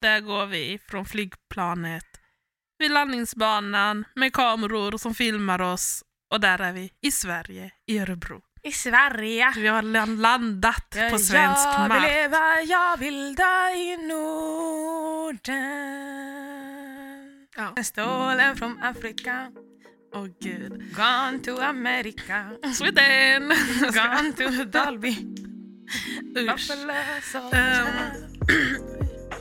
Där 0.00 0.20
går 0.20 0.46
vi 0.46 0.78
från 0.88 1.04
flygplanet 1.04 2.04
vid 2.78 2.90
landningsbanan 2.90 4.04
med 4.14 4.32
kameror 4.32 4.98
som 4.98 5.14
filmar 5.14 5.60
oss 5.60 6.04
och 6.30 6.40
där 6.40 6.60
är 6.60 6.72
vi 6.72 6.90
i 7.02 7.10
Sverige, 7.10 7.70
i 7.86 7.98
Örebro. 7.98 8.40
I 8.62 8.72
Sverige. 8.72 9.52
Vi 9.56 9.66
har 9.66 9.82
landat 10.16 10.96
på 11.10 11.18
svensk 11.18 11.66
jag 11.66 11.78
vill 11.80 11.88
mark. 11.88 12.02
leva, 12.02 12.60
jag 12.62 12.96
vill 12.96 13.34
dö 13.34 13.68
i 13.70 13.96
Norden. 16.38 17.48
Ja. 17.56 17.82
Stolen 17.82 18.56
från 18.56 18.82
Afrika, 18.82 19.52
Åh 20.14 20.26
gud. 20.40 20.96
gone 20.96 21.38
to 21.44 21.60
America. 21.62 22.50
Sweden! 22.74 23.52
Gone 23.80 24.32
to 24.32 24.64
Dalby. 24.64 25.16
Usch. 26.36 26.70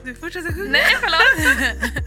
Du 0.07 0.15
fortsätter 0.15 0.51
sjunga. 0.53 0.71
Nej, 0.71 0.97
förlåt. 0.99 2.03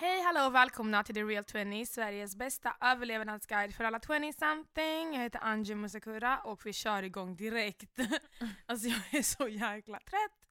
Hej, 0.00 0.22
hallå 0.22 0.46
och 0.46 0.54
välkomna 0.54 1.04
till 1.04 1.14
The 1.14 1.22
Real 1.22 1.44
20, 1.44 1.86
Sveriges 1.86 2.36
bästa 2.36 2.76
överlevnadsguide 2.80 3.74
för 3.74 3.84
alla 3.84 3.98
20-something. 3.98 5.14
Jag 5.14 5.22
heter 5.22 5.40
Anji 5.42 5.74
Musakura 5.74 6.38
och 6.38 6.66
vi 6.66 6.72
kör 6.72 7.02
igång 7.02 7.36
direkt. 7.36 7.98
alltså 8.66 8.88
jag 8.88 9.00
är 9.10 9.22
så 9.22 9.48
jäkla 9.48 9.98
trött. 9.98 10.43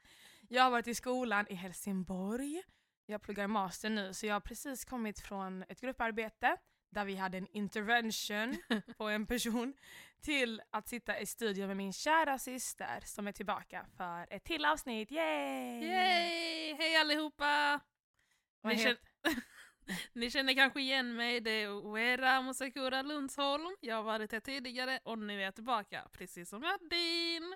Jag 0.47 0.63
har 0.63 0.71
varit 0.71 0.87
i 0.87 0.95
skolan 0.95 1.47
i 1.49 1.53
Helsingborg. 1.53 2.63
Jag 3.05 3.21
pluggar 3.21 3.47
master 3.47 3.89
nu 3.89 4.13
så 4.13 4.25
jag 4.25 4.35
har 4.35 4.39
precis 4.39 4.85
kommit 4.85 5.19
från 5.19 5.63
ett 5.63 5.81
grupparbete 5.81 6.57
där 6.91 7.05
vi 7.05 7.15
hade 7.15 7.37
en 7.37 7.47
intervention 7.47 8.57
på 8.97 9.09
en 9.09 9.25
person 9.25 9.73
till 10.21 10.61
att 10.69 10.87
sitta 10.87 11.19
i 11.19 11.25
studion 11.25 11.67
med 11.67 11.77
min 11.77 11.93
kära 11.93 12.39
syster 12.39 12.99
som 13.05 13.27
är 13.27 13.31
tillbaka 13.31 13.85
för 13.97 14.27
ett 14.29 14.43
till 14.43 14.65
avsnitt. 14.65 15.11
Yay! 15.11 15.83
Yay! 15.83 16.73
Hej 16.73 16.95
allihopa! 16.95 17.79
Ni 18.63 18.77
känner, 18.77 18.97
ni 20.13 20.31
känner 20.31 20.53
kanske 20.53 20.81
igen 20.81 21.15
mig, 21.15 21.39
det 21.41 21.51
är 21.51 21.71
Oera 21.71 22.41
Musakura 22.41 23.01
Lundsholm. 23.01 23.75
Jag 23.81 23.95
har 23.95 24.03
varit 24.03 24.31
här 24.31 24.39
tidigare 24.39 24.99
och 25.03 25.19
nu 25.19 25.39
är 25.39 25.43
jag 25.43 25.55
tillbaka, 25.55 26.07
precis 26.11 26.49
som 26.49 26.63
Adin. 26.63 27.55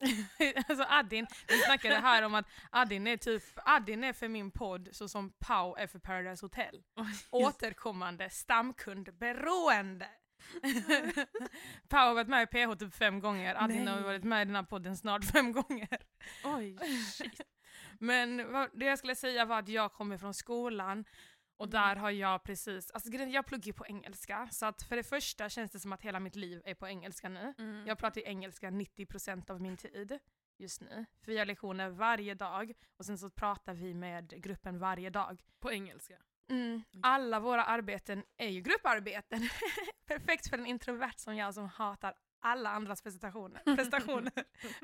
alltså 0.68 0.84
Adin, 0.88 1.26
vi 1.48 1.58
snackade 1.58 1.94
här 1.94 2.22
om 2.22 2.34
att 2.34 2.46
Adin 2.70 3.06
är 3.06 3.16
typ, 3.16 3.42
Adin 3.56 4.04
är 4.04 4.12
för 4.12 4.28
min 4.28 4.50
podd 4.50 4.88
så 4.92 5.08
som 5.08 5.32
Pau 5.38 5.74
är 5.76 5.86
för 5.86 5.98
Paradise 5.98 6.44
Hotel. 6.44 6.82
Återkommande 7.30 8.30
stamkundberoende. 8.30 10.08
Pau 11.88 11.98
har 11.98 12.14
varit 12.14 12.28
med 12.28 12.42
i 12.42 12.46
PH 12.46 12.78
typ 12.78 12.94
fem 12.94 13.20
gånger, 13.20 13.54
Adin 13.64 13.86
har 13.88 13.94
Nej. 13.94 14.04
varit 14.04 14.24
med 14.24 14.42
i 14.42 14.44
den 14.44 14.54
här 14.56 14.62
podden 14.62 14.96
snart 14.96 15.24
fem 15.32 15.52
gånger. 15.52 15.98
Oj, 16.44 16.78
shit. 17.12 17.40
Men 17.98 18.52
vad- 18.52 18.70
det 18.78 18.84
jag 18.84 18.98
skulle 18.98 19.14
säga 19.14 19.44
var 19.44 19.58
att 19.58 19.68
jag 19.68 19.92
kommer 19.92 20.18
från 20.18 20.34
skolan 20.34 21.04
och 21.64 21.70
där 21.70 21.96
har 21.96 22.10
jag 22.10 22.42
precis, 22.42 22.90
alltså 22.90 23.10
jag 23.10 23.46
pluggar 23.46 23.66
ju 23.66 23.72
på 23.72 23.86
engelska 23.86 24.48
så 24.52 24.66
att 24.66 24.82
för 24.82 24.96
det 24.96 25.02
första 25.04 25.48
känns 25.48 25.70
det 25.70 25.80
som 25.80 25.92
att 25.92 26.02
hela 26.02 26.20
mitt 26.20 26.36
liv 26.36 26.62
är 26.64 26.74
på 26.74 26.88
engelska 26.88 27.28
nu. 27.28 27.54
Mm. 27.58 27.86
Jag 27.86 27.98
pratar 27.98 28.20
ju 28.20 28.26
engelska 28.26 28.70
90% 28.70 29.50
av 29.50 29.60
min 29.60 29.76
tid 29.76 30.18
just 30.58 30.80
nu. 30.80 31.04
För 31.24 31.32
vi 31.32 31.38
har 31.38 31.46
lektioner 31.46 31.88
varje 31.88 32.34
dag 32.34 32.72
och 32.96 33.04
sen 33.06 33.18
så 33.18 33.30
pratar 33.30 33.74
vi 33.74 33.94
med 33.94 34.42
gruppen 34.42 34.78
varje 34.78 35.10
dag. 35.10 35.42
På 35.60 35.72
engelska. 35.72 36.14
Mm. 36.50 36.82
Alla 37.02 37.40
våra 37.40 37.64
arbeten 37.64 38.24
är 38.36 38.48
ju 38.48 38.60
grupparbeten. 38.60 39.48
Perfekt 40.06 40.48
för 40.50 40.58
en 40.58 40.66
introvert 40.66 41.14
som 41.16 41.36
jag 41.36 41.54
som 41.54 41.68
hatar 41.68 42.14
alla 42.40 42.70
andras 42.70 43.02
prestationer, 43.02 43.62
prestationer 43.76 44.32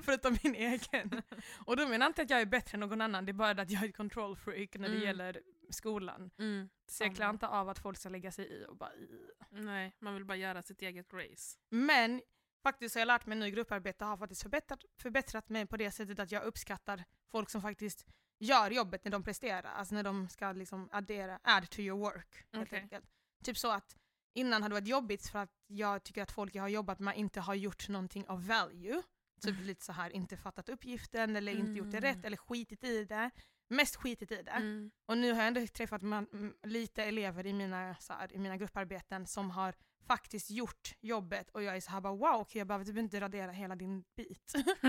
förutom 0.03 0.37
min 0.43 0.55
egen. 0.55 1.23
Och 1.67 1.77
då 1.77 1.83
menar 1.89 2.07
jag 2.07 2.11
inte 2.11 2.23
att 2.23 2.31
jag 2.31 2.41
är 2.41 2.47
bättre 2.47 2.77
än 2.77 2.81
någon 2.81 3.01
annan, 3.01 3.27
det 3.27 3.31
är 3.31 3.35
bara 3.35 3.63
att 3.63 3.71
jag 3.71 3.85
är 3.85 3.89
ett 3.89 3.97
control 3.97 4.37
freak 4.37 4.75
när 4.75 4.89
det 4.89 4.95
Mm. 4.95 5.03
gäller 5.07 5.41
skolan. 5.73 6.31
Mm. 6.39 6.69
Så 6.87 7.05
jag 7.05 7.17
klarar 7.17 7.31
inte 7.31 7.47
av 7.49 7.69
att 7.69 7.79
folk 7.79 7.99
ska 7.99 8.09
lägga 8.09 8.33
sig 8.33 8.47
i 8.47 8.67
och 8.69 8.77
bara 8.77 8.95
i. 8.95 9.31
Nej, 9.51 9.97
man 9.99 10.15
vill 10.15 10.25
bara 10.25 10.37
göra 10.37 10.63
sitt 10.63 10.83
eget 10.83 11.13
race. 11.13 11.59
Men 11.69 12.23
faktiskt 12.63 12.95
har 12.95 13.01
jag 13.01 13.07
lärt 13.07 13.27
mig 13.27 13.39
nu 13.39 13.51
grupparbete 13.51 14.05
har 14.05 14.17
faktiskt 14.17 14.43
förbättrat, 14.43 14.85
förbättrat 14.99 15.49
mig 15.49 15.67
på 15.67 15.77
det 15.77 15.91
sättet 15.91 16.19
att 16.19 16.33
jag 16.33 16.43
uppskattar 16.45 17.05
folk 17.31 17.51
som 17.51 17.63
faktiskt 17.63 18.07
gör 18.39 18.71
jobbet 18.71 19.05
när 19.05 19.11
de 19.13 19.23
presterar. 19.23 19.73
Alltså 19.73 19.95
när 19.95 20.03
de 20.03 20.29
ska 20.29 20.53
liksom 20.53 20.89
addera, 20.93 21.39
add 21.43 21.71
to 21.71 21.81
your 21.81 21.99
work. 21.99 22.45
Enkelt. 22.73 23.05
Typ 23.45 23.59
så 23.59 23.71
att 23.71 23.97
innan 24.35 24.63
hade 24.63 24.75
det 24.75 24.81
varit 24.81 24.89
jobbigt 24.89 25.27
för 25.27 25.39
att 25.39 25.51
jag 25.67 26.03
tycker 26.03 26.23
att 26.23 26.31
folk 26.33 26.55
jag 26.55 26.63
har 26.63 26.69
jobbat 26.69 26.99
med 26.99 27.17
inte 27.17 27.41
har 27.41 27.55
gjort 27.55 27.89
någonting 27.89 28.29
av 28.29 28.47
value. 28.47 29.03
Typ 29.43 29.61
lite 29.61 29.85
så 29.85 29.93
här 29.93 30.11
inte 30.11 30.37
fattat 30.37 30.69
uppgiften 30.69 31.37
eller 31.37 31.53
inte 31.53 31.73
gjort 31.73 31.91
det 31.91 31.99
Mm. 31.99 32.15
rätt 32.15 32.25
eller 32.25 32.37
skitit 32.37 32.85
i 32.85 33.05
det. 33.05 33.31
Mest 33.71 33.97
skitit 33.97 34.33
i 34.33 34.43
det. 34.43 34.51
Mm. 34.51 34.91
Och 35.07 35.19
nu 35.19 35.33
har 35.33 35.39
jag 35.39 35.49
ändå 35.49 35.67
träffat 35.67 36.03
man, 36.03 36.55
lite 36.63 37.05
elever 37.05 37.47
i 37.47 37.53
mina, 37.53 37.97
så 38.01 38.13
här, 38.13 38.33
i 38.33 38.39
mina 38.39 38.57
grupparbeten 38.57 39.27
som 39.27 39.51
har 39.51 39.75
faktiskt 40.07 40.51
gjort 40.51 40.95
jobbet 41.01 41.51
och 41.51 41.63
jag 41.63 41.77
är 41.77 41.81
så 41.81 41.91
här 41.91 42.01
bara 42.01 42.15
wow, 42.15 42.41
okej 42.41 42.59
jag 42.59 42.67
behöver 42.67 42.85
typ 42.85 42.97
inte 42.97 43.21
radera 43.21 43.53
hela 43.53 43.77
din 43.77 44.05
bit. 44.17 44.53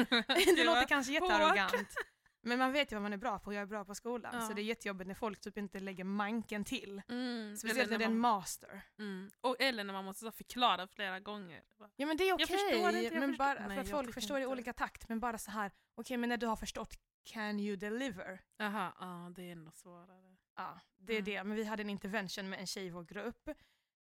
det 0.55 0.63
låter 0.63 0.87
kanske 0.87 1.13
jättearrogant. 1.13 1.95
Men 2.43 2.59
man 2.59 2.71
vet 2.71 2.91
ju 2.91 2.95
vad 2.95 3.03
man 3.03 3.13
är 3.13 3.17
bra 3.17 3.39
på 3.39 3.47
och 3.47 3.53
jag 3.53 3.61
är 3.61 3.65
bra 3.65 3.85
på 3.85 3.95
skolan. 3.95 4.31
Ja. 4.33 4.41
Så 4.41 4.53
det 4.53 4.61
är 4.61 4.63
jättejobbigt 4.63 5.07
när 5.07 5.15
folk 5.15 5.41
typ 5.41 5.57
inte 5.57 5.79
lägger 5.79 6.03
manken 6.03 6.63
till. 6.63 7.01
Mm. 7.09 7.57
Speciellt 7.57 7.79
Eller 7.79 7.91
när 7.91 7.97
det 7.97 8.03
är 8.03 8.09
en 8.09 8.19
master. 8.19 8.81
mm. 8.99 9.31
och, 9.41 9.55
eller 9.61 9.83
när 9.83 9.93
man 9.93 10.05
måste 10.05 10.25
så 10.25 10.31
förklara 10.31 10.87
flera 10.87 11.19
gånger. 11.19 11.63
Ja 11.95 12.05
men 12.05 12.17
det 12.17 12.29
är 12.29 12.33
okej. 12.33 13.11
men 13.19 13.35
bara, 13.37 13.67
Nej, 13.67 13.77
för 13.77 13.81
att 13.81 13.89
folk 13.89 14.13
förstår 14.13 14.37
i 14.37 14.41
inte. 14.41 14.51
olika 14.51 14.73
takt. 14.73 15.09
Men 15.09 15.19
bara 15.19 15.37
så 15.37 15.51
här, 15.51 15.71
okej 15.95 16.17
men 16.17 16.29
när 16.29 16.37
du 16.37 16.47
har 16.47 16.55
förstått, 16.55 16.97
can 17.23 17.59
you 17.59 17.75
deliver? 17.75 18.41
Jaha, 18.57 18.93
ja 18.99 19.31
det 19.35 19.43
är 19.47 19.51
ändå 19.51 19.71
svårare. 19.71 20.37
Ja, 20.55 20.79
det 20.97 21.13
är 21.13 21.19
Mm. 21.19 21.25
det. 21.25 21.43
Men 21.43 21.57
vi 21.57 21.63
hade 21.63 21.83
en 21.83 21.89
intervention 21.89 22.49
med 22.49 22.59
en 22.59 22.67
tjej 22.67 22.85
i 22.85 22.89
vår 22.89 23.03
grupp. 23.03 23.49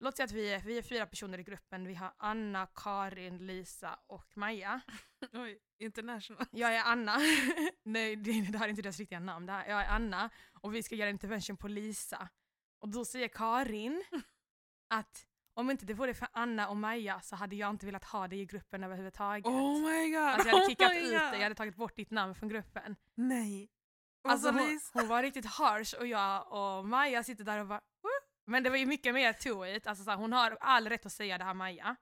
Låt 0.00 0.16
säga 0.16 0.24
att 0.24 0.32
vi 0.32 0.52
är, 0.52 0.60
vi 0.60 0.78
är 0.78 0.82
fyra 0.82 1.06
personer 1.06 1.38
i 1.38 1.42
gruppen. 1.42 1.86
Vi 1.86 1.94
har 1.94 2.12
Anna, 2.16 2.66
Karin, 2.74 3.46
Lisa 3.46 3.98
och 4.06 4.36
Maja. 4.36 4.80
Oj, 5.32 5.58
international. 5.78 6.46
Jag 6.50 6.74
är 6.76 6.82
Anna. 6.84 7.16
Nej, 7.82 8.16
det, 8.16 8.32
det 8.32 8.58
här 8.58 8.64
är 8.64 8.70
inte 8.70 8.82
deras 8.82 8.98
riktiga 8.98 9.20
namn. 9.20 9.46
Det 9.46 9.52
här, 9.52 9.68
jag 9.68 9.80
är 9.82 9.88
Anna 9.88 10.30
och 10.52 10.74
vi 10.74 10.82
ska 10.82 10.94
göra 10.94 11.10
intervention 11.10 11.56
på 11.56 11.68
Lisa. 11.68 12.28
Och 12.78 12.88
då 12.88 13.04
säger 13.04 13.28
Karin 13.28 14.04
att 14.88 15.26
om 15.58 15.70
inte 15.70 15.86
det 15.86 15.94
vore 15.94 16.14
för 16.14 16.28
Anna 16.32 16.68
och 16.68 16.76
Maja 16.76 17.20
så 17.20 17.36
hade 17.36 17.56
jag 17.56 17.70
inte 17.70 17.86
velat 17.86 18.04
ha 18.04 18.28
dig 18.28 18.40
i 18.40 18.44
gruppen 18.44 18.84
överhuvudtaget. 18.84 19.46
Oh 19.46 19.80
my 19.80 20.10
god! 20.10 20.22
Alltså 20.22 20.48
jag 20.48 20.54
hade 20.54 20.64
oh 20.64 20.68
kickat 20.68 20.92
my 20.92 20.98
ut 20.98 21.10
dig, 21.10 21.32
jag 21.32 21.42
hade 21.42 21.54
tagit 21.54 21.76
bort 21.76 21.96
ditt 21.96 22.10
namn 22.10 22.34
från 22.34 22.48
gruppen. 22.48 22.96
Nej. 23.14 23.68
Alltså 24.28 24.50
hon, 24.50 24.80
hon 24.92 25.08
var 25.08 25.22
riktigt 25.22 25.46
harsh 25.46 25.94
och 25.98 26.06
jag 26.06 26.52
och 26.52 26.84
Maja 26.86 27.22
sitter 27.24 27.44
där 27.44 27.60
och 27.60 27.66
bara 27.66 27.80
"Woo?" 28.02 28.08
Men 28.44 28.62
det 28.62 28.70
var 28.70 28.76
ju 28.76 28.86
mycket 28.86 29.14
mer 29.14 29.32
to 29.32 29.66
it. 29.66 29.86
Alltså, 29.86 30.04
så 30.04 30.10
här, 30.10 30.16
hon 30.18 30.32
har 30.32 30.58
all 30.60 30.88
rätt 30.88 31.06
att 31.06 31.12
säga 31.12 31.38
det 31.38 31.44
här 31.44 31.54
Maja. 31.54 31.96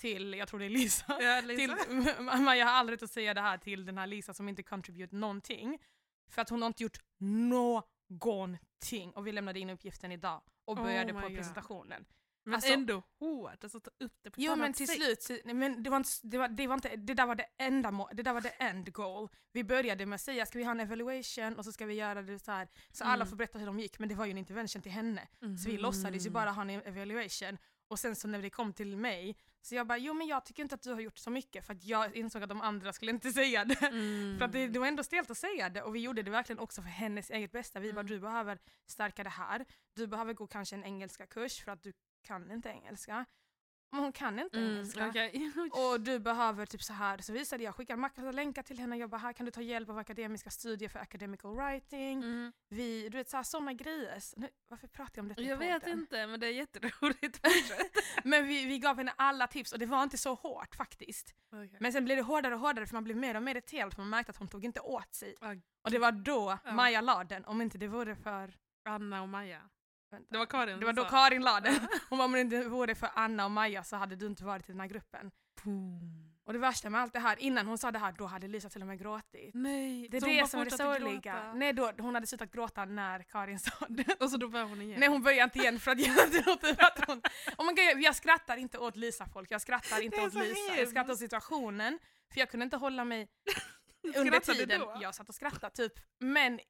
Till, 0.00 0.34
jag 0.34 0.48
tror 0.48 0.60
det 0.60 0.66
är 0.66 0.70
Lisa. 0.70 1.22
ja, 1.22 1.40
till, 1.40 1.48
Lisa. 1.48 2.22
Maja 2.40 2.64
har 2.64 2.72
all 2.72 2.90
rätt 2.90 3.02
att 3.02 3.10
säga 3.10 3.34
det 3.34 3.40
här 3.40 3.58
till 3.58 3.84
den 3.86 3.98
här 3.98 4.06
Lisa 4.06 4.34
som 4.34 4.48
inte 4.48 4.62
contribute 4.62 5.16
någonting. 5.16 5.78
För 6.30 6.42
att 6.42 6.48
hon 6.50 6.62
har 6.62 6.66
inte 6.66 6.82
gjort 6.82 6.98
någonting. 7.18 9.12
Och 9.14 9.26
vi 9.26 9.32
lämnade 9.32 9.60
in 9.60 9.70
uppgiften 9.70 10.12
idag 10.12 10.42
och 10.64 10.76
Oh 10.78 10.82
började 10.82 11.12
my 11.12 11.20
på 11.20 11.28
God. 11.28 11.36
presentationen. 11.36 12.04
Men 12.44 12.54
alltså- 12.54 12.72
ändå 12.72 13.02
hårt, 13.18 13.64
alltså 13.64 13.80
ta 13.80 13.90
upp 14.00 14.12
det 14.22 14.30
på 14.30 14.40
Jo 14.40 14.56
men 14.56 14.72
till 14.72 14.86
sätt. 14.88 15.22
slut, 15.22 15.44
men 15.44 15.82
det 15.82 15.90
var, 15.90 15.96
inte, 15.96 16.10
det, 16.22 16.38
var, 16.38 16.48
det 16.48 16.66
var 16.66 16.74
inte, 16.74 16.96
det 16.96 17.14
där 17.14 17.26
var 17.26 17.34
det 17.34 17.46
enda 17.58 18.08
det 18.12 18.22
där 18.22 18.32
var 18.32 18.40
det 18.40 18.48
end 18.48 18.92
goal. 18.92 19.28
Vi 19.52 19.64
började 19.64 20.06
med 20.06 20.14
att 20.14 20.20
säga, 20.20 20.46
ska 20.46 20.58
vi 20.58 20.64
ha 20.64 20.70
en 20.70 20.80
evaluation 20.80 21.56
och 21.58 21.64
så 21.64 21.72
ska 21.72 21.86
vi 21.86 21.94
göra 21.94 22.22
det 22.22 22.38
så 22.38 22.52
här. 22.52 22.68
Så 22.92 23.04
alla 23.04 23.14
Mm. 23.14 23.26
får 23.28 23.36
berätta 23.36 23.58
hur 23.58 23.66
de 23.66 23.80
gick, 23.80 23.98
men 23.98 24.08
det 24.08 24.14
var 24.14 24.24
ju 24.24 24.30
en 24.30 24.38
intervention 24.38 24.82
till 24.82 24.92
henne. 24.92 25.28
Så 25.64 25.70
vi 25.70 25.76
låtsades 25.76 26.26
ju 26.26 26.30
bara 26.30 26.50
ha 26.50 26.62
en 26.62 26.70
evaluation. 26.70 27.58
Och 27.88 27.98
sen 27.98 28.16
så 28.16 28.28
när 28.28 28.42
det 28.42 28.50
kom 28.50 28.72
till 28.72 28.96
mig, 28.96 29.36
så 29.62 29.74
jag 29.74 29.86
bara, 29.86 29.98
jo 29.98 30.14
men 30.14 30.26
jag 30.26 30.44
tycker 30.44 30.62
inte 30.62 30.74
att 30.74 30.82
du 30.82 30.92
har 30.92 31.00
gjort 31.00 31.18
så 31.18 31.30
mycket 31.30 31.66
för 31.66 31.72
att 31.72 31.84
jag 31.84 32.16
insåg 32.16 32.42
att 32.42 32.48
de 32.48 32.60
andra 32.60 32.92
skulle 32.92 33.10
inte 33.10 33.30
säga 33.32 33.64
det. 33.64 33.86
Mm. 33.86 34.38
För 34.38 34.44
att 34.44 34.52
det, 34.52 34.68
det 34.68 34.78
var 34.78 34.86
ändå 34.86 35.02
stelt 35.04 35.30
att 35.30 35.38
säga 35.38 35.68
det 35.68 35.82
och 35.82 35.94
vi 35.94 36.00
gjorde 36.00 36.22
det 36.22 36.30
verkligen 36.30 36.58
också 36.58 36.82
för 36.82 36.88
hennes 36.88 37.30
eget 37.30 37.52
bästa. 37.52 37.80
Vi 37.80 37.92
bara, 37.92 38.00
Mm. 38.00 38.12
du 38.12 38.20
behöver 38.20 38.58
stärka 38.86 39.24
det 39.24 39.30
här. 39.30 39.64
Du 39.94 40.06
behöver 40.06 40.32
gå 40.34 40.46
kanske 40.46 40.76
en 40.76 40.84
engelska 40.84 41.26
kurs 41.26 41.64
för 41.64 41.72
att 41.72 41.82
du 41.82 41.92
kan 42.24 42.50
inte 42.50 42.68
engelska. 42.68 43.24
Men 43.92 44.02
hon 44.02 44.12
kan 44.12 44.38
inte 44.38 44.58
Mm, 44.58 44.70
engelska. 44.72 45.08
okej. 45.08 45.52
Och 45.72 46.00
du 46.00 46.18
behöver 46.18 46.66
typ 46.66 46.82
så 46.82 46.92
här, 46.92 47.18
så 47.18 47.32
visade 47.32 47.62
jag, 47.64 47.74
skickade 47.74 48.00
massa 48.00 48.32
länkar 48.32 48.62
till 48.62 48.78
henne, 48.78 48.96
jag 48.96 49.10
bara 49.10 49.18
här 49.18 49.32
kan 49.32 49.46
du 49.46 49.52
ta 49.52 49.62
hjälp 49.62 49.88
av 49.88 49.98
akademiska 49.98 50.50
studier 50.50 50.88
för 50.88 50.98
academical 50.98 51.56
writing. 51.56 52.22
Mm. 52.22 52.52
Vi, 52.68 53.08
du 53.08 53.16
vet 53.18 53.28
så 53.30 53.36
här, 53.36 53.44
sådana 53.44 53.72
grejer. 53.72 54.22
Nu, 54.36 54.48
varför 54.68 54.88
pratar 54.88 55.12
jag 55.18 55.22
om 55.22 55.28
detta 55.28 55.42
Jag 55.42 55.56
vet 55.56 55.86
inte, 55.86 56.26
men 56.26 56.40
det 56.40 56.46
är 56.46 56.50
jätteroligt. 56.50 57.40
Men 58.24 58.46
vi, 58.46 58.66
vi 58.66 58.78
gav 58.78 58.96
henne 58.96 59.12
alla 59.16 59.46
tips 59.46 59.72
och 59.72 59.78
det 59.78 59.86
var 59.86 60.02
inte 60.02 60.18
så 60.18 60.34
hårt 60.34 60.74
faktiskt. 60.74 61.34
Okej. 61.52 61.76
Men 61.80 61.92
sen 61.92 62.04
blev 62.04 62.16
det 62.16 62.22
hårdare 62.22 62.54
och 62.54 62.60
hårdare 62.60 62.86
för 62.86 62.94
man 62.94 63.04
blev 63.04 63.16
mer 63.16 63.34
och 63.34 63.42
mer 63.42 63.54
irriterad 63.54 63.94
för 63.94 64.02
man 64.02 64.10
märkte 64.10 64.30
att 64.30 64.36
hon 64.36 64.48
tog 64.48 64.64
inte 64.64 64.80
åt 64.80 65.14
sig. 65.14 65.34
Ah, 65.40 65.54
Och 65.84 65.90
det 65.90 65.98
var 65.98 66.12
då 66.12 66.58
Ja. 66.64 66.72
Maja 66.72 67.00
la 67.00 67.24
den, 67.24 67.44
om 67.44 67.62
inte 67.62 67.78
det 67.78 67.88
vore 67.88 68.16
för... 68.16 68.54
Anna 68.88 69.22
och 69.22 69.28
Maja. 69.28 69.70
Vänta. 70.14 70.28
Det 70.30 70.38
var 70.38 70.46
Karin 70.46 70.80
det 70.80 70.86
var 70.86 70.92
då 70.92 71.02
sa. 71.02 71.08
Karin 71.08 71.42
la 71.42 71.60
den. 71.60 71.88
Hon 72.08 72.18
bara, 72.18 72.24
om 72.24 72.32
det 72.32 72.40
inte 72.40 72.68
vore 72.68 72.94
för 72.94 73.10
Anna 73.14 73.44
och 73.44 73.50
Maja 73.50 73.84
så 73.84 73.96
hade 73.96 74.16
du 74.16 74.26
inte 74.26 74.44
varit 74.44 74.68
i 74.68 74.72
den 74.72 74.80
här 74.80 74.88
gruppen. 74.88 75.30
Boom. 75.64 76.30
Och 76.46 76.52
det 76.52 76.58
värsta 76.58 76.90
med 76.90 77.00
allt 77.00 77.12
det 77.12 77.18
här, 77.18 77.36
innan 77.38 77.66
hon 77.66 77.78
sa 77.78 77.90
det 77.90 77.98
här, 77.98 78.12
då 78.18 78.26
hade 78.26 78.48
Lisa 78.48 78.68
till 78.68 78.80
och 78.80 78.86
med 78.86 78.98
gråtit. 78.98 79.50
Nej, 79.54 80.08
Det 80.10 80.16
är 80.16 80.20
så 80.20 80.26
det 80.26 80.46
som 80.46 80.60
är 80.60 80.64
det 80.64 80.70
sorgliga. 80.70 81.52
Nej, 81.54 81.72
då, 81.72 81.92
hon 81.98 82.14
hade 82.14 82.26
slutat 82.26 82.52
gråta 82.52 82.84
när 82.84 83.22
Karin 83.22 83.58
sa 83.58 83.70
det. 83.88 84.20
Och 84.20 84.30
så 84.30 84.36
då 84.36 84.48
började 84.48 84.70
hon 84.70 84.82
igen. 84.82 85.00
Nej 85.00 85.08
hon 85.08 85.22
började 85.22 85.44
inte 85.44 85.58
igen 85.58 85.80
för 85.80 85.90
att 85.90 86.00
jag 86.00 86.32
trodde 86.32 86.76
att 86.78 87.04
hon... 87.06 87.22
Oh 87.58 87.66
my 87.66 87.72
God, 87.72 88.02
jag 88.02 88.16
skrattar 88.16 88.56
inte 88.56 88.78
åt 88.78 88.96
Lisa 88.96 89.26
folk, 89.26 89.50
jag 89.50 89.60
skrattar 89.60 90.00
inte 90.00 90.20
åt 90.20 90.34
Lisa. 90.34 90.76
Jag 90.76 90.88
skrattar 90.88 91.12
åt 91.12 91.18
situationen. 91.18 91.98
För 92.32 92.40
jag 92.40 92.50
kunde 92.50 92.64
inte 92.64 92.76
hålla 92.76 93.04
mig 93.04 93.28
under 94.16 94.40
tiden. 94.40 94.80
då? 94.80 94.96
Jag 95.00 95.14
satt 95.14 95.28
och 95.28 95.34
skrattade 95.34 95.74
typ. 95.76 95.92
Men 96.18 96.60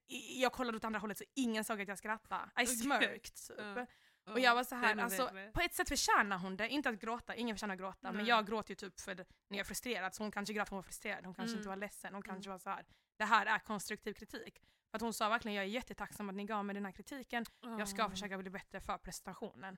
jag 0.41 0.53
kollade 0.53 0.77
åt 0.77 0.85
andra 0.85 1.01
hållet 1.01 1.19
så 1.19 1.25
ingen 1.35 1.65
såg 1.65 1.81
att 1.83 1.89
jag 1.89 1.99
skrattade. 1.99 2.45
I 2.45 2.49
Okej. 2.55 2.67
smirked 2.67 3.23
typ. 3.23 3.59
Ja. 3.59 3.87
Och 4.33 4.41
jag 4.41 4.55
var 4.55 4.65
så 4.65 4.75
här, 4.75 4.97
alltså, 4.97 5.31
på 5.53 5.61
ett 5.61 5.75
sätt 5.75 5.89
förtjänar 5.89 6.39
hon 6.39 6.57
det. 6.57 6.69
Inte 6.69 6.89
att 6.89 7.01
gråta, 7.01 7.35
ingen 7.37 7.57
förtjänar 7.57 7.75
att 7.75 7.81
gråta. 7.81 7.99
Men 8.03 8.17
Nej. 8.17 8.27
jag 8.27 8.47
gråter 8.47 8.71
ju 8.71 8.75
typ 8.75 9.01
för 9.01 9.15
det, 9.15 9.25
när 9.49 9.59
jag 9.59 9.65
är 9.65 9.69
frustrerad. 9.69 10.15
Så 10.15 10.23
hon 10.23 10.31
kanske 10.31 10.55
grät 10.55 10.69
för 10.69 10.77
hon 10.77 10.79
var 10.79 10.83
frustrerad. 10.83 11.25
Hon 11.25 11.35
kanske 11.35 11.51
Mm. 11.53 11.59
inte 11.61 11.69
var 11.69 11.77
ledsen. 11.77 12.15
Hon 12.15 12.23
kanske 12.23 12.49
Mm. 12.49 12.53
var 12.55 12.59
så 12.59 12.71
här. 12.71 12.85
det 13.17 13.25
här 13.25 13.47
är 13.47 13.59
konstruktiv 13.59 14.13
kritik. 14.15 14.59
För 14.91 14.97
att 14.99 15.03
hon 15.03 15.13
sa 15.13 15.29
verkligen, 15.29 15.55
jag 15.55 15.65
är 15.65 15.69
jättetacksam 15.69 16.29
att 16.29 16.35
ni 16.35 16.45
gav 16.45 16.65
mig 16.65 16.75
den 16.75 16.85
här 16.85 16.93
kritiken. 16.93 17.45
Jag 17.61 17.89
ska 17.89 18.05
Ah. 18.05 18.11
försöka 18.11 18.39
bli 18.39 18.51
bättre 18.51 18.81
för 18.81 18.99
presentationen. 18.99 19.77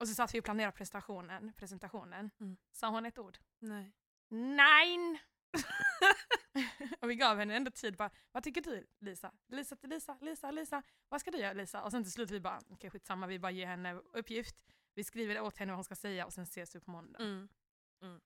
Och 0.00 0.08
så 0.08 0.14
satt 0.14 0.34
vi 0.34 0.40
och 0.40 0.44
planerade 0.44 0.72
presentationen. 0.76 1.52
presentationen. 1.52 2.30
Mm. 2.40 2.56
Sa 2.72 2.88
hon 2.88 3.06
ett 3.06 3.18
ord? 3.18 3.38
Nej. 3.58 3.92
Nej! 4.30 5.22
och 7.00 7.10
vi 7.10 7.14
gav 7.14 7.38
henne 7.38 7.56
ändå 7.56 7.70
tid. 7.70 7.96
Bara, 7.96 8.10
vad 8.32 8.42
tycker 8.42 8.60
du 8.60 8.86
Lisa? 9.00 9.32
Lisa 9.48 9.76
till 9.76 9.90
Lisa, 9.90 10.16
Lisa, 10.20 10.50
Lisa. 10.50 10.82
Vad 11.08 11.20
ska 11.20 11.30
du 11.30 11.38
göra 11.38 11.52
Lisa? 11.52 11.82
Och 11.82 11.90
sen 11.90 12.02
till 12.02 12.12
slut 12.12 12.30
vi 12.30 12.40
bara, 12.40 12.58
okej 12.58 12.74
okay, 12.74 12.90
skitsamma, 12.90 13.26
vi 13.26 13.38
bara 13.38 13.52
ger 13.52 13.66
henne 13.66 13.94
uppgift. 13.94 14.56
Vi 14.94 15.04
skriver 15.04 15.40
åt 15.40 15.58
henne 15.58 15.72
vad 15.72 15.76
hon 15.76 15.84
ska 15.84 15.94
säga 15.94 16.26
och 16.26 16.32
sen 16.32 16.44
ses 16.44 16.76
vi 16.76 16.80
på 16.80 16.90
måndag. 16.90 17.18
Mm. 17.18 17.48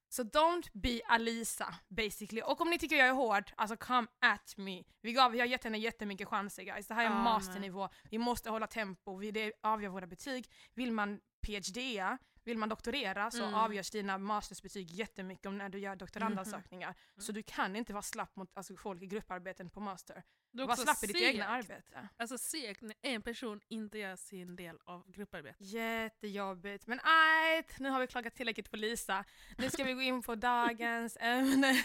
Så 0.08 0.22
don't 0.22 0.68
be 0.72 1.00
Alisa 1.06 1.74
basically. 1.88 2.42
Och 2.42 2.60
om 2.60 2.70
ni 2.70 2.78
tycker 2.78 2.96
jag 2.96 3.08
är 3.08 3.12
hård, 3.12 3.52
alltså 3.56 3.76
come 3.76 4.08
at 4.20 4.56
me. 4.56 4.84
Vi, 5.00 5.12
gav, 5.12 5.32
vi 5.32 5.40
har 5.40 5.46
gett 5.46 5.64
henne 5.64 5.78
jättemycket 5.78 6.28
chanser 6.28 6.62
guys. 6.62 6.86
Det 6.86 6.94
här 6.94 7.04
är 7.04 7.08
Ja, 7.10 7.22
masternivå. 7.22 7.88
Vi 8.10 8.18
måste 8.18 8.50
hålla 8.50 8.66
tempo, 8.66 9.16
vi, 9.16 9.30
det 9.30 9.52
avgör 9.60 9.90
våra 9.90 10.06
betyg. 10.06 10.50
Vill 10.74 10.92
man 10.92 11.20
PhD, 11.42 12.02
vill 12.44 12.58
man 12.58 12.68
doktorera 12.68 13.30
så 13.30 13.42
Mm. 13.42 13.54
avgörs 13.54 13.90
dina 13.90 14.18
mastersbetyg 14.18 14.90
jättemycket 14.90 15.46
om 15.46 15.58
när 15.58 15.68
du 15.68 15.78
gör 15.78 15.96
doktorandansökningar. 15.96 16.94
Så 17.18 17.32
du 17.32 17.42
kan 17.42 17.76
inte 17.76 17.92
vara 17.92 18.02
slapp 18.02 18.36
mot 18.36 18.50
alltså, 18.54 18.76
folk 18.76 19.02
i 19.02 19.06
grupparbeten 19.06 19.70
på 19.70 19.80
master. 19.80 20.22
Du 20.52 20.66
Var 20.66 20.76
slapp 20.76 21.04
i 21.04 21.06
ditt 21.06 21.16
egna 21.22 21.46
arbete. 21.46 22.08
Alltså 22.16 22.38
segt 22.38 22.82
när 22.82 22.94
en 23.02 23.22
person 23.22 23.60
inte 23.68 23.98
gör 23.98 24.16
sin 24.16 24.56
del 24.56 24.78
av 24.84 25.10
grupparbetet. 25.10 25.66
Jättejobbigt. 25.66 26.86
Men 26.86 27.00
ajt, 27.02 27.78
nu 27.78 27.88
har 27.90 28.00
vi 28.00 28.06
klagat 28.06 28.34
tillräckligt 28.34 28.70
på 28.70 28.76
Lisa. 28.76 29.24
Nu 29.58 29.70
ska 29.70 29.84
vi 29.84 29.92
gå 29.92 30.00
in 30.02 30.22
på 30.22 30.34
dagens 30.34 31.16
ämne 31.20 31.84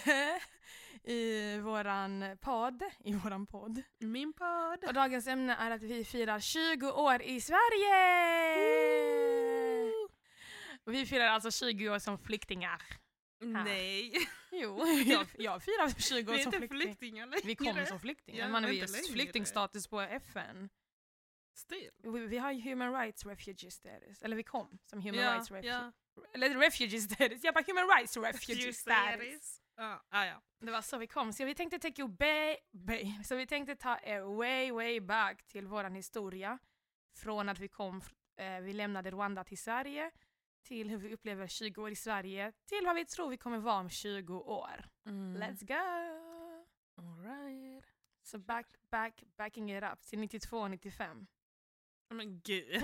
i 1.07 1.57
våran 1.59 2.37
podd. 2.41 2.83
I 3.03 3.13
våran 3.13 3.47
podd. 3.47 3.81
Min 3.99 4.33
podd. 4.33 4.83
Och 4.87 4.93
dagens 4.93 5.27
ämne 5.27 5.55
är 5.55 5.71
att 5.71 5.83
vi 5.83 6.05
firar 6.05 6.39
20 6.39 6.91
år 6.91 7.21
i 7.21 7.41
Sverige! 7.41 7.95
Och 10.85 10.93
vi 10.93 11.05
firar 11.05 11.27
alltså 11.27 11.51
20 11.51 11.89
år 11.89 11.99
som 11.99 12.17
flyktingar. 12.17 12.81
Nej. 13.39 14.13
Jo, 14.51 14.85
jag, 15.05 15.27
jag 15.37 15.63
firar 15.63 16.01
20 16.01 16.31
Vi 16.31 16.37
år 16.37 16.43
som 16.43 16.51
flykting. 16.51 16.79
flyktingar 16.79 17.25
längre. 17.27 17.41
Vi 17.45 17.55
kom 17.55 17.85
som 17.85 17.99
flyktingar. 17.99 18.39
Ja, 18.45 18.49
Man 18.49 18.63
har 18.63 18.71
ju 18.71 18.87
flyktingstatus 18.87 19.87
på 19.87 20.01
FN. 20.01 20.69
Still. 21.57 21.89
Vi, 22.03 22.19
vi 22.27 22.37
har 22.37 22.51
ju 22.51 22.61
human 22.69 22.93
rights 22.93 23.25
refugee 23.25 23.71
status. 23.71 24.21
Eller 24.21 24.35
vi 24.35 24.43
kom 24.43 24.79
som 24.85 25.01
human 25.01 25.21
ja, 25.21 25.33
rights 25.33 25.51
refugee. 25.51 25.71
ja. 25.71 25.91
Eller 26.33 26.49
refugee 26.59 27.01
status. 27.01 27.43
Jag 27.43 27.53
bara 27.53 27.63
human 27.67 27.87
rights 27.97 28.17
refugee 28.17 28.73
status. 28.73 29.61
Ja, 29.77 30.01
ja. 30.11 30.41
Det 30.59 30.71
var 30.71 30.81
så 30.81 30.97
vi 30.97 31.07
kom. 31.07 31.33
Så 31.33 31.45
vi 31.45 31.55
tänkte 31.55 31.79
take 31.79 32.01
you 32.01 32.09
bay, 32.09 32.57
bay. 32.71 33.23
Så 33.23 33.35
vi 33.35 33.47
tänkte 33.47 33.75
ta 33.75 33.97
er 34.03 34.21
way, 34.21 34.71
way 34.71 34.99
back 34.99 35.43
till 35.43 35.67
våran 35.67 35.95
historia. 35.95 36.59
Från 37.15 37.49
att 37.49 37.59
vi 37.59 37.67
kom, 37.67 38.01
eh, 38.37 38.59
vi 38.59 38.73
lämnade 38.73 39.11
Rwanda 39.11 39.43
till 39.43 39.57
Sverige, 39.57 40.11
till 40.63 40.89
hur 40.89 40.97
vi 40.97 41.13
upplever 41.13 41.47
20 41.47 41.81
år 41.81 41.91
i 41.91 41.95
Sverige, 41.95 42.51
till 42.65 42.85
vad 42.85 42.95
vi 42.95 43.05
tror 43.05 43.29
vi 43.29 43.37
kommer 43.37 43.57
vara 43.57 43.79
om 43.79 43.89
20 43.89 44.39
år. 44.39 44.85
Mm. 45.05 45.37
Let's 45.37 45.65
go! 45.65 46.15
All 46.97 47.23
right. 47.23 47.85
Så 48.23 48.39
back, 48.39 48.67
back, 48.89 49.23
backing 49.37 49.77
it 49.77 49.83
up 49.83 50.01
till 50.01 50.19
92, 50.19 50.67
95. 50.67 51.27
Men 52.09 52.39
gud. 52.39 52.75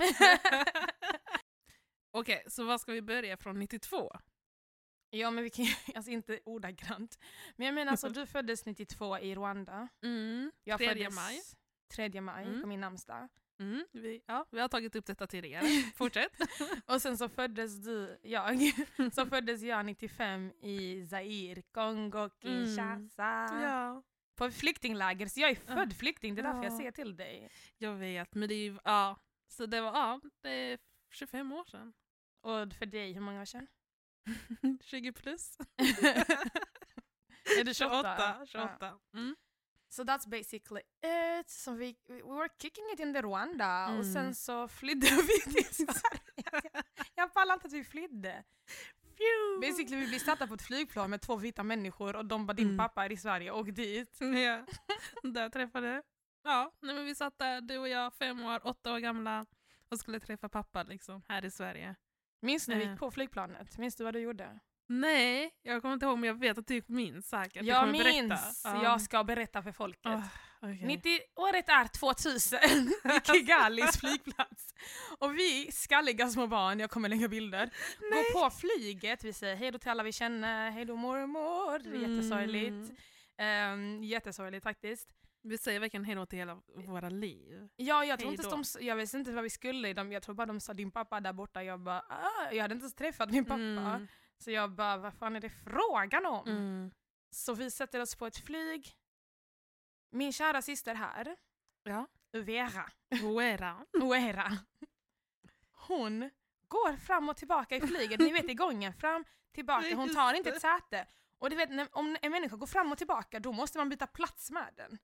Okej, 2.10 2.44
så 2.46 2.64
vad 2.64 2.80
ska 2.80 2.92
vi 2.92 3.02
börja 3.02 3.36
från 3.36 3.58
92? 3.58 4.12
Ja 5.12 5.30
men 5.30 5.44
vi 5.44 5.50
kan 5.50 5.64
ju- 5.64 5.74
alltså 5.94 6.10
inte 6.10 6.40
ordagrant. 6.44 7.18
Men 7.56 7.66
jag 7.66 7.74
menar 7.74 7.90
alltså 7.92 8.08
du 8.08 8.26
föddes 8.26 8.66
92 8.66 9.18
i 9.18 9.34
Rwanda. 9.34 9.88
Mm. 10.02 10.52
Jag 10.64 10.78
3 10.78 10.88
föddes 10.88 11.14
maj. 11.14 11.40
3 12.10 12.20
maj 12.20 12.44
Mm. 12.46 12.60
på 12.60 12.66
min 12.68 12.80
namnsdag. 12.80 13.28
Mm. 13.60 13.86
Vi, 13.92 14.22
ja, 14.26 14.46
vi 14.50 14.60
har 14.60 14.68
tagit 14.68 14.96
upp 14.96 15.06
detta 15.06 15.26
tidigare. 15.26 15.66
Fortsätt. 15.96 16.32
Och 16.86 17.02
sen 17.02 17.18
så 17.18 17.28
föddes 17.28 17.84
du, 17.84 18.18
jag, 18.22 18.58
så 19.12 19.26
föddes 19.26 19.62
jag 19.62 19.86
95 19.86 20.52
i 20.62 21.06
Zaire, 21.06 21.62
Kongo, 21.62 22.30
Kinshasa. 22.42 23.48
ja, 23.62 24.02
På 24.36 24.50
flyktingläger, 24.50 25.26
så 25.26 25.40
jag 25.40 25.50
är 25.50 25.54
född 25.54 25.96
flykting, 25.96 26.34
det 26.34 26.40
är 26.40 26.42
därför 26.42 26.62
jag 26.62 26.72
Ja. 26.72 26.76
säger 26.78 26.92
till 26.92 27.16
dig. 27.16 27.50
jag 27.78 27.94
vet. 27.94 28.34
Men 28.34 28.48
det 28.48 28.54
är 28.54 28.64
ju, 28.64 28.78
ja. 28.84 29.16
Så 29.48 29.66
det 29.66 29.80
var, 29.80 29.92
ja, 29.92 30.20
det 30.42 30.50
är 30.50 30.78
25 31.10 31.52
år 31.52 31.64
sedan. 31.64 31.92
Och 32.40 32.72
för 32.72 32.86
dig, 32.86 33.12
hur 33.12 33.20
många 33.20 33.40
år 33.40 33.44
sedan? 33.44 33.66
20 34.80 35.12
plus. 35.12 35.58
är 37.58 37.64
du 37.64 37.74
28? 37.74 38.16
28. 38.46 38.46
28. 38.46 38.98
Mm. 39.14 39.36
So 39.88 40.02
that's 40.04 40.26
basically 40.28 40.82
it. 41.40 41.50
So 41.50 41.70
we, 41.74 41.94
we 42.08 42.22
were 42.22 42.48
kicking 42.58 42.84
it 42.94 43.00
in 43.00 43.14
the 43.14 43.22
Rwanda 43.22 43.84
och 43.86 43.92
Mm. 44.04 44.12
sen 44.12 44.34
så 44.34 44.68
flydde 44.68 45.06
vi 45.26 45.40
till 45.64 45.86
Sverige. 45.86 46.82
jag 47.14 47.34
pallar 47.34 47.54
inte 47.54 47.66
att 47.66 47.72
vi 47.72 47.84
flydde. 47.84 48.44
Basically 49.60 49.96
vi 49.96 50.06
blev 50.06 50.18
satta 50.18 50.46
på 50.46 50.54
ett 50.54 50.62
flygplan 50.62 51.10
med 51.10 51.20
två 51.20 51.36
vita 51.36 51.62
människor 51.62 52.16
och 52.16 52.24
de 52.26 52.46
bara 52.46 52.52
din 52.52 52.66
Mm. 52.66 52.78
pappa 52.78 53.04
är 53.04 53.12
i 53.12 53.16
Sverige, 53.16 53.50
åk 53.50 53.68
dit. 53.74 54.18
Ja, 54.20 54.66
där 55.22 55.48
träffade 55.48 56.02
Ja, 56.44 56.72
nej, 56.80 56.94
men 56.94 57.04
vi 57.04 57.14
satt 57.14 57.38
där, 57.38 57.60
du 57.60 57.78
och 57.78 57.88
jag, 57.88 58.14
fem 58.14 58.44
år, 58.44 58.60
åtta 58.66 58.92
år 58.94 58.98
gamla 58.98 59.46
och 59.88 59.98
skulle 59.98 60.20
träffa 60.20 60.48
pappa 60.48 60.82
liksom, 60.82 61.22
här 61.28 61.44
i 61.44 61.50
Sverige. 61.50 61.94
Minns 62.42 62.66
du 62.66 62.72
när 62.72 62.78
vi 62.78 62.84
Eh. 62.84 62.90
gick 62.90 63.00
på 63.00 63.10
flygplanet? 63.10 63.78
Minns 63.78 63.96
du 63.96 64.04
vad 64.04 64.14
du 64.14 64.20
gjorde? 64.20 64.58
Nej, 64.88 65.50
jag 65.62 65.82
kommer 65.82 65.94
inte 65.94 66.06
ihåg 66.06 66.18
men 66.18 66.26
jag 66.28 66.40
vet 66.40 66.58
att 66.58 66.66
du 66.66 66.82
minns 66.86 67.28
säkert. 67.28 67.62
Du 67.62 67.68
Jag 67.68 67.80
kommer 67.80 68.04
minns! 68.04 68.28
Berätta. 68.28 68.76
Ja. 68.78 68.82
Jag 68.84 69.00
ska 69.00 69.24
berätta 69.24 69.62
för 69.62 69.72
folket. 69.72 70.06
Ah, 70.06 70.22
okej. 70.60 70.86
90, 70.86 71.18
året 71.36 71.68
är 71.68 71.84
2000, 71.88 72.58
vid 73.04 73.26
Kigalis 73.26 73.96
flygplats. 74.00 74.74
Och 75.18 75.38
vi, 75.38 75.72
skalliga 75.72 76.28
små 76.28 76.46
barn, 76.46 76.80
jag 76.80 76.90
kommer 76.90 77.08
lägga 77.08 77.28
bilder, 77.28 77.70
går 78.00 78.32
på 78.32 78.50
flyget, 78.56 79.24
vi 79.24 79.32
säger 79.32 79.56
hej 79.56 79.70
då 79.70 79.78
till 79.78 79.90
alla 79.90 80.02
vi 80.02 80.12
känner, 80.12 80.70
hej 80.70 80.84
då 80.84 80.96
mormor, 80.96 81.78
det 81.78 81.88
är 81.96 82.08
jättesorgligt. 82.16 82.92
Mm. 83.38 83.96
Um, 83.98 84.02
jättesorgligt 84.04 84.62
faktiskt. 84.62 85.08
Vi 85.42 85.58
säger 85.58 85.80
verkligen 85.80 86.04
hejdå 86.04 86.26
till 86.26 86.38
hela 86.38 86.62
våra 86.74 87.08
liv. 87.08 87.68
Ja, 87.76 88.04
jag 88.04 88.18
tror 88.18 88.28
Hej 88.30 88.36
inte 88.36 88.56
då. 88.56 88.62
de, 88.78 88.86
jag 88.86 88.96
visste 88.96 89.16
inte 89.18 89.32
vad 89.32 89.42
vi 89.42 89.50
skulle 89.50 89.88
i 89.88 89.94
dem, 89.94 90.12
jag 90.12 90.22
tror 90.22 90.34
bara 90.34 90.46
de 90.46 90.60
sa 90.60 90.74
din 90.74 90.90
pappa 90.90 91.16
är 91.16 91.20
där 91.20 91.32
borta, 91.32 91.62
jag 91.62 91.80
bara 91.80 92.00
ah, 92.08 92.52
jag 92.52 92.62
hade 92.62 92.74
inte 92.74 92.84
ens 92.84 92.94
träffat 92.94 93.30
min 93.30 93.44
pappa. 93.44 93.60
Mm. 93.60 94.08
Så 94.38 94.50
jag 94.50 94.70
bara, 94.70 94.96
vad 94.96 95.14
fan 95.14 95.36
är 95.36 95.40
det 95.40 95.50
frågan 95.50 96.26
om? 96.26 96.48
Mm. 96.48 96.90
Så 97.30 97.54
vi 97.54 97.70
sätter 97.70 98.00
oss 98.00 98.14
på 98.14 98.26
ett 98.26 98.46
flyg. 98.46 98.92
Min 100.10 100.32
kära 100.32 100.62
syster 100.62 100.94
här, 100.94 101.36
Ja. 101.84 102.06
Uvera, 102.32 102.90
Uera. 103.22 103.86
Uera, 103.92 104.52
hon 105.88 106.30
går 106.68 106.96
fram 106.96 107.28
och 107.28 107.36
tillbaka 107.36 107.76
i 107.76 107.80
flyget, 107.80 108.20
ni 108.20 108.32
vet 108.32 108.50
i 108.50 108.54
gången, 108.54 108.94
fram, 108.94 109.24
tillbaka, 109.52 109.96
hon 109.96 110.14
tar 110.14 110.34
inte 110.34 110.50
ett 110.50 110.60
säte. 110.60 111.06
Och 111.38 111.50
du 111.50 111.56
vet, 111.56 111.88
om 111.92 112.16
en 112.22 112.30
människa 112.30 112.56
går 112.56 112.66
fram 112.66 112.92
och 112.92 112.98
tillbaka, 112.98 113.40
då 113.40 113.52
måste 113.52 113.78
man 113.78 113.88
byta 113.88 114.06
plats 114.06 114.50
med 114.50 114.74
den. 114.76 114.98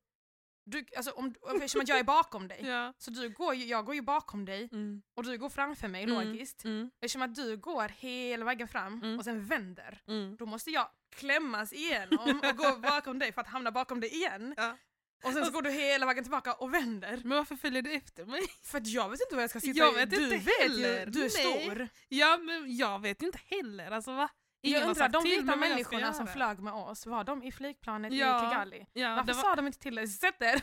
Du, 0.71 0.85
alltså, 0.97 1.11
om, 1.11 1.35
om- 1.41 1.57
eftersom 1.57 1.81
att 1.81 1.89
jag 1.89 1.99
är 1.99 2.05
bakom 2.05 2.49
dig, 2.49 2.61
Ja. 2.67 2.93
så 2.99 3.11
du 3.11 3.29
går, 3.31 3.55
jag 3.55 3.85
går 3.85 3.95
ju 3.95 4.03
bakom 4.03 4.45
dig 4.45 4.69
Mm. 4.73 5.03
och 5.17 5.25
du 5.25 5.39
går 5.39 5.49
framför 5.49 5.89
mig 5.89 6.03
Mm. 6.05 6.15
logiskt. 6.29 6.65
Mm. 6.65 6.91
Eftersom 7.01 7.23
att 7.23 7.35
du 7.35 7.57
går 7.57 7.89
hela 7.89 8.45
vägen 8.45 8.69
fram 8.69 8.95
Mm. 9.03 9.19
och 9.19 9.25
sen 9.25 9.45
vänder, 9.45 10.03
Mm. 10.09 10.37
då 10.37 10.47
måste 10.47 10.71
jag 10.71 10.89
klämmas 11.17 11.73
igenom 11.73 12.41
och 12.51 12.57
gå 12.57 12.77
bakom 12.83 13.19
dig 13.19 13.33
för 13.33 13.41
att 13.41 13.49
hamna 13.49 13.71
bakom 13.73 14.01
dig 14.01 14.11
igen. 14.15 14.55
Ja. 14.57 14.77
Och 15.25 15.33
sen 15.33 15.45
så 15.47 15.51
går 15.53 15.63
du 15.63 15.71
hela 15.71 16.07
vägen 16.07 16.25
tillbaka 16.25 16.53
och 16.55 16.75
vänder. 16.75 17.21
Men 17.25 17.39
varför 17.39 17.57
följer 17.57 17.83
du 17.83 17.93
efter 17.93 18.25
mig? 18.25 18.43
För 18.63 18.79
att 18.79 18.87
jag 18.87 19.09
vet 19.11 19.21
inte 19.21 19.35
var 19.35 19.43
jag 19.43 19.51
ska 19.51 19.61
sitta. 19.61 19.79
Jag 19.79 19.93
vet 19.93 20.11
du 20.11 20.25
inte 20.25 20.37
vet 20.37 20.61
heller. 20.61 21.01
ju, 21.05 21.11
du 21.11 21.19
är 21.25 21.45
Nej. 21.45 21.65
stor. 21.65 21.89
Ja, 22.09 22.39
men 22.39 22.77
jag 22.77 22.99
vet 23.03 23.23
inte 23.23 23.39
heller. 23.47 23.91
Alltså, 23.91 24.13
va? 24.13 24.29
Ingen 24.63 24.81
jag 24.81 24.89
undrar, 24.89 25.09
de 25.09 25.23
vita 25.25 25.57
människorna 25.57 26.13
som 26.13 26.27
flög 26.27 26.59
med 26.59 26.73
oss, 26.73 27.07
var 27.07 27.25
de 27.25 27.43
i 27.43 27.53
flygplanet 27.53 28.13
Ja. 28.13 28.37
i 28.47 28.49
Kigali? 28.51 28.87
Ja, 28.93 29.15
Varför 29.15 29.35
var, 29.35 29.43
sa 29.43 29.55
de 29.57 29.67
inte 29.67 29.79
till 29.79 29.95
dig, 29.95 30.07
sätt 30.09 30.43
er? 30.43 30.63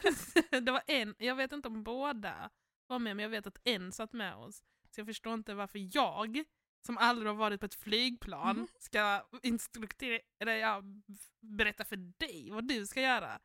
det 0.61 0.71
var 0.71 0.81
en, 0.87 1.15
jag 1.17 1.35
vet 1.35 1.51
inte 1.51 1.67
om 1.67 1.83
båda 1.83 2.49
var 2.87 2.99
med, 2.99 3.15
men 3.15 3.23
jag 3.23 3.29
vet 3.29 3.47
att 3.47 3.57
en 3.63 3.91
satt 3.91 4.13
med 4.13 4.35
oss. 4.35 4.63
Så 4.89 4.99
jag 4.99 5.07
förstår 5.07 5.33
inte 5.33 5.53
varför 5.53 5.95
jag, 5.97 6.43
som 6.85 6.97
aldrig 6.97 7.27
har 7.29 7.35
varit 7.35 7.59
på 7.59 7.65
ett 7.65 7.75
flygplan, 7.75 8.55
Mhm. 8.57 8.67
ska 8.79 9.25
instruktera, 9.43 10.19
eller 10.39 10.55
ja, 10.55 10.81
berätta 11.41 11.85
för 11.85 11.95
dig 11.95 12.49
vad 12.51 12.67
du 12.67 12.85
ska 12.87 13.01
göra. 13.01 13.39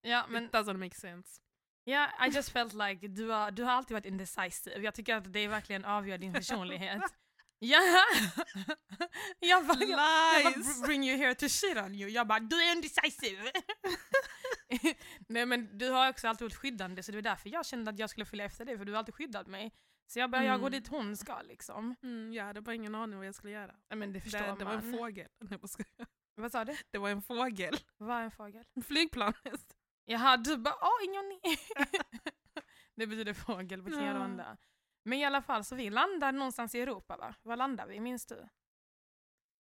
Ja, 0.00 0.24
men 0.28 0.44
It 0.44 0.52
doesn't 0.52 0.76
make 0.76 0.94
sense. 0.94 1.40
ja, 1.84 2.08
I 2.26 2.30
just 2.30 2.48
felt 2.52 2.72
like 2.72 3.08
du 3.08 3.28
har, 3.30 3.50
du 3.50 3.62
har 3.64 3.72
alltid 3.72 3.94
varit 3.94 4.06
indecisive. 4.06 4.80
Jag 4.80 4.94
tycker 4.94 5.16
att 5.16 5.32
det 5.32 5.48
verkligen 5.48 5.84
avgör 5.84 6.18
din 6.18 6.32
personlighet. 6.40 7.02
Ja! 7.64 7.80
jag 9.40 9.66
bara, 9.66 9.78
jag, 9.84 9.90
jag 10.44 10.52
bara 10.54 10.86
bring 10.86 11.04
you 11.08 11.16
here 11.18 11.34
to 11.34 11.48
shit 11.48 11.76
on 11.76 11.94
you. 11.94 12.10
Jag 12.10 12.26
bara, 12.26 12.38
du 12.40 12.62
är 12.62 12.72
indecisive! 12.76 13.52
Nej 15.28 15.46
men 15.46 15.78
du 15.78 15.90
har 15.90 16.10
också 16.10 16.28
alltid 16.28 16.44
varit 16.44 16.54
skyddande 16.56 17.02
så 17.02 17.12
det 17.12 17.16
var 17.18 17.22
därför 17.22 17.48
jag 17.48 17.66
kände 17.66 17.90
att 17.90 17.98
jag 17.98 18.10
skulle 18.10 18.26
följa 18.26 18.44
efter 18.44 18.64
dig 18.64 18.78
för 18.78 18.84
du 18.84 18.92
har 18.92 18.98
alltid 18.98 19.14
skyddat 19.14 19.46
mig. 19.46 19.72
Så 20.06 20.18
jag 20.18 20.30
bara, 20.30 20.44
jag 20.44 20.60
går 20.60 20.66
Mm. 20.68 20.80
dit 20.82 20.88
hon 20.90 21.16
ska 21.16 21.42
liksom. 21.42 21.94
Mm, 22.02 22.32
jag 22.32 22.44
hade 22.44 22.60
bara 22.60 22.74
ingen 22.74 22.94
aning 22.94 23.16
vad 23.18 23.26
jag 23.26 23.34
skulle 23.34 23.52
göra. 23.52 23.74
Men 23.94 24.12
det 24.12 24.20
förstår 24.20 24.38
Det, 24.38 24.54
det 24.58 24.64
var 24.64 24.74
man. 24.74 24.84
en 24.84 24.92
fågel. 24.98 25.28
Nej. 25.40 25.58
Vad 26.36 26.52
sa 26.52 26.64
du? 26.64 26.76
Det 26.90 26.98
var 26.98 27.08
en 27.10 27.22
fågel. 27.22 27.76
Vad 27.96 28.16
är 28.16 28.22
en 28.22 28.30
fågel? 28.30 28.64
Flygplanet. 28.86 29.76
Jaha, 30.04 30.36
du 30.36 30.56
bara 30.56 30.74
åh 30.80 31.04
ingen 31.04 31.40
Det 32.96 33.06
betyder 33.06 33.34
fågel 33.34 33.82
på 33.82 33.90
Ja. 33.90 34.56
Men 35.04 35.18
i 35.18 35.24
alla 35.24 35.42
fall, 35.42 35.64
så 35.64 35.74
vi 35.74 35.90
landar 35.90 36.32
någonstans 36.32 36.74
i 36.74 36.80
Europa 36.80 37.16
va? 37.16 37.34
Var 37.42 37.56
landar 37.56 37.86
vi, 37.86 38.00
minns 38.00 38.26
du? 38.26 38.48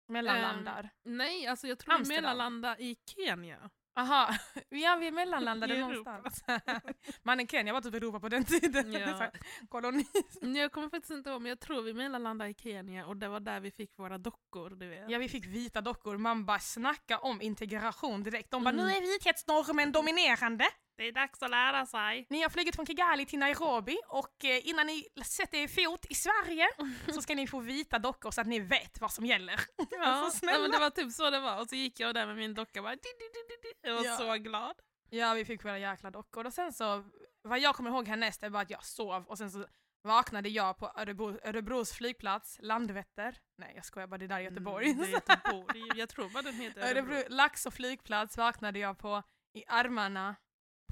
Mellanlandar. 0.09 0.91
Nej, 1.05 1.47
alltså 1.47 1.67
jag 1.69 1.79
tror 1.79 1.93
vi 1.95 1.99
Amsterdam. 1.99 2.23
mellanlandade 2.23 2.83
i 2.83 2.97
Kenya. 3.17 3.71
Aha, 3.95 4.35
ja 4.69 4.97
vi 4.97 5.11
mellanlandade 5.11 5.79
någonstans. 5.81 6.45
Mannen 7.23 7.47
Kenya 7.49 7.73
var 7.73 7.81
typ 7.81 7.95
Europa 7.95 8.21
på 8.21 8.29
den 8.29 8.45
tiden. 8.45 8.93
Ja. 8.93 9.31
Koloni. 9.69 10.05
Jag 10.41 10.73
kommer 10.73 10.89
faktiskt 10.89 11.11
inte 11.11 11.31
ihåg, 11.31 11.43
men 11.43 11.49
jag 11.49 11.61
tror 11.61 11.83
vi 11.83 11.95
mellanlandade 11.95 12.51
i 12.51 12.55
Kenya 12.55 13.07
och 13.07 13.17
det 13.17 13.29
var 13.29 13.41
där 13.41 13.61
vi 13.61 13.71
fick 13.71 13.99
våra 13.99 14.19
dockor, 14.19 14.71
du 14.71 14.89
vet. 14.89 15.11
Ja 15.11 15.19
vi 15.19 15.29
fick 15.29 15.47
vita 15.47 15.81
dockor, 15.81 16.17
man 16.17 16.45
bara 16.45 16.59
snacka 16.59 17.19
om 17.19 17.43
integration 17.43 18.23
direkt. 18.23 18.51
De 18.51 18.65
bara 18.65 18.71
Mm. 18.71 18.87
nu 18.87 18.93
är 18.93 19.01
vithetsnormen 19.01 19.93
dominerande. 19.93 20.65
Det 21.03 21.09
är 21.09 21.13
dags 21.13 21.43
att 21.43 21.51
lära 21.51 21.87
sig. 21.87 22.27
Ni 22.31 22.43
har 22.43 22.51
flugit 22.51 22.77
från 22.77 22.87
Kigali 22.87 23.27
till 23.27 23.39
Nairobi 23.39 23.99
och 24.09 24.45
eh, 24.45 24.69
innan 24.69 24.87
ni 24.87 25.07
sätter 25.25 25.59
er 25.59 25.69
fot 25.69 26.07
i 26.11 26.15
Sverige 26.15 26.69
så 27.15 27.23
ska 27.23 27.35
ni 27.35 27.47
få 27.47 27.61
vita 27.61 27.99
dockor 27.99 28.31
så 28.31 28.41
att 28.41 28.47
ni 28.47 28.61
vet 28.61 29.01
vad 29.01 29.13
som 29.13 29.27
gäller. 29.27 29.61
Ja, 29.91 30.31
men 30.43 30.71
det 30.71 30.79
var 30.79 30.91
typ 30.91 31.13
så 31.13 31.31
det 31.31 31.41
var. 31.41 31.61
Och 31.61 31.69
så 31.69 31.75
gick 31.77 32.01
jag 32.01 32.15
där 32.15 32.27
med 32.27 32.37
min 32.37 32.55
docka 32.55 32.81
och 32.81 32.85
bara... 32.85 32.95
Di, 32.97 33.01
di, 33.03 33.25
di, 33.35 33.43
di, 33.49 33.69
di. 33.69 33.89
Jag 33.89 33.95
var 33.95 34.05
Ja. 34.05 34.17
så 34.17 34.43
glad. 34.43 34.77
Ja, 35.11 35.35
vi 35.35 35.45
fick 35.45 35.65
våra 35.65 35.79
jäkla 35.79 36.11
dockor 36.11 36.47
och 36.47 36.53
sen 36.53 36.73
så, 36.73 37.05
vad 37.43 37.59
jag 37.59 37.75
kommer 37.75 37.91
ihåg 37.91 38.09
härnäst 38.09 38.43
är 38.43 38.51
bara 38.51 38.63
att 38.63 38.71
jag 38.71 38.85
sov 38.85 39.25
och 39.27 39.39
sen 39.39 39.51
så 39.51 39.67
vaknade 40.03 40.49
jag 40.49 40.79
på 40.79 40.93
Örebro, 40.97 41.39
Örebros 41.45 41.93
flygplats, 41.93 42.59
Landvetter. 42.63 43.37
Nej 43.59 43.73
jag 43.77 43.85
skojar 43.85 44.07
bara, 44.07 44.19
det 44.19 44.27
där 44.27 44.37
är 44.37 44.41
Göteborg. 44.41 44.87
Mm, 44.87 44.99
det 44.99 45.07
är 45.07 45.11
Göteborg. 45.13 45.83
Jag 45.97 46.09
tror 46.09 46.29
bara 46.29 46.43
den 46.43 46.55
heter 46.55 46.81
Örebro. 46.91 47.15
Örebro, 47.15 47.35
Lax 47.35 47.67
och 47.67 47.75
flygplats 47.75 48.37
vaknade 48.39 48.79
jag 48.79 48.99
på 48.99 49.23
i 49.55 49.65
armarna 49.69 50.37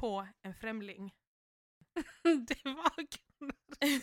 på 0.00 0.28
en 0.42 0.54
främling. 0.54 1.14
det 2.22 2.64
var 2.64 3.06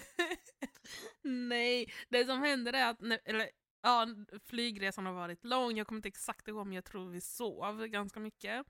Nej, 1.22 1.94
det 2.10 2.26
som 2.26 2.42
händer 2.42 2.74
är 2.74 2.90
att... 2.90 3.02
Eller, 3.26 3.50
ja, 3.82 4.08
flygresan 4.46 5.06
har 5.06 5.14
varit 5.14 5.46
lång, 5.46 5.78
jag 5.78 5.88
kommer 5.88 6.00
inte 6.00 6.08
exakt 6.08 6.48
ihåg 6.48 6.68
men 6.68 6.76
jag 6.76 6.86
tror 6.86 7.10
vi 7.10 7.22
sov 7.22 7.88
ganska 7.88 8.20
mycket. 8.20 8.66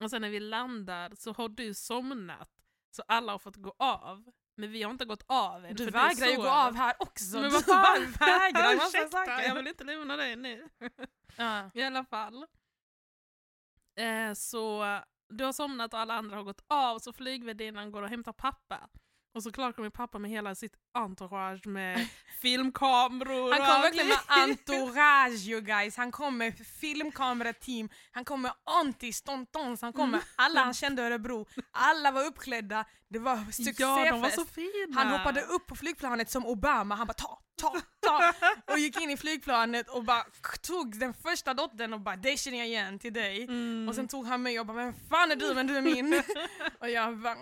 Och 0.00 0.10
sen 0.10 0.22
när 0.22 0.30
vi 0.30 0.40
landar 0.40 1.12
så 1.14 1.32
har 1.32 1.48
du 1.48 1.74
somnat, 1.74 2.50
så 2.90 3.02
alla 3.08 3.32
har 3.32 3.38
fått 3.38 3.56
gå 3.56 3.74
av. 3.78 4.32
Men 4.56 4.72
vi 4.72 4.82
har 4.82 4.90
inte 4.90 5.04
gått 5.04 5.24
av 5.26 5.64
än. 5.64 5.74
Du 5.74 5.90
vägrar 5.90 6.26
ju 6.26 6.36
gå 6.36 6.48
av 6.48 6.74
här 6.74 6.94
också. 6.98 7.40
Men 7.40 7.52
vad 7.52 7.64
fan? 7.66 8.12
vägrar 8.20 8.76
massa 8.76 9.08
saker. 9.08 9.42
jag 9.42 9.54
vill 9.54 9.66
inte 9.66 9.84
lämna 9.84 10.16
dig 10.16 10.36
nu. 10.36 10.68
Ja. 11.36 11.70
I 11.74 11.82
alla 11.82 12.04
fall. 12.04 12.46
Eh, 13.98 14.32
så 14.32 14.84
du 15.28 15.44
har 15.44 15.52
somnat 15.52 15.94
och 15.94 16.00
alla 16.00 16.14
andra 16.14 16.36
har 16.36 16.42
gått 16.42 16.64
av, 16.68 16.98
så 16.98 17.12
flygvärdinnan 17.12 17.90
går 17.90 18.02
och 18.02 18.08
hämtar 18.08 18.32
pappa. 18.32 18.88
Och 19.34 19.42
så 19.42 19.52
klart 19.52 19.76
kommer 19.76 19.90
pappa 19.90 20.18
med 20.18 20.30
hela 20.30 20.54
sitt 20.54 20.74
entourage 20.94 21.66
med 21.66 22.08
filmkameror 22.42 23.52
Han 23.52 23.60
kom 23.60 23.82
verkligen 23.82 24.08
med 24.08 24.18
entourage 24.28 25.46
you 25.48 25.60
guys, 25.60 25.96
han 25.96 26.12
kom 26.12 26.38
med 26.38 26.66
filmkamerateam, 26.80 27.88
han 28.10 28.24
kom 28.24 28.42
med 28.42 28.52
aunties, 28.64 29.22
tontons, 29.22 29.82
han 29.82 29.92
kom 29.92 30.10
med 30.10 30.20
alla 30.36 30.60
han 30.64 30.74
kände 30.74 31.02
i 31.02 31.04
Örebro. 31.04 31.46
Alla 31.70 32.10
var 32.10 32.24
uppklädda, 32.24 32.84
det 33.08 33.18
var 33.18 33.36
succéfest. 33.36 33.80
Ja, 33.80 34.10
de 34.10 34.20
var 34.20 34.30
så 34.30 34.44
fina. 34.44 34.94
Han 34.94 35.08
hoppade 35.08 35.42
upp 35.42 35.66
på 35.66 35.76
flygplanet 35.76 36.30
som 36.30 36.46
Obama, 36.46 36.94
han 36.94 37.06
bara 37.06 37.12
ta, 37.14 37.38
ta, 37.56 37.80
ta 38.00 38.32
och 38.72 38.78
gick 38.78 39.00
in 39.00 39.10
i 39.10 39.16
flygplanet 39.16 39.88
och 39.88 40.04
bara 40.04 40.24
tog 40.62 40.98
den 40.98 41.14
första 41.14 41.54
dottern 41.54 41.92
och 41.92 42.00
bara 42.00 42.16
det 42.16 42.38
känner 42.38 42.58
jag 42.58 42.66
igen 42.66 42.98
till 42.98 43.12
dig. 43.12 43.42
Mm. 43.44 43.88
Och 43.88 43.94
sen 43.94 44.08
tog 44.08 44.26
han 44.26 44.42
mig 44.42 44.60
och 44.60 44.66
bara 44.66 44.76
vem 44.76 44.92
fan 45.10 45.30
är 45.30 45.36
du 45.36 45.54
men 45.54 45.66
du 45.66 45.76
är 45.76 45.82
min. 45.82 46.22
och 46.78 46.90
jag 46.90 47.18
bara 47.18 47.36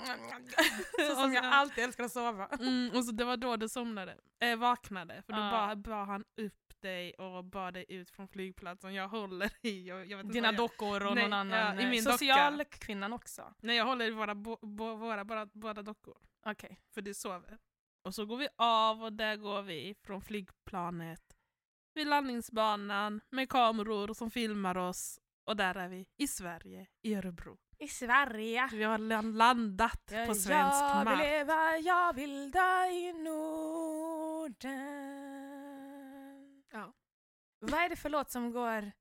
så 1.08 1.14
som 1.14 1.32
jag 1.34 1.44
alltid 1.44 1.84
älskar 1.84 2.04
att 2.04 2.12
sova. 2.12 2.48
Mm, 2.60 2.90
och 2.96 3.04
så 3.04 3.12
det 3.12 3.24
var 3.24 3.36
då 3.36 3.56
du 3.56 3.68
somnade, 3.68 4.16
äh, 4.40 4.56
vaknade, 4.56 5.22
för 5.26 5.32
då 5.32 5.38
Ja. 5.38 5.50
bara 5.50 5.76
bar 5.76 6.04
han 6.04 6.24
upp 6.36 6.80
dig 6.80 7.14
och 7.14 7.44
bar 7.44 7.72
dig 7.72 7.84
ut 7.88 8.10
från 8.10 8.28
flygplatsen. 8.28 8.94
Jag 8.94 9.08
håller 9.08 9.50
i, 9.62 9.88
jag, 9.88 10.06
jag 10.06 10.16
vet 10.16 10.24
inte 10.24 10.34
Dina 10.34 10.48
jag, 10.48 10.56
dockor 10.56 11.06
och 11.06 11.14
Nej, 11.14 11.24
någon 11.24 11.32
annan. 11.32 11.58
ja, 11.76 11.80
i 11.80 11.84
eh, 11.84 11.90
min 11.90 12.02
Socialkvinnan 12.02 13.12
också. 13.12 13.54
Nej, 13.60 13.76
jag 13.76 13.84
håller 13.84 14.06
i 14.06 14.10
våra, 14.10 14.34
bo, 14.34 14.56
bo, 14.62 14.96
våra 14.96 15.24
bara, 15.24 15.46
båda 15.46 15.82
dockor. 15.82 16.16
Okej. 16.46 16.80
för 16.94 17.00
du 17.02 17.14
sover. 17.14 17.58
Och 18.04 18.14
så 18.14 18.26
går 18.26 18.36
vi 18.36 18.48
av 18.56 19.02
och 19.04 19.12
där 19.12 19.36
går 19.36 19.62
vi 19.62 19.94
från 20.04 20.22
flygplanet 20.22 21.22
vid 21.94 22.06
landningsbanan 22.06 23.20
med 23.30 23.48
kameror 23.48 24.14
som 24.14 24.30
filmar 24.30 24.76
oss 24.76 25.20
och 25.46 25.56
där 25.56 25.74
är 25.74 25.88
vi 25.88 26.06
i 26.16 26.26
Sverige, 26.28 26.86
i 27.02 27.14
Örebro. 27.14 27.58
I 27.78 27.88
Sverige. 27.88 28.68
Vi 28.72 28.82
har 28.82 28.98
lan- 28.98 29.36
landat 29.36 30.06
på 30.26 30.34
svensk 30.34 30.82
jag 30.82 30.98
vill 30.98 31.04
mark. 31.04 31.18
leva, 31.18 31.76
jag 31.78 32.12
vill 32.12 32.50
dö 32.50 32.84
i 32.86 33.12
Norden. 35.24 36.64
Ja. 36.72 36.92
Vad 37.60 37.80
är 37.80 37.88
det 37.88 37.96
för 37.96 38.08
låt 38.08 38.30
som 38.30 38.52
går? 38.52 38.92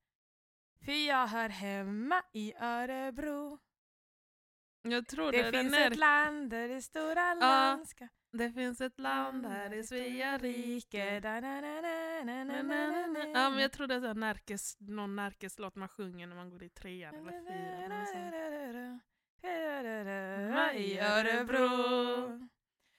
För 0.86 1.07
jag 1.07 1.27
hör 1.27 1.50
hemma 1.50 2.24
i 2.31 2.53
Örebro. 2.60 3.60
Jag 4.86 5.08
tror 5.08 5.32
Det 5.32 5.42
det, 5.44 5.52
finns 5.52 5.74
är, 5.74 5.92
ett 5.92 5.98
land 5.98 6.50
där 6.50 6.68
det 6.68 6.82
stora 6.82 7.34
landskap. 7.34 8.10
det 8.32 8.52
finns 8.52 8.82
ett 8.82 9.00
land 9.00 9.46
här 9.46 9.74
i 9.74 9.84
Svea 9.84 10.38
rike. 10.38 11.20
Ja, 13.34 13.50
men 13.50 13.60
jag 13.60 13.72
tror 13.72 13.88
det 13.88 13.96
är 13.96 14.02
så 14.02 14.13
närkes, 14.13 14.78
någon 14.80 15.16
närkeslåt 15.16 15.75
man 15.75 15.90
sjunger 15.90 16.28
när 16.28 16.36
man 16.36 16.50
går 16.50 16.63
i 16.63 16.70
trean 16.70 17.16
eller 17.16 17.32
fyran. 17.32 19.00
i 20.75 21.00
Örebro. 21.00 22.50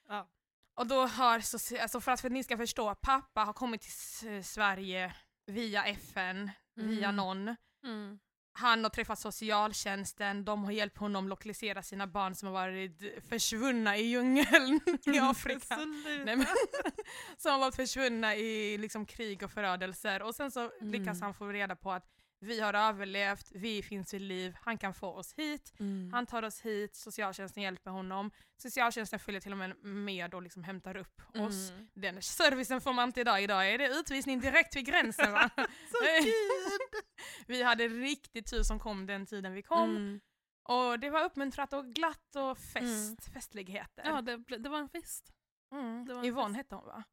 Ja. 0.08 0.28
Och 0.74 0.86
då 0.86 1.06
har, 1.06 1.34
alltså 1.34 2.00
för 2.00 2.12
att 2.12 2.20
för 2.20 2.28
att 2.28 2.32
ni 2.32 2.44
ska 2.44 2.56
förstå, 2.56 2.94
pappa 2.94 3.40
har 3.40 3.52
kommit 3.52 3.80
till 3.82 4.44
Sverige 4.44 5.14
via 5.46 5.84
FN, 5.84 6.50
via 6.74 7.08
Mm. 7.08 7.16
någon. 7.16 7.56
Mm. 7.84 8.18
Han 8.56 8.82
har 8.84 8.90
träffat 8.90 9.18
socialtjänsten, 9.18 10.44
de 10.44 10.64
har 10.64 10.72
hjälpt 10.72 10.98
honom 10.98 11.28
lokalisera 11.28 11.82
sina 11.82 12.06
barn 12.06 12.34
som 12.34 12.46
har 12.46 12.52
varit 12.52 13.24
försvunna 13.28 13.96
i 13.96 14.02
djungeln 14.02 14.80
i 15.06 15.18
Afrika. 15.18 15.56
Absolut. 15.74 16.24
Nej, 16.24 16.36
men, 16.36 16.46
som 17.36 17.52
har 17.52 17.58
varit 17.58 17.76
försvunna 17.76 18.36
i 18.36 18.78
liksom, 18.78 19.06
krig 19.06 19.42
och 19.42 19.50
förödelser. 19.50 20.22
Och 20.22 20.34
sen 20.34 20.50
så 20.50 20.70
lyckas 20.80 21.06
Mm. 21.06 21.22
han 21.22 21.34
få 21.34 21.46
reda 21.46 21.76
på 21.76 21.92
att 21.92 22.06
vi 22.44 22.60
har 22.60 22.74
överlevt, 22.74 23.52
vi 23.54 23.82
finns 23.82 24.14
vid 24.14 24.20
liv, 24.20 24.56
han 24.60 24.78
kan 24.78 24.94
få 24.94 25.08
oss 25.08 25.34
hit. 25.34 25.72
Mm. 25.78 26.12
Han 26.12 26.26
tar 26.26 26.42
oss 26.42 26.60
hit, 26.60 26.96
socialtjänsten 26.96 27.62
hjälper 27.62 27.90
honom. 27.90 28.30
Socialtjänsten 28.56 29.18
följer 29.18 29.40
till 29.40 29.52
och 29.52 29.58
med 29.58 29.76
med 29.84 30.34
och 30.34 30.42
liksom 30.42 30.64
hämtar 30.64 30.96
upp 30.96 31.22
oss. 31.34 31.70
Mm. 31.70 31.88
Den 31.94 32.22
servicen 32.22 32.80
får 32.80 32.92
man 32.92 33.08
inte 33.08 33.20
idag. 33.20 33.42
Idag 33.42 33.70
är 33.70 33.78
det 33.78 33.88
utvisning 33.88 34.40
direkt 34.40 34.76
vid 34.76 34.86
gränsen 34.86 35.32
va? 35.32 35.50
Så 35.90 35.98
kul! 36.22 37.00
vi 37.46 37.62
hade 37.62 37.88
riktigt 37.88 38.50
tur 38.50 38.62
som 38.62 38.78
kom 38.78 39.06
den 39.06 39.26
tiden 39.26 39.52
vi 39.52 39.62
kom. 39.62 39.96
Mm. 39.96 40.20
Och 40.68 40.98
det 40.98 41.10
var 41.10 41.24
uppmuntrat 41.24 41.72
och 41.72 41.86
glatt 41.86 42.36
och 42.36 42.58
fest, 42.58 43.32
festligheter. 43.32 44.02
Ja, 44.04 44.22
det, 44.22 44.36
det 44.58 44.68
var 44.68 44.78
en 44.78 44.88
fest. 44.88 45.32
Mm. 45.72 46.24
Yvonne 46.24 46.56
hette 46.56 46.74
hon 46.74 46.84
va? 46.84 47.04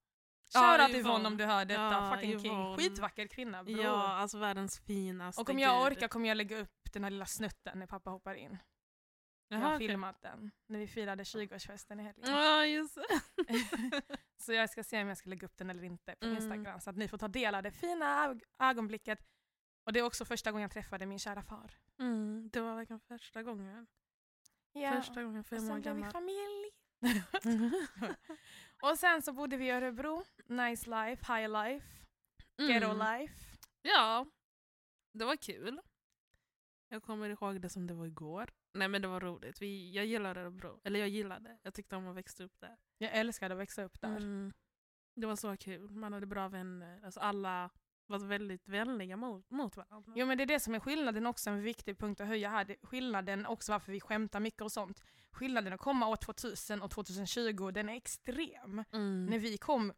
Ja, 0.53 0.59
Shoutout 0.77 0.89
Yvonne. 0.89 0.99
Yvonne 1.09 1.27
om 1.27 1.37
du 1.37 1.45
hör 1.45 1.65
detta, 1.65 1.81
Ja, 1.81 2.11
fucking 2.15 2.39
king. 2.39 2.51
Yvonne. 2.55 2.77
Skitvacker 2.77 3.27
kvinna 3.27 3.63
bror. 3.63 3.79
Ja, 3.79 4.07
alltså 4.07 4.37
världens 4.37 4.79
finaste. 4.79 5.41
och 5.41 5.49
om 5.49 5.59
jag 5.59 5.83
gud. 5.83 5.97
orkar 5.97 6.07
kommer 6.07 6.27
jag 6.29 6.35
lägga 6.37 6.57
upp 6.57 6.93
den 6.93 7.03
här 7.03 7.11
lilla 7.11 7.25
snutten 7.25 7.79
när 7.79 7.87
pappa 7.87 8.09
hoppar 8.09 8.35
in. 8.35 8.57
Jag 9.47 9.57
har 9.57 9.75
okej. 9.75 9.87
filmat 9.87 10.21
den 10.21 10.51
när 10.67 10.79
vi 10.79 10.87
firade 10.87 11.23
20-årsfesten 11.23 11.99
i 11.99 12.03
helgen. 12.03 12.29
Ja, 12.35 12.65
just 12.65 12.97
så 14.37 14.53
jag 14.53 14.69
ska 14.69 14.83
se 14.83 15.01
om 15.01 15.07
jag 15.07 15.17
ska 15.17 15.29
lägga 15.29 15.45
upp 15.47 15.57
den 15.57 15.69
eller 15.69 15.83
inte 15.83 16.15
på 16.19 16.25
Mm. 16.25 16.37
Instagram 16.37 16.79
så 16.81 16.89
att 16.89 16.97
ni 16.97 17.07
får 17.07 17.17
ta 17.17 17.27
del 17.27 17.55
av 17.55 17.63
det 17.63 17.71
fina 17.71 18.25
ög- 18.27 18.43
ögonblicket. 18.59 19.19
Och 19.85 19.93
det 19.93 19.99
är 19.99 20.03
också 20.03 20.25
första 20.25 20.51
gången 20.51 20.61
jag 20.61 20.71
träffade 20.71 21.05
min 21.05 21.19
kära 21.19 21.41
far. 21.41 21.71
Mm, 21.99 22.49
det 22.53 22.61
var 22.61 22.75
verkligen 22.75 22.99
första 22.99 23.43
gången. 23.43 23.87
Ja. 24.73 24.91
Första 24.91 25.23
gången 25.23 25.39
och 25.39 25.45
fem 25.47 25.63
år 25.63 25.67
sen 25.67 25.81
blev 25.81 25.95
vi 25.95 26.01
gammal. 26.01 26.11
familj. 26.11 26.71
och 28.81 28.97
sen 28.97 29.21
så 29.21 29.33
bodde 29.33 29.57
vi 29.57 29.65
i 29.67 29.71
Örebro. 29.71 30.23
Nice 30.45 30.89
life, 30.89 31.33
high 31.33 31.49
life, 31.49 31.87
ghetto 32.57 32.85
Mm. 32.91 32.97
life. 33.19 33.57
Ja, 33.81 34.25
det 35.13 35.25
var 35.25 35.35
kul. 35.35 35.81
Jag 36.89 37.03
kommer 37.03 37.29
ihåg 37.29 37.61
det 37.61 37.69
som 37.69 37.87
det 37.87 37.93
var 37.93 38.05
igår. 38.05 38.49
Nej 38.73 38.87
men 38.87 39.01
det 39.01 39.07
var 39.07 39.19
roligt. 39.21 39.61
Vi, 39.61 39.91
jag 39.91 40.05
gillade 40.05 40.41
Örebro. 40.41 40.79
Eller 40.83 40.99
jag 40.99 41.09
gillade. 41.09 41.59
Jag 41.63 41.73
tyckte 41.73 41.95
om 41.95 42.07
att 42.07 42.15
växa 42.15 42.43
upp 42.43 42.59
där. 42.59 42.77
Jag 42.97 43.11
älskade 43.13 43.53
att 43.53 43.59
växa 43.59 43.83
upp 43.83 44.01
där. 44.01 44.17
Mm. 44.17 44.53
Det 45.15 45.27
var 45.27 45.35
så 45.35 45.57
kul. 45.57 45.89
Man 45.91 46.13
hade 46.13 46.25
bra 46.25 46.47
vänner. 46.47 47.01
Alltså 47.05 47.19
alla 47.19 47.69
var 48.11 48.19
väldigt 48.19 48.67
vänliga 48.67 49.17
mot, 49.17 49.49
mot 49.51 49.77
varandra. 49.77 50.13
Jo 50.15 50.25
men 50.25 50.37
det 50.37 50.43
är 50.43 50.45
det 50.45 50.59
som 50.59 50.75
är 50.75 50.79
skillnaden 50.79 51.25
också, 51.27 51.49
en 51.49 51.61
viktig 51.61 51.97
punkt 51.99 52.21
att 52.21 52.27
höja 52.27 52.49
här. 52.49 52.65
Det- 52.65 52.75
Skillnaden 52.83 53.45
också 53.45 53.71
varför 53.71 53.91
vi 53.91 54.01
skämtar 54.01 54.39
mycket 54.39 54.61
och 54.61 54.71
sånt. 54.71 55.01
Skillnaden 55.31 55.73
att 55.73 55.79
komma 55.79 56.07
år 56.07 56.15
2000 56.15 56.81
och 56.81 56.91
2020, 56.91 57.71
den 57.71 57.89
är 57.89 57.95
extrem. 57.95 58.83
Mm. 58.93 59.25
När 59.25 59.39
vi 59.39 59.57
kom 59.57 59.93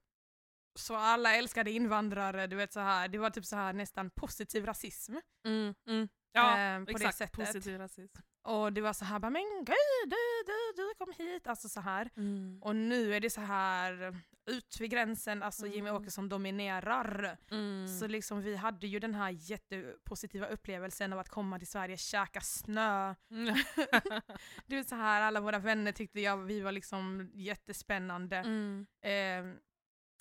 så 0.75 0.95
alla 0.95 1.35
älskade 1.35 1.71
invandrare, 1.71 2.47
du 2.47 2.55
vet 2.55 2.73
så 2.73 2.79
här. 2.79 3.07
det 3.07 3.17
var 3.17 3.29
typ 3.29 3.45
så 3.45 3.55
här 3.55 3.73
nästan 3.73 4.09
positiv 4.09 4.65
rasism. 4.65 5.15
Mm. 5.45 5.73
Mm. 5.87 6.09
Ja, 6.31 6.59
eh, 6.59 6.83
på 6.85 6.91
exakt. 6.91 7.05
det 7.05 7.17
sättet. 7.25 7.45
Positiv 7.45 7.77
rasism. 7.77 8.21
Och 8.43 8.73
det 8.73 8.81
var 8.81 8.93
så 8.93 9.05
här, 9.05 9.19
bara, 9.19 9.29
men 9.29 9.43
gud, 9.65 10.09
du, 10.09 10.15
du, 10.45 10.73
du 10.83 10.93
kom 10.97 11.13
hit, 11.17 11.47
alltså 11.47 11.69
så 11.69 11.79
här. 11.79 12.09
Mm. 12.17 12.59
Och 12.63 12.75
nu 12.75 13.15
är 13.15 13.19
det 13.19 13.29
så 13.29 13.41
här, 13.41 14.17
ut 14.45 14.77
vid 14.79 14.91
gränsen, 14.91 15.43
alltså 15.43 15.67
Jimmy 15.67 15.89
Mm. 15.89 16.01
Åkesson 16.01 16.29
dominerar. 16.29 17.37
Mm. 17.51 17.87
Så 17.87 18.07
liksom 18.07 18.41
vi 18.41 18.55
hade 18.55 18.87
ju 18.87 18.99
den 18.99 19.13
här 19.15 19.29
jättepositiva 19.29 20.47
upplevelsen 20.47 21.13
av 21.13 21.19
att 21.19 21.29
komma 21.29 21.57
till 21.59 21.67
Sverige, 21.67 21.97
käka 21.97 22.41
snö. 22.41 23.15
Du 24.65 24.75
vet 24.75 24.89
så 24.89 24.95
här, 24.95 25.21
alla 25.21 25.39
våra 25.41 25.59
vänner 25.59 25.91
tyckte 25.91 26.19
jag 26.21 26.37
vi 26.37 26.61
var 26.61 26.71
liksom 26.71 27.29
jättespännande. 27.33 28.37
mm. 28.37 28.85
Eh, 29.01 29.59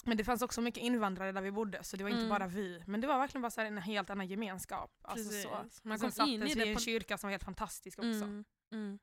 men 0.04 0.16
det 0.16 0.24
fanns 0.24 0.42
också 0.42 0.60
mycket 0.60 0.82
invandrare 0.82 1.32
där 1.32 1.40
vi 1.42 1.50
bodde, 1.50 1.84
så 1.84 1.96
det 1.96 2.04
var 2.04 2.10
inte 2.10 2.18
Mm. 2.18 2.28
bara 2.30 2.46
vi. 2.46 2.82
Men 2.86 3.00
det 3.00 3.06
var 3.06 3.18
verkligen 3.18 3.42
bara 3.42 3.50
så 3.50 3.60
en 3.60 3.78
helt 3.78 4.10
annan 4.10 4.26
gemenskap. 4.26 4.90
Alltså 5.02 5.30
så. 5.30 5.48
Man 5.82 5.92
Och 5.94 6.00
sen 6.00 6.10
kom 6.12 6.28
in 6.28 6.42
i 6.42 6.54
det 6.54 6.68
en 6.68 6.74
på 6.74 6.80
kyrka 6.80 7.18
som 7.18 7.28
var 7.28 7.32
helt 7.32 7.44
fantastisk 7.44 7.98
också. 7.98 8.08
Mm, 8.24 8.44
mm. 8.72 8.98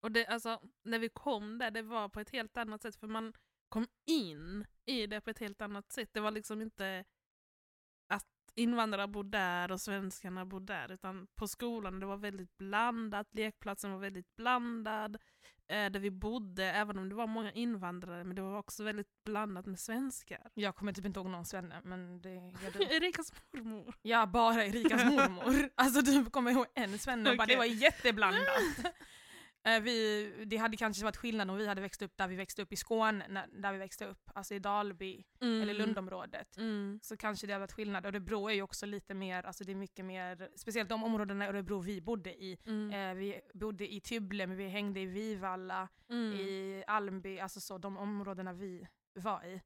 Och 0.00 0.12
det, 0.12 0.26
alltså, 0.26 0.60
när 0.82 0.98
vi 0.98 1.08
kom 1.08 1.58
där, 1.58 1.70
det 1.70 1.82
var 1.82 2.08
på 2.08 2.20
ett 2.20 2.30
helt 2.30 2.56
annat 2.56 2.82
sätt. 2.82 2.96
För 2.96 3.06
man 3.06 3.32
kom 3.74 3.86
in 4.06 4.66
i 4.86 5.06
det 5.06 5.20
på 5.20 5.30
ett 5.30 5.38
helt 5.38 5.62
annat 5.62 5.92
sätt. 5.92 6.08
Det 6.12 6.20
var 6.20 6.30
liksom 6.30 6.62
inte 6.62 7.04
att 8.08 8.26
invandrare 8.54 9.08
bor 9.08 9.24
där 9.24 9.72
och 9.72 9.80
svenskarna 9.80 10.44
bor 10.44 10.60
där. 10.60 10.92
Utan 10.92 11.26
på 11.34 11.48
skolan 11.48 12.00
det 12.00 12.06
var 12.06 12.16
väldigt 12.16 12.58
blandat. 12.58 13.26
Lekplatsen 13.32 13.92
var 13.92 13.98
väldigt 13.98 14.36
blandad. 14.36 15.16
Eh, 15.66 15.90
där 15.90 16.00
vi 16.00 16.10
bodde, 16.10 16.64
även 16.64 16.98
om 16.98 17.08
det 17.08 17.14
var 17.14 17.26
många 17.26 17.52
invandrare, 17.52 18.24
men 18.24 18.36
det 18.36 18.42
var 18.42 18.58
också 18.58 18.84
väldigt 18.84 19.24
blandat 19.24 19.66
med 19.66 19.80
svenskar. 19.80 20.50
Jag 20.54 20.76
kommer 20.76 20.92
typ 20.92 21.04
inte 21.04 21.20
ihåg 21.20 21.30
någons 21.30 21.54
vänner, 21.54 21.80
men 21.84 22.20
det 22.20 22.34
gör 22.34 22.70
du. 22.72 22.82
Erikas 22.96 23.32
mormor. 23.52 23.94
Ja, 24.02 24.26
bara 24.26 24.64
Erikas 24.64 25.04
mormor. 25.04 25.70
Alltså 25.74 26.02
du 26.02 26.24
kommer 26.24 26.50
ihåg 26.50 26.66
en 26.74 26.98
svenne 26.98 27.30
och 27.30 27.36
bara, 27.36 27.46
det 27.46 27.56
var 27.56 27.64
jätteblandat. 27.64 28.46
Eh, 29.66 29.80
vi, 29.82 30.44
det 30.46 30.56
hade 30.56 30.76
kanske 30.76 31.04
varit 31.04 31.16
skillnad 31.16 31.50
om 31.50 31.56
vi 31.56 31.66
hade 31.66 31.80
växt 31.80 32.02
upp 32.02 32.16
där 32.16 32.28
vi 32.28 32.36
växte 32.36 32.62
upp 32.62 32.72
i 32.72 32.76
Skåne, 32.76 33.46
där 33.52 33.72
vi 33.72 33.78
växte 33.78 34.06
upp, 34.06 34.30
alltså 34.34 34.54
i 34.54 34.58
Dalby 34.58 35.24
Mm. 35.40 35.62
eller 35.62 35.74
Lundområdet. 35.74 36.56
Mm. 36.56 37.00
Så 37.02 37.16
kanske 37.16 37.46
det 37.46 37.52
hade 37.52 37.60
varit 37.60 37.72
skillnad. 37.72 38.06
Örebro 38.06 38.48
är 38.48 38.54
ju 38.54 38.62
också 38.62 38.86
lite 38.86 39.14
mer, 39.14 39.42
alltså 39.46 39.64
det 39.64 39.72
är 39.72 39.76
mycket 39.76 40.04
mer, 40.04 40.48
speciellt 40.56 40.88
de 40.88 41.04
områdena 41.04 41.44
i 41.44 41.48
Örebro 41.48 41.80
vi 41.80 42.00
bodde 42.00 42.34
i. 42.34 42.58
Mm. 42.66 42.90
Eh, 43.10 43.14
vi 43.14 43.40
bodde 43.54 43.92
i 43.94 44.00
Tybble, 44.00 44.46
men 44.46 44.56
vi 44.56 44.68
hängde 44.68 45.00
i 45.00 45.06
Vivalla, 45.06 45.88
Mm. 46.08 46.32
i 46.32 46.84
Almby, 46.86 47.38
alltså 47.38 47.60
så 47.60 47.78
de 47.78 47.96
områdena 47.96 48.52
vi 48.52 48.88
var 49.14 49.44
i 49.44 49.62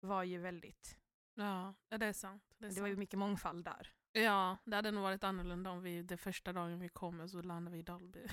var 0.00 0.22
ju 0.22 0.38
väldigt, 0.38 0.98
Ja, 1.34 1.74
det 1.88 2.06
är 2.06 2.12
sant. 2.12 2.42
Det 2.58 2.66
är 2.66 2.70
det 2.70 2.80
var 2.80 2.88
ju 2.88 2.96
mycket 2.96 3.18
mångfald 3.18 3.64
där. 3.64 3.92
Ja, 4.12 4.56
det 4.64 4.76
hade 4.76 4.90
nog 4.90 5.02
varit 5.02 5.24
annorlunda 5.24 5.70
om 5.70 5.82
vi 5.82 6.02
det 6.02 6.16
första 6.16 6.52
dagen 6.52 6.78
vi 6.80 6.88
kommer 6.88 7.26
så 7.26 7.42
landade 7.42 7.72
vi 7.74 7.78
i 7.78 7.82
Dalby. 7.82 8.26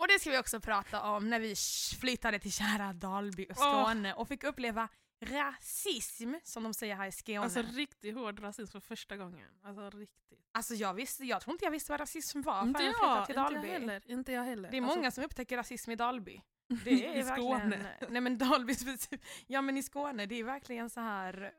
Och 0.00 0.08
det 0.08 0.18
ska 0.18 0.30
vi 0.30 0.38
också 0.38 0.60
prata 0.60 1.02
om 1.02 1.30
när 1.30 1.40
vi 1.40 1.54
flyttade 2.00 2.38
till 2.38 2.52
kära 2.52 2.92
Dalby 2.92 3.46
och. 3.50 3.56
Skåne 3.56 4.14
och 4.14 4.28
fick 4.28 4.44
uppleva 4.44 4.88
rasism, 5.24 6.34
som 6.42 6.62
de 6.62 6.74
säger 6.74 6.94
här 6.96 7.06
i 7.06 7.12
Skåne. 7.12 7.40
Alltså 7.40 7.58
Alltså, 7.58 7.76
riktigt 7.76 8.14
hård 8.14 8.40
rasism 8.42 8.72
för 8.72 8.80
första 8.80 9.16
gången. 9.16 9.48
Alltså 9.62 9.90
riktigt. 9.90 10.80
jag, 10.80 10.94
visste, 10.94 11.24
jag 11.24 11.40
tror 11.40 11.52
inte 11.54 11.64
jag 11.64 11.70
visste 11.72 11.92
vad 11.92 12.00
rasism 12.00 12.40
var 12.42 12.62
Inte 12.62 12.78
förrän 12.80 12.94
jag 13.00 13.26
flyttade 13.26 13.26
till 13.26 13.34
inte 13.34 13.42
jag 13.42 13.52
Dalby. 13.52 13.68
heller. 13.68 14.02
Inte 14.10 14.32
jag 14.32 14.42
heller. 14.44 14.70
Det 14.70 14.76
är 14.76 14.82
Alltså, 14.82 14.96
många 14.98 15.10
som 15.10 15.24
upptäcker 15.24 15.56
rasism 15.56 15.90
i 15.90 15.96
Dalby. 15.96 16.40
Det 16.84 16.90
är 16.90 17.18
I 17.18 17.22
verkligen, 17.22 17.60
Skåne. 17.60 17.96
Nej 18.08 18.20
men 18.20 18.38
Dalby 18.38 18.74
specifikt. 18.74 19.24
Ja 19.46 19.62
men 19.62 19.76
i 19.76 19.82
Skåne, 19.82 20.26
det 20.26 20.34
är 20.34 20.44
verkligen 20.44 20.90
så 20.90 21.00
här, 21.00 21.52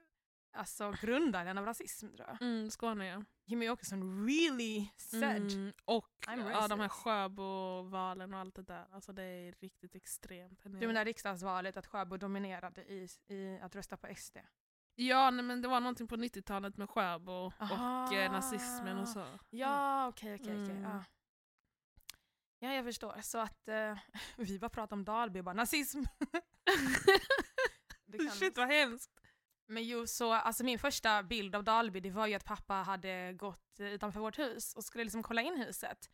alltså 0.53 0.91
grundaren 1.01 1.57
av 1.57 1.65
rasism 1.65 2.07
tror 2.15 2.27
jag. 2.27 2.41
Mm, 2.41 2.69
Skåne 2.71 3.07
ja. 3.07 3.23
Jimmy 3.45 3.69
Åkesson 3.69 4.25
really 4.27 4.87
said. 4.97 5.51
Mm, 5.51 5.73
och 5.85 6.09
ja, 6.27 6.67
de 6.67 6.79
här. 6.79 6.89
Sjöbo-valen 6.89 8.33
och 8.33 8.39
allt 8.39 8.55
det 8.55 8.61
där. 8.61 8.85
Alltså 8.91 9.13
det 9.13 9.23
är 9.23 9.55
riktigt 9.59 9.95
extremt. 9.95 10.59
Du 10.63 10.87
menar 10.87 11.05
riksdagsvalet, 11.05 11.77
att 11.77 11.87
Sjöbo 11.87 12.17
dominerade 12.17 12.81
i, 12.83 13.07
i 13.27 13.59
att 13.61 13.75
rösta 13.75 13.97
på 13.97 14.15
SD? 14.15 14.37
Ja, 14.95 15.31
nej, 15.31 15.45
men 15.45 15.61
det 15.61 15.67
var 15.67 15.79
någonting 15.79 16.07
på 16.07 16.15
90-talet 16.15 16.77
med 16.77 16.89
Sjöbo 16.89 17.31
och 17.31 17.53
Aha. 17.59 18.13
eh, 18.15 18.31
nazismen 18.31 18.97
och 18.97 19.07
så. 19.07 19.25
Ja, 19.49 20.07
okej, 20.07 20.35
okej, 20.35 20.63
okej. 20.63 20.75
Mm. 20.77 20.83
Ja. 20.83 21.03
Ja, 22.59 22.73
jag 22.73 22.85
förstår. 22.85 23.21
Så 23.21 23.37
att 23.37 23.67
eh, 23.67 23.97
vi 24.37 24.59
bara 24.59 24.69
pratar 24.69 24.95
om 24.95 25.03
Dalby 25.05 25.39
och 25.39 25.43
bara 25.43 25.53
nazism. 25.55 26.03
Det 28.05 28.17
kan- 28.17 28.29
Shit 28.29 28.57
vad 28.57 28.67
hemskt. 28.67 29.20
Men 29.71 29.83
jo, 29.83 30.07
så 30.07 30.33
alltså 30.33 30.63
min 30.63 30.79
första 30.79 31.23
bild 31.23 31.55
av 31.55 31.63
Dalby 31.63 31.99
det 31.99 32.11
var 32.11 32.27
ju 32.27 32.33
att 32.33 32.45
pappa 32.45 32.73
hade 32.73 33.33
gått 33.33 33.79
eh, 33.79 33.87
utanför 33.87 34.19
vårt 34.19 34.39
hus 34.39 34.73
och 34.73 34.83
skulle 34.83 35.03
liksom 35.03 35.23
kolla 35.23 35.41
in 35.41 35.57
huset. 35.57 36.09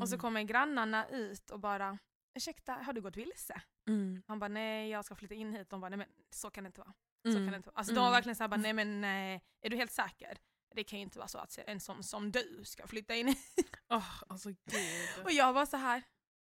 Och 0.00 0.08
så 0.08 0.14
Mm. 0.14 0.20
kommer 0.20 0.42
grannarna 0.42 1.08
ut 1.08 1.50
och 1.50 1.60
bara 1.60 1.98
ursäkta, 2.34 2.72
har 2.72 2.92
du 2.92 3.00
gått 3.00 3.16
vilse? 3.16 3.62
Mm. 3.88 4.22
Han 4.26 4.38
bara 4.38 4.48
nej, 4.48 4.90
jag 4.90 5.04
ska 5.04 5.14
flytta 5.14 5.34
in 5.34 5.52
hit. 5.52 5.70
De 5.70 5.80
bara 5.80 5.88
nej 5.88 5.98
men 5.98 6.08
så 6.30 6.50
kan 6.50 6.64
det 6.64 6.68
inte 6.68 6.80
vara. 6.80 6.92
Så 7.24 7.28
Mm. 7.30 7.44
kan 7.44 7.50
det 7.52 7.56
inte 7.56 7.68
vara. 7.68 7.78
Alltså 7.78 7.94
de 7.94 8.00
var 8.00 8.06
Mm. 8.06 8.12
verkligen 8.16 8.36
såhär, 8.36 8.56
nej 8.56 8.72
men 8.72 9.00
nej, 9.00 9.40
är 9.62 9.70
du 9.70 9.76
helt 9.76 9.92
säker? 9.92 10.38
Det 10.74 10.84
kan 10.84 10.98
ju 10.98 11.02
inte 11.02 11.18
vara 11.18 11.28
så 11.28 11.38
att 11.38 11.58
en 11.66 11.80
sån 11.80 12.02
som 12.02 12.32
du 12.32 12.60
ska 12.64 12.86
flytta 12.86 13.14
in 13.14 13.28
hit. 13.28 13.76
Åh, 13.88 14.22
alltså 14.28 14.48
gud. 14.48 15.24
Och 15.24 15.32
jag 15.32 15.52
var 15.52 15.66
så 15.66 15.76
här, 15.76 16.02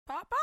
pappa? 0.07 0.37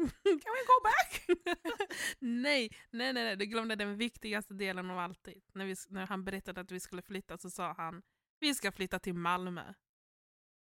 Can 0.24 0.52
we 0.56 0.64
go 0.66 0.80
back? 0.84 1.38
nej, 2.18 2.70
nej, 2.90 3.12
nej, 3.12 3.24
nej, 3.24 3.36
du 3.36 3.46
glömde 3.46 3.76
den 3.76 3.96
viktigaste 3.96 4.54
delen 4.54 4.90
av 4.90 4.98
alltid. 4.98 5.42
När, 5.54 5.66
vi, 5.66 5.74
när 5.88 6.06
han 6.06 6.24
berättade 6.24 6.60
att 6.60 6.70
vi 6.70 6.80
skulle 6.80 7.02
flytta 7.02 7.38
så 7.38 7.50
sa 7.50 7.72
han 7.72 8.02
vi 8.40 8.54
ska 8.54 8.72
flytta 8.72 8.98
till 8.98 9.14
Malmö. 9.14 9.74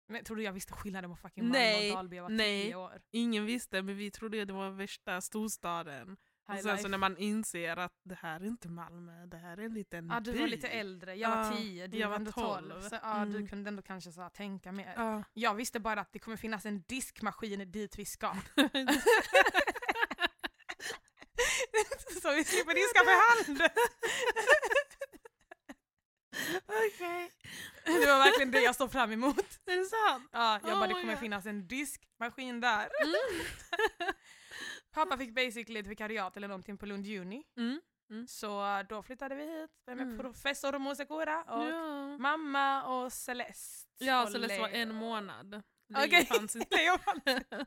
Men 0.08 0.24
tror 0.24 0.36
du 0.36 0.42
jag 0.42 0.52
visste 0.52 0.72
skillnaden 0.72 1.10
på 1.10 1.16
fucking 1.16 1.44
Malmö 1.44 1.58
Nej, 1.58 1.90
och 1.90 1.96
Dalby? 1.96 2.16
Jag 2.16 2.22
var 2.22 2.30
nej. 2.30 2.64
tio 2.64 2.74
år. 2.74 3.02
Ingen 3.10 3.46
visste, 3.46 3.82
men 3.82 3.96
vi 3.96 4.10
trodde 4.10 4.42
att 4.42 4.48
det 4.48 4.54
var 4.54 4.70
värsta 4.70 5.20
storstaden. 5.20 6.16
Och 6.50 6.56
High 6.56 6.62
sen 6.62 6.70
så 6.70 6.76
life. 6.76 6.88
när 6.88 6.98
man 6.98 7.16
inser 7.16 7.76
att 7.76 7.92
det 8.04 8.14
här 8.14 8.40
är 8.40 8.44
inte 8.44 8.68
Malmö, 8.68 9.26
det 9.26 9.36
här 9.36 9.56
är 9.58 9.62
en 9.62 9.74
liten 9.74 10.08
Ja, 10.10 10.20
du 10.20 10.30
var 10.32 10.38
by. 10.38 10.46
lite 10.46 10.68
äldre, 10.68 11.14
jag 11.14 11.30
var 11.30 11.44
Ja, 11.44 11.52
tio, 11.56 11.86
du 11.86 11.98
jag 11.98 12.08
var 12.08 12.10
var 12.10 12.16
ändå 12.16 12.32
tolv. 12.32 12.70
tolv. 12.70 12.80
Så, 12.88 12.98
ja, 13.02 13.24
Du 13.24 13.36
Mm. 13.36 13.48
kunde 13.48 13.68
ändå 13.68 13.82
kanske 13.82 14.12
så 14.12 14.20
här, 14.22 14.28
tänka 14.30 14.72
mer. 14.72 14.92
Ja. 14.96 15.22
Jag 15.32 15.54
visste 15.54 15.80
bara 15.80 16.00
att 16.00 16.12
det 16.12 16.18
kommer 16.18 16.36
finnas 16.36 16.66
en 16.66 16.82
diskmaskin 16.82 17.70
dit 17.72 17.98
vi 17.98 18.04
ska. 18.04 18.34
så 22.22 22.30
vi 22.34 22.44
slipper 22.44 22.74
diska 22.74 23.00
för 23.04 23.16
hand. 23.46 23.62
Okej. 26.66 27.30
Det 27.84 28.06
var 28.06 28.18
verkligen 28.18 28.50
det 28.50 28.60
jag 28.60 28.76
såg 28.76 28.92
fram 28.92 29.12
emot. 29.12 29.58
Är 29.66 29.76
det 29.76 29.84
sant? 29.84 30.28
Ja, 30.32 30.60
jag 30.62 30.72
Oh 30.72 30.78
bara, 30.78 30.86
det 30.86 30.94
kommer 30.94 31.12
God. 31.12 31.20
finnas 31.20 31.46
en 31.46 31.66
diskmaskin 31.68 32.60
där. 32.60 32.88
Mm. 33.02 33.14
Pappa 34.92 35.16
fick 35.16 35.34
basically 35.34 35.80
ett 35.80 35.86
vikariat 35.86 36.36
eller 36.36 36.48
någonting 36.48 36.78
på 36.78 36.86
Lund 36.86 37.06
Uni. 37.06 37.44
Mm. 37.56 37.80
Så 38.26 38.82
då 38.88 39.02
flyttade 39.02 39.34
vi 39.34 39.42
hit 39.60 39.70
med 39.86 40.00
Mm. 40.00 40.18
professor 40.18 40.78
Mosekura 40.78 41.42
och 41.42 41.66
Ja. 41.68 42.18
mamma 42.18 42.82
och 42.84 43.12
Celeste. 43.12 44.04
Ja, 44.04 44.22
och 44.22 44.28
Celeste 44.32 44.58
var 44.60 44.68
Leo. 44.68 44.76
en 44.76 44.94
månad. 44.94 45.62
Okej. 45.96 46.26
fanns 46.26 46.56
inte. 46.56 46.76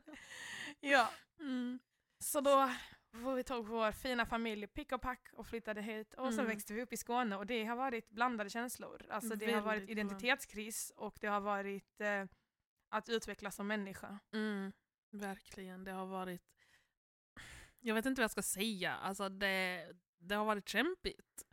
Ja, 0.80 1.10
Mm. 1.40 1.78
så 2.18 2.40
då 2.40 2.70
får 3.22 3.34
vi 3.34 3.44
tog 3.44 3.66
vår 3.68 3.92
fina 3.92 4.26
familj 4.26 4.66
pick 4.66 4.92
och 4.92 5.00
pack 5.02 5.28
och 5.32 5.46
flyttade 5.46 5.82
hit 5.82 6.14
och 6.14 6.34
så 6.34 6.40
Mm. 6.40 6.46
växte 6.46 6.74
vi 6.74 6.82
upp 6.82 6.92
i 6.92 6.96
Skåne 6.96 7.36
och 7.36 7.46
det 7.46 7.64
har 7.64 7.76
varit 7.76 8.10
blandade 8.10 8.50
känslor. 8.50 9.06
Alltså 9.10 9.34
det 9.36 9.52
har 9.52 9.60
varit 9.60 9.80
Väldigt 9.80 9.90
identitetskris 9.98 10.92
och 10.96 11.16
det 11.20 11.26
har 11.26 11.40
varit 11.40 12.00
eh, 12.00 12.24
att 12.88 13.08
utvecklas 13.08 13.56
som 13.56 13.66
människa. 13.66 14.18
Mm, 14.32 14.72
verkligen, 15.10 15.84
det 15.84 15.92
har 15.92 16.06
varit... 16.06 16.42
Jag 17.86 17.94
vet 17.94 18.06
inte 18.06 18.20
vad 18.20 18.24
jag 18.24 18.30
ska 18.30 18.42
säga. 18.42 18.94
Alltså 18.94 19.28
det, 19.28 19.86
det 20.18 20.34
har 20.34 20.44
varit 20.44 20.68
kämpigt. 20.68 21.44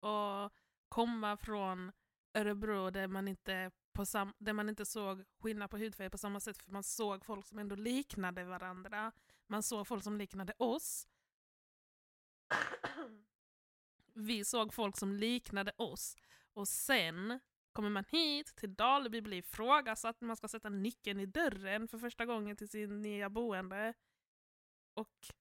Och 0.00 0.52
komma 0.88 1.36
från 1.36 1.92
Örebro 2.34 2.90
där 2.90 3.06
man 3.06 3.28
inte, 3.28 3.70
på 3.92 4.06
sam, 4.06 4.34
där 4.38 4.52
man 4.52 4.68
inte 4.68 4.86
såg 4.86 5.24
skillnad 5.38 5.70
på 5.70 5.78
hudfärg 5.78 6.10
på 6.10 6.18
samma 6.18 6.40
sätt, 6.40 6.58
för 6.58 6.70
man 6.70 6.82
såg 6.82 7.24
folk 7.24 7.46
som 7.46 7.58
ändå 7.58 7.76
liknade 7.76 8.44
varandra. 8.44 9.12
Man 9.46 9.62
såg 9.62 9.86
folk 9.86 10.04
som 10.04 10.18
liknade 10.18 10.52
oss. 10.58 11.08
Vi 14.14 14.44
såg 14.44 14.74
folk 14.74 14.98
som 14.98 15.12
liknade 15.12 15.72
oss. 15.76 16.16
Och 16.52 16.68
sen 16.68 17.40
kommer 17.72 17.90
man 17.90 18.04
hit 18.08 18.56
till 18.56 18.74
Dalby, 18.74 19.20
blir 19.20 19.38
ifrågasatt 19.38 20.20
när 20.20 20.26
man 20.26 20.36
ska 20.36 20.48
sätta 20.48 20.68
nyckeln 20.68 21.20
i 21.20 21.26
dörren 21.26 21.88
för 21.88 21.98
första 21.98 22.26
gången 22.26 22.56
till 22.56 22.68
sin 22.68 23.02
nya 23.02 23.30
boende. 23.30 23.94
Och 24.94 25.32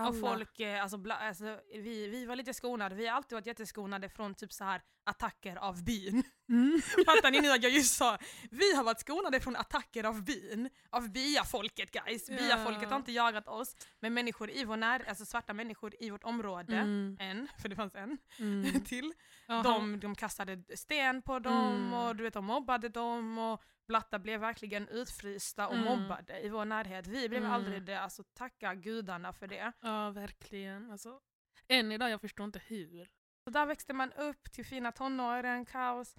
alla... 0.00 0.08
Och 0.08 0.20
folk, 0.20 0.60
eh, 0.60 0.82
alltså, 0.82 0.98
bla, 0.98 1.14
alltså, 1.14 1.60
vi, 1.72 2.08
vi 2.08 2.26
var 2.26 2.36
lite 2.36 2.54
skonade, 2.54 2.94
vi 2.94 3.06
har 3.06 3.16
alltid 3.16 3.36
varit 3.36 3.46
jätteskonade 3.46 4.08
från 4.08 4.34
typ 4.34 4.52
så 4.52 4.64
här 4.64 4.82
attacker 5.04 5.56
av 5.56 5.84
byn. 5.84 6.22
Mm. 6.48 6.80
Fattar 7.06 7.30
ni 7.30 7.40
nu 7.40 7.50
att 7.50 7.62
jag 7.62 7.72
just 7.72 7.94
sa 7.96 8.18
vi 8.50 8.74
har 8.74 8.84
varit 8.84 9.00
skonade 9.00 9.40
från 9.40 9.56
attacker 9.56 10.04
av 10.04 10.24
byn, 10.24 10.70
av 10.90 11.10
byafolket 11.12 11.90
guys. 11.90 12.28
Ja. 12.28 12.36
Byafolket 12.36 12.88
har 12.90 12.96
inte 12.96 13.12
jagat 13.12 13.48
oss, 13.48 13.76
men 14.00 14.14
människor 14.14 14.50
i 14.50 14.64
vår 14.64 14.76
när, 14.76 15.08
alltså 15.08 15.24
svarta 15.24 15.52
människor 15.52 15.94
i 16.00 16.10
vårt 16.10 16.24
område, 16.24 16.76
Mm. 16.76 17.16
en, 17.20 17.48
för 17.58 17.68
det 17.68 17.76
fanns 17.76 17.94
en 17.94 18.18
Mm. 18.38 18.80
till, 18.84 19.12
de, 19.46 20.00
de 20.00 20.14
kastade 20.14 20.76
sten 20.76 21.22
på 21.22 21.38
dem 21.38 21.74
Mm. 21.74 21.92
och 21.92 22.16
du 22.16 22.22
vet, 22.22 22.34
de 22.34 22.44
mobbade 22.44 22.88
dem 22.88 23.38
och 23.38 23.62
Blatta 23.88 24.18
blev 24.18 24.40
verkligen 24.40 24.88
utfrysta 24.88 25.68
och 25.68 25.74
Mm. 25.74 25.84
mobbade 26.00 26.40
i 26.40 26.48
vår 26.48 26.64
närhet. 26.64 27.06
Vi 27.06 27.28
blev 27.28 27.40
Mm. 27.42 27.52
aldrig 27.52 27.82
det, 27.82 28.00
alltså 28.00 28.22
tacka 28.34 28.74
gudarna 28.74 29.32
för 29.32 29.46
det. 29.46 29.72
Ja, 29.80 30.10
verkligen. 30.10 30.90
Alltså, 30.90 31.20
än 31.68 31.92
idag, 31.92 32.10
jag 32.10 32.20
förstår 32.20 32.44
inte 32.44 32.58
hur. 32.66 33.08
Så 33.50 33.52
där 33.52 33.66
växte 33.66 33.92
man 33.92 34.12
upp 34.12 34.52
till 34.52 34.64
fina 34.64 34.92
tonåren, 34.92 35.64
kaos. 35.66 36.14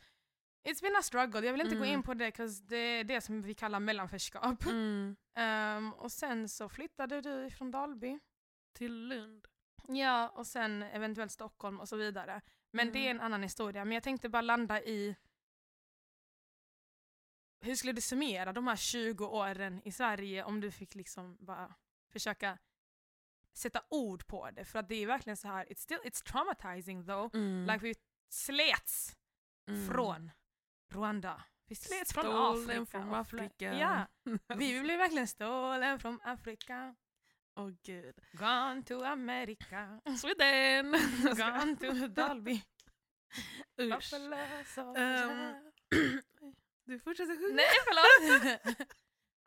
It's 0.63 0.81
been 0.81 0.95
a 0.95 1.01
struggle, 1.01 1.45
jag 1.45 1.51
vill 1.53 1.61
inte 1.61 1.75
gå 1.75 1.83
Mm. 1.83 1.93
in 1.93 2.03
på 2.03 2.13
det, 2.13 2.31
'cause 2.31 2.63
det 2.63 2.75
är 2.77 3.03
det 3.03 3.21
som 3.21 3.41
vi 3.41 3.53
kallar 3.53 3.79
mellanförskap. 3.79 4.65
Mm. 4.65 5.15
Ehm, 5.35 5.93
och 5.93 6.11
sen 6.11 6.49
så 6.49 6.69
flyttade 6.69 7.21
du 7.21 7.49
från 7.49 7.71
Dalby. 7.71 8.19
Till 8.73 9.07
Lund. 9.07 9.47
Ja, 9.87 10.29
och 10.29 10.47
sen 10.47 10.83
eventuellt 10.83 11.31
Stockholm 11.31 11.79
och 11.79 11.89
så 11.89 11.95
vidare. 11.95 12.41
Men 12.71 12.87
Mm. 12.87 12.93
det 12.93 13.07
är 13.07 13.11
en 13.11 13.21
annan 13.21 13.43
historia. 13.43 13.85
Men 13.85 13.93
jag 13.93 14.03
tänkte 14.03 14.29
bara 14.29 14.41
landa 14.41 14.81
i 14.81 15.15
hur 17.61 17.75
skulle 17.75 17.93
du 17.93 18.01
summera 18.01 18.53
de 18.53 18.67
här 18.67 18.75
20 18.75 19.25
åren 19.27 19.81
i 19.85 19.91
Sverige 19.91 20.43
om 20.43 20.61
du 20.61 20.71
fick 20.71 20.95
liksom 20.95 21.37
bara 21.39 21.73
försöka 22.09 22.57
sätta 23.53 23.81
ord 23.89 24.27
på 24.27 24.49
det? 24.51 24.65
För 24.65 24.79
att 24.79 24.89
det 24.89 24.95
är 24.95 25.07
verkligen 25.07 25.37
så 25.37 25.47
här, 25.47 25.65
it's 25.65 25.79
still 25.79 25.97
it's 26.03 26.23
traumatizing 26.23 27.05
though. 27.05 27.35
Mm. 27.35 27.65
Like 27.65 27.85
vi 27.85 27.95
slets 28.29 29.15
Mm. 29.67 29.87
från 29.87 30.31
Rwanda. 30.93 31.43
Vi 31.67 31.75
slets 31.75 32.13
från 32.13 32.25
Afrika. 32.55 32.85
från 32.85 33.13
Afrika. 33.15 33.73
Ja, 33.73 34.07
vi 34.55 34.79
blev 34.81 34.97
verkligen 34.97 35.27
stolen 35.27 35.99
från 35.99 36.19
Afrika. 36.23 36.95
Åh 37.55 37.69
gud. 37.83 38.15
Gone 38.31 38.83
to 38.83 39.03
America. 39.03 40.01
Sweden! 40.21 40.91
Gone 41.37 41.75
to 41.75 42.07
Dalby. 42.07 42.61
Usch. 43.81 44.13
Ehm, 44.97 45.55
Du 46.85 46.99
fortsätter 46.99 47.37
sjunga. 47.37 47.55
Nej, 47.55 47.65
förlåt! 47.85 48.87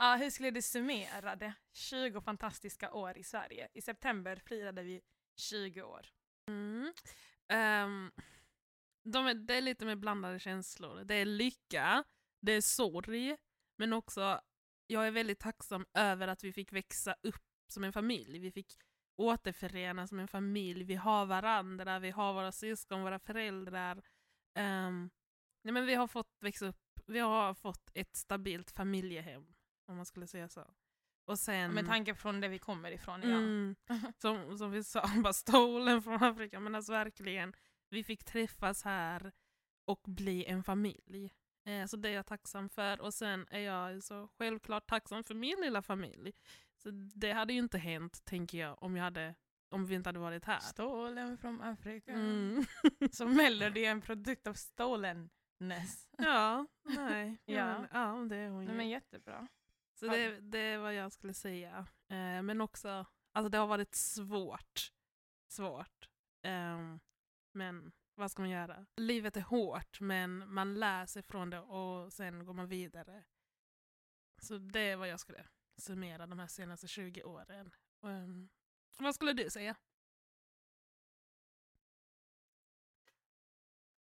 Ja, 0.04 0.16
hur 0.16 0.30
skulle 0.30 0.50
du 0.50 0.62
summera 0.62 1.36
det? 1.36 1.54
20 1.72 2.20
fantastiska 2.20 2.92
år 2.92 3.18
i 3.18 3.24
Sverige. 3.24 3.68
I 3.74 3.82
september 3.82 4.36
firade 4.36 4.82
vi 4.82 5.02
20 5.36 5.82
år. 5.82 6.06
Mm. 6.48 6.92
Um, 7.52 8.12
de 9.04 9.26
är, 9.26 9.34
det 9.34 9.54
är 9.54 9.60
lite 9.60 9.84
med 9.84 10.00
blandade 10.00 10.38
känslor. 10.38 11.04
Det 11.04 11.14
är 11.14 11.24
lycka, 11.24 12.04
det 12.40 12.52
är 12.52 12.60
sorg, 12.60 13.36
men 13.78 13.92
också 13.92 14.40
jag 14.86 15.06
är 15.06 15.10
väldigt 15.10 15.38
tacksam 15.38 15.86
över 15.94 16.28
att 16.28 16.44
vi 16.44 16.52
fick 16.52 16.72
växa 16.72 17.16
upp 17.22 17.44
som 17.68 17.84
en 17.84 17.92
familj. 17.92 18.38
Vi 18.38 18.52
fick 18.52 18.72
återförenas 19.16 20.08
som 20.08 20.18
en 20.18 20.28
familj. 20.28 20.84
Vi 20.84 20.94
har 20.94 21.26
varandra, 21.26 21.98
vi 21.98 22.10
har 22.10 22.34
våra 22.34 22.52
syskon, 22.52 23.02
våra 23.02 23.18
föräldrar. 23.18 23.96
Um, 24.58 25.10
nej 25.62 25.72
men 25.72 25.86
vi 25.86 25.94
har 25.94 26.06
fått 26.06 26.36
växa 26.40 26.66
upp, 26.66 27.00
vi 27.06 27.18
har 27.18 27.54
fått 27.54 27.90
ett 27.94 28.16
stabilt 28.16 28.70
familjehem, 28.70 29.54
om 29.86 29.96
man 29.96 30.06
skulle 30.06 30.26
säga 30.26 30.48
så. 30.48 30.66
Och 31.26 31.38
sen, 31.38 31.72
Med 31.74 31.86
tanke 31.86 32.14
från 32.14 32.40
det 32.40 32.48
vi 32.48 32.58
kommer 32.58 32.90
ifrån, 32.90 33.22
ja. 33.22 33.28
Mm. 33.28 33.76
Som, 34.18 34.58
som 34.58 34.70
vi 34.70 34.84
sa, 34.84 35.04
bara 35.22 35.32
stolen 35.32 36.02
från 36.02 36.22
Afrika. 36.22 36.60
Men 36.60 36.74
alltså 36.74 36.92
verkligen, 36.92 37.54
vi 37.88 38.04
fick 38.04 38.24
träffas 38.24 38.82
här 38.84 39.32
och 39.84 40.00
bli 40.06 40.44
en 40.44 40.64
familj. 40.64 41.32
Eh, 41.66 41.86
så 41.86 41.96
det 41.96 42.08
är 42.08 42.12
jag 42.12 42.26
tacksam 42.26 42.68
för. 42.68 43.00
Och 43.00 43.14
sen 43.14 43.46
är 43.50 43.58
jag 43.58 44.02
så 44.02 44.28
självklart 44.38 44.88
tacksam 44.88 45.24
för 45.24 45.34
min 45.34 45.60
lilla 45.60 45.82
familj. 45.82 46.32
Så 46.82 46.90
det 47.14 47.32
hade 47.32 47.52
ju 47.52 47.58
inte 47.58 47.78
hänt, 47.78 48.24
tänker 48.24 48.58
jag, 48.58 48.82
om, 48.82 48.96
jag 48.96 49.04
hade, 49.04 49.34
om 49.70 49.86
vi 49.86 49.94
inte 49.94 50.08
hade 50.08 50.18
varit 50.18 50.44
här. 50.44 50.60
Stolen 50.60 51.38
från 51.38 51.62
Afrika. 51.62 52.12
Mm. 52.12 52.64
Så 53.12 53.26
Melody 53.26 53.84
är 53.84 53.90
en 53.90 54.00
produkt 54.00 54.46
av 54.46 54.54
stolenness. 54.54 56.08
ja, 56.18 56.66
nej. 56.82 57.38
Ja. 57.44 57.78
Men, 57.78 57.88
ja, 57.92 58.26
det 58.28 58.36
är 58.36 58.50
hon 58.50 58.66
ju. 58.66 58.72
men 58.72 58.88
jättebra. 58.88 59.48
Så 60.04 60.12
det, 60.12 60.40
det 60.40 60.58
är 60.58 60.78
vad 60.78 60.94
jag 60.94 61.12
skulle 61.12 61.34
säga. 61.34 61.86
Eh, 62.08 62.42
men 62.42 62.60
också, 62.60 63.06
alltså 63.32 63.48
det 63.48 63.58
har 63.58 63.66
varit 63.66 63.94
svårt. 63.94 64.92
Svårt. 65.48 66.08
Ehm, 66.42 67.00
men 67.52 67.92
vad 68.14 68.30
ska 68.30 68.42
man 68.42 68.50
göra? 68.50 68.86
Livet 68.96 69.36
är 69.36 69.40
hårt 69.40 70.00
men 70.00 70.52
man 70.54 70.74
lär 70.74 71.06
sig 71.06 71.22
från 71.22 71.50
det 71.50 71.60
och 71.60 72.12
sen 72.12 72.44
går 72.44 72.54
man 72.54 72.68
vidare. 72.68 73.24
Så 74.38 74.58
det 74.58 74.80
är 74.80 74.96
vad 74.96 75.08
jag 75.08 75.20
skulle 75.20 75.46
summera 75.76 76.26
de 76.26 76.38
här 76.38 76.46
senaste 76.46 76.88
20 76.88 77.22
åren. 77.24 77.74
Ehm, 78.02 78.48
vad 78.98 79.14
skulle 79.14 79.32
du 79.32 79.50
säga? 79.50 79.76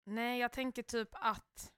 Nej, 0.04 0.40
jag 0.40 0.52
tänker 0.52 0.84
typ 0.84 1.10
att 1.12 1.73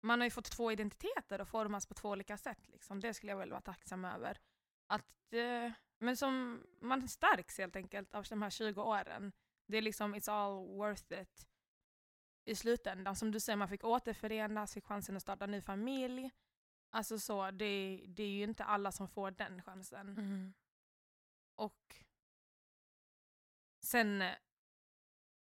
man 0.00 0.20
har 0.20 0.26
ju 0.26 0.30
fått 0.30 0.50
två 0.50 0.72
identiteter 0.72 1.40
och 1.40 1.48
formas 1.48 1.86
på 1.86 1.94
två 1.94 2.08
olika 2.08 2.36
sätt. 2.36 2.68
Liksom. 2.68 3.00
Det 3.00 3.14
skulle 3.14 3.32
jag 3.32 3.38
väl 3.38 3.50
vara 3.50 3.60
tacksam 3.60 4.04
över. 4.04 4.38
Att, 4.86 5.32
eh, 5.32 5.72
men 5.98 6.16
som 6.16 6.62
man 6.80 7.08
stärks 7.08 7.58
helt 7.58 7.76
enkelt 7.76 8.14
av 8.14 8.24
de 8.24 8.42
här 8.42 8.50
20 8.50 8.82
åren. 8.82 9.32
Det 9.66 9.76
är 9.76 9.82
liksom, 9.82 10.14
it's 10.14 10.30
all 10.30 10.66
worth 10.76 11.12
it 11.12 11.46
i 12.44 12.54
slutändan. 12.54 13.16
Som 13.16 13.30
du 13.30 13.40
säger, 13.40 13.56
man 13.56 13.68
fick 13.68 13.84
återförenas, 13.84 14.74
fick 14.74 14.84
chansen 14.84 15.16
att 15.16 15.22
starta 15.22 15.44
en 15.44 15.50
ny 15.50 15.60
familj. 15.60 16.30
Alltså 16.90 17.18
så, 17.18 17.50
det, 17.50 18.04
det 18.08 18.22
är 18.22 18.28
ju 18.30 18.44
inte 18.44 18.64
alla 18.64 18.92
som 18.92 19.08
får 19.08 19.30
den 19.30 19.62
chansen. 19.62 20.14
Och 21.54 21.96
sen, 23.80 24.22
eh, 24.22 24.34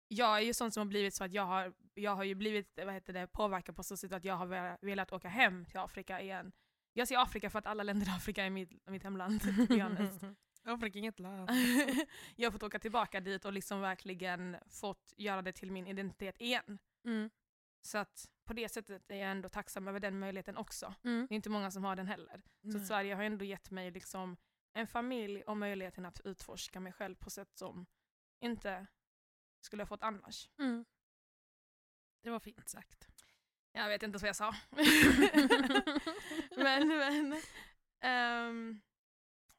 jag 0.08 0.36
är 0.36 0.40
ju 0.40 0.54
sån 0.54 0.72
som 0.72 0.80
har 0.80 0.86
blivit 0.86 1.14
så 1.14 1.24
att 1.24 1.32
jag 1.32 1.46
har, 1.46 1.74
jag 1.94 2.16
har 2.16 2.24
ju 2.24 2.34
blivit 2.34 2.78
vad 2.84 2.94
heter 2.94 3.12
det, 3.12 3.26
påverkad 3.26 3.76
på 3.76 3.82
så 3.82 3.96
sätt 3.96 4.12
att 4.12 4.24
jag 4.24 4.34
har 4.34 4.76
velat, 4.86 5.12
åka 5.12 5.28
hem 5.28 5.64
till 5.64 5.78
Afrika 5.78 6.20
igen. 6.20 6.52
Jag 6.92 7.08
ser 7.08 7.22
Afrika 7.22 7.50
för 7.50 7.58
att 7.58 7.66
alla 7.66 7.82
länder 7.82 8.06
i 8.06 8.10
Afrika 8.10 8.44
är 8.44 8.50
mitt, 8.50 8.86
mitt 8.86 9.02
hemland, 9.02 9.42
to 9.42 9.48
be 9.68 9.82
honest. 9.82 10.24
Afrika 10.64 10.98
är 10.98 11.00
inget 11.00 11.20
land. 11.20 11.50
jag 12.36 12.46
har 12.46 12.52
fått 12.52 12.62
åka 12.62 12.78
tillbaka 12.78 13.20
dit 13.20 13.44
och 13.44 13.52
liksom 13.52 13.80
verkligen 13.80 14.56
fått 14.68 15.12
göra 15.16 15.42
det 15.42 15.52
till 15.52 15.72
min 15.72 15.86
identitet 15.86 16.40
igen. 16.40 16.78
Mm. 17.04 17.30
Så 17.82 17.98
att 17.98 18.28
på 18.44 18.52
det 18.52 18.68
sättet 18.68 19.10
är 19.10 19.16
jag 19.16 19.30
ändå 19.30 19.48
tacksam 19.48 19.88
över 19.88 20.00
den 20.00 20.18
möjligheten 20.18 20.56
också. 20.56 20.94
Mm. 21.04 21.26
Det 21.28 21.34
är 21.34 21.36
inte 21.36 21.50
många 21.50 21.70
som 21.70 21.84
har 21.84 21.96
den 21.96 22.06
heller. 22.06 22.42
Så 22.62 22.68
Nej. 22.68 22.76
att 22.76 22.86
Sverige 22.86 23.14
har 23.14 23.22
ändå 23.22 23.44
gett 23.44 23.70
mig 23.70 23.90
liksom 23.90 24.36
en 24.72 24.86
familj 24.86 25.42
och 25.42 25.56
möjligheten 25.56 26.04
att 26.04 26.20
utforska 26.24 26.80
mig 26.80 26.92
själv 26.92 27.14
på 27.14 27.30
sätt 27.30 27.50
som 27.54 27.86
inte 28.40 28.86
skulle 29.60 29.82
ha 29.82 29.86
fått 29.86 30.02
annars. 30.02 30.50
Mm. 30.58 30.84
Det 32.22 32.30
var 32.30 32.40
fint 32.40 32.68
sagt. 32.68 33.08
Jag 33.72 33.88
vet 33.88 34.02
inte 34.02 34.18
vad 34.18 34.28
jag 34.28 34.36
sa. 34.36 34.54
men, 36.56 36.88
men. 36.88 37.42
ehm, 38.00 38.80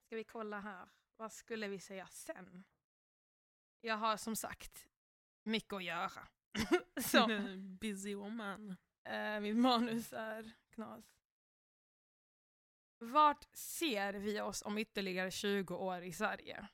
ska 0.06 0.16
vi 0.16 0.24
kolla 0.24 0.60
här. 0.60 0.90
Vad 1.16 1.34
skulle 1.34 1.68
vi 1.68 1.80
säga 1.80 2.08
sen? 2.08 2.64
Jag 3.82 3.98
har 3.98 4.18
som 4.18 4.36
sagt 4.36 4.90
mycket 5.44 5.74
att 5.74 5.84
göra. 5.84 6.28
Så, 7.02 7.28
Busy 7.82 8.16
woman. 8.16 8.78
eh, 9.04 9.40
mitt 9.40 9.56
manus 9.58 10.14
är 10.14 10.52
knas. 10.70 11.06
Vart 12.98 13.46
ser 13.54 14.14
vi 14.14 14.42
oss 14.42 14.62
om 14.62 14.78
ytterligare 14.78 15.32
20 15.32 15.76
år 15.76 16.02
i 16.02 16.14
Sverige? 16.14 16.68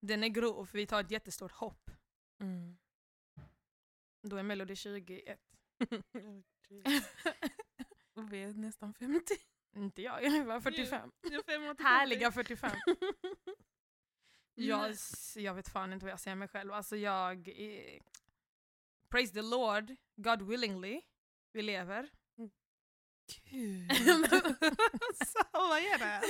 Den 0.00 0.24
är 0.24 0.28
grov, 0.28 0.66
för 0.66 0.78
vi 0.78 0.86
tar 0.86 1.00
ett 1.00 1.10
jättestort 1.10 1.52
hopp. 1.52 1.90
Mm. 2.40 2.78
Då 4.22 4.36
är 4.36 4.42
Melody 4.42 4.76
21. 4.76 5.40
Och 8.14 8.32
vi 8.32 8.42
är 8.42 8.54
nästan 8.54 8.94
50. 8.94 9.34
Inte 9.76 10.02
jag, 10.02 10.24
jag 10.24 10.36
är 10.36 10.44
bara 10.44 10.60
45. 10.60 11.12
Jag 11.22 11.32
är 11.32 11.38
85. 11.38 11.76
Härliga 11.78 12.32
45. 12.32 12.70
Jag, 14.54 14.94
jag 15.36 15.54
vet 15.54 15.68
fan 15.68 15.92
inte 15.92 16.04
vad 16.04 16.12
jag 16.12 16.20
säger 16.20 16.34
mig 16.36 16.48
själv. 16.48 16.72
Alltså 16.72 16.96
jag... 16.96 17.48
Eh, 17.48 18.00
praise 19.08 19.34
the 19.34 19.42
Lord, 19.42 19.96
God 20.16 20.42
willingly. 20.42 21.02
Vi 21.52 21.62
lever. 21.62 22.10
Gud. 23.50 23.92
Så, 25.26 25.42
vad 25.52 25.78
är 25.78 25.98
det? 25.98 26.22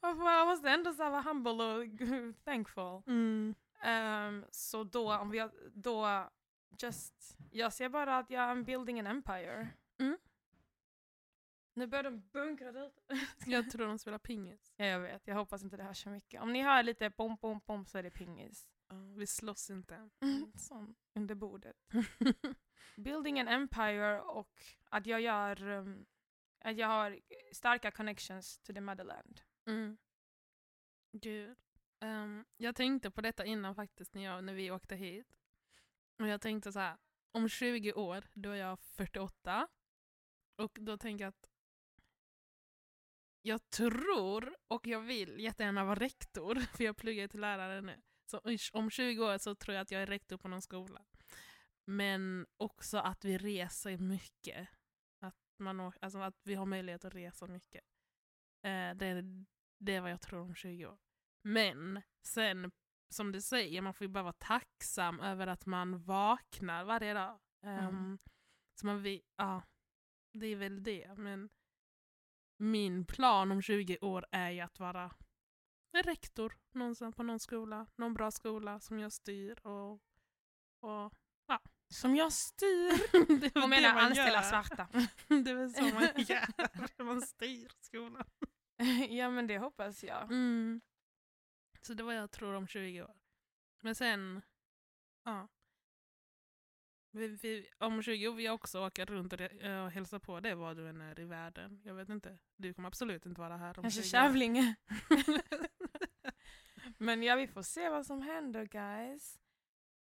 Jag 0.00 0.46
måste 0.46 0.70
ändå 0.70 0.92
så 0.92 1.10
vara 1.10 1.22
humble 1.22 1.64
och 1.64 1.84
thankful. 2.44 3.02
Mm. 3.06 3.54
Ehm, 3.82 4.44
så 4.50 4.84
då, 4.84 5.16
om 5.16 5.30
vi 5.30 5.48
då, 5.72 6.28
just, 6.82 7.36
jag 7.50 7.72
ser 7.72 7.88
bara 7.88 8.18
att 8.18 8.30
jag 8.30 8.50
är 8.50 8.62
building 8.62 9.00
an 9.00 9.06
empire. 9.06 9.68
Mm. 9.98 10.18
Nu 11.74 11.86
börjar 11.86 12.02
de 12.02 12.22
bunkra 12.32 12.68
ute. 12.68 13.02
Jag 13.46 13.70
tror 13.70 13.86
de 13.86 13.98
spelar 13.98 14.18
pingis. 14.18 14.74
Ja, 14.76 14.84
jag 14.84 15.00
vet, 15.00 15.26
jag 15.26 15.34
hoppas 15.34 15.62
inte 15.62 15.76
det 15.76 15.82
hörs 15.82 16.02
så 16.02 16.10
mycket. 16.10 16.42
Om 16.42 16.52
ni 16.52 16.62
hör 16.62 16.82
lite 16.82 17.10
pom 17.10 17.36
pom 17.36 17.60
pom 17.60 17.86
så 17.86 17.98
är 17.98 18.02
det 18.02 18.10
pingis. 18.10 18.68
Ja, 18.88 18.96
vi 19.16 19.26
slåss 19.26 19.70
inte. 19.70 20.10
Sån, 20.54 20.94
under 21.14 21.34
bordet. 21.34 21.76
Building 22.96 23.40
an 23.40 23.48
empire 23.48 24.20
och 24.20 24.62
att 24.88 25.06
jag 25.06 25.20
gör, 25.20 25.68
um, 25.68 26.06
att 26.60 26.76
jag 26.76 26.86
har 26.86 27.20
starka 27.52 27.90
connections 27.90 28.58
to 28.58 28.72
the 28.72 28.80
motherland. 28.80 29.40
Mm. 29.66 29.96
Gud. 31.12 31.56
Ehm, 32.00 32.44
jag 32.56 32.76
tänkte 32.76 33.10
på 33.10 33.20
detta 33.20 33.44
innan 33.44 33.74
faktiskt 33.74 34.14
när, 34.14 34.24
jag, 34.24 34.44
när 34.44 34.54
vi 34.54 34.70
åkte 34.70 34.96
hit. 34.96 35.26
Och 36.18 36.28
jag 36.28 36.40
tänkte 36.40 36.72
så 36.72 36.78
här, 36.78 36.96
om 37.32 37.48
20 37.48 37.92
år 37.92 38.24
då 38.34 38.50
är 38.50 38.56
jag 38.56 38.80
48. 38.80 39.68
Och 40.56 40.78
då 40.80 40.98
tänker 40.98 41.24
jag 41.24 41.28
att 41.28 41.50
jag 43.42 43.70
tror 43.70 44.56
och 44.68 44.86
jag 44.86 45.00
vill 45.00 45.40
jättegärna 45.40 45.84
vara 45.84 45.94
rektor, 45.94 46.54
för 46.76 46.84
jag 46.84 46.96
pluggar 46.96 47.28
till 47.28 47.40
lärare 47.40 47.80
nu. 47.80 48.02
Så 48.26 48.40
om 48.72 48.90
20 48.90 49.24
år 49.24 49.38
så 49.38 49.54
tror 49.54 49.74
jag 49.74 49.82
att 49.82 49.90
jag 49.90 50.02
är 50.02 50.06
rektor 50.06 50.36
på 50.36 50.48
någon 50.48 50.62
skola. 50.62 51.04
Men 51.84 52.46
också 52.56 52.98
att 52.98 53.24
vi 53.24 53.38
reser 53.38 53.98
mycket. 53.98 54.68
Att, 55.20 55.36
man, 55.58 55.80
alltså 55.80 56.18
att 56.18 56.40
vi 56.44 56.54
har 56.54 56.66
möjlighet 56.66 57.04
att 57.04 57.14
resa 57.14 57.46
mycket. 57.46 57.84
Eh, 58.62 58.94
det, 58.94 59.24
det 59.78 59.94
är 59.94 60.00
vad 60.00 60.10
jag 60.10 60.20
tror 60.20 60.40
om 60.40 60.54
20 60.54 60.86
år. 60.86 60.98
Men 61.42 62.02
sen, 62.22 62.72
som 63.14 63.32
du 63.32 63.40
säger, 63.40 63.82
man 63.82 63.94
får 63.94 64.04
ju 64.04 64.08
bara 64.12 64.22
vara 64.24 64.32
tacksam 64.32 65.20
över 65.20 65.46
att 65.46 65.66
man 65.66 66.02
vaknar 66.02 66.84
varje 66.84 67.14
dag. 67.14 67.40
Ehm, 67.62 67.78
Mm. 67.88 68.18
Så 68.80 68.86
man 68.86 69.02
vill, 69.02 69.22
ja, 69.36 69.62
det 70.32 70.46
är 70.46 70.56
väl 70.56 70.82
det. 70.82 71.14
Men 71.18 71.48
min 72.56 73.06
plan 73.06 73.52
om 73.52 73.62
20 73.62 73.98
år 74.00 74.26
är 74.32 74.50
ju 74.50 74.60
att 74.60 74.78
vara 74.80 75.10
rektor 76.04 76.56
någonstans 76.72 77.16
på 77.16 77.22
någon 77.22 77.40
skola, 77.40 77.86
någon 77.96 78.14
bra 78.14 78.30
skola 78.30 78.80
som 78.80 78.98
jag 78.98 79.12
styr 79.12 79.66
och, 79.66 79.92
och 80.80 81.12
Som 81.88 82.16
jag 82.16 82.32
styr! 82.32 82.90
det 83.40 83.46
är 83.46 83.50
väl 83.54 83.62
Hon 83.62 83.70
menar 83.70 83.94
man 83.94 84.04
anställa 84.04 84.42
gör. 84.42 84.42
svarta. 84.42 84.88
Det 85.28 85.50
är 85.50 85.54
väl 85.54 85.74
så 85.74 85.82
man 85.82 86.02
gör, 86.16 87.04
man 87.04 87.22
styr 87.22 87.72
skolan. 87.80 88.24
ja 89.08 89.30
men 89.30 89.46
det 89.46 89.58
hoppas 89.58 90.04
jag. 90.04 90.22
Mm. 90.22 90.80
Så 91.86 91.94
det 91.94 92.02
var 92.02 92.12
jag 92.12 92.30
tror 92.30 92.54
om 92.54 92.66
20 92.66 93.02
år. 93.02 93.14
Men 93.80 93.94
sen, 93.94 94.42
ja. 95.24 95.48
Vi, 97.10 97.28
vi, 97.28 97.68
om 97.78 98.02
20 98.02 98.28
år 98.28 98.34
vill 98.34 98.44
jag 98.44 98.54
också 98.54 98.86
åka 98.86 99.04
runt 99.04 99.32
och, 99.32 99.40
eh, 99.40 99.84
och 99.84 99.90
hälsa 99.90 100.20
på 100.20 100.40
det 100.40 100.54
var 100.54 100.74
du 100.74 100.88
än 100.88 101.00
är 101.00 101.20
i 101.20 101.24
världen. 101.24 101.80
Jag 101.84 101.94
vet 101.94 102.08
inte, 102.08 102.38
du 102.56 102.74
kommer 102.74 102.88
absolut 102.88 103.26
inte 103.26 103.40
vara 103.40 103.56
här 103.56 103.78
om 103.78 103.82
Kanske 103.82 104.02
20 104.02 104.08
år. 104.08 104.10
Kävlinge. 104.10 104.74
men 106.98 107.22
ja, 107.22 107.36
vi 107.36 107.46
får 107.46 107.62
se 107.62 107.88
vad 107.88 108.06
som 108.06 108.22
händer 108.22 108.64
guys. 108.64 109.40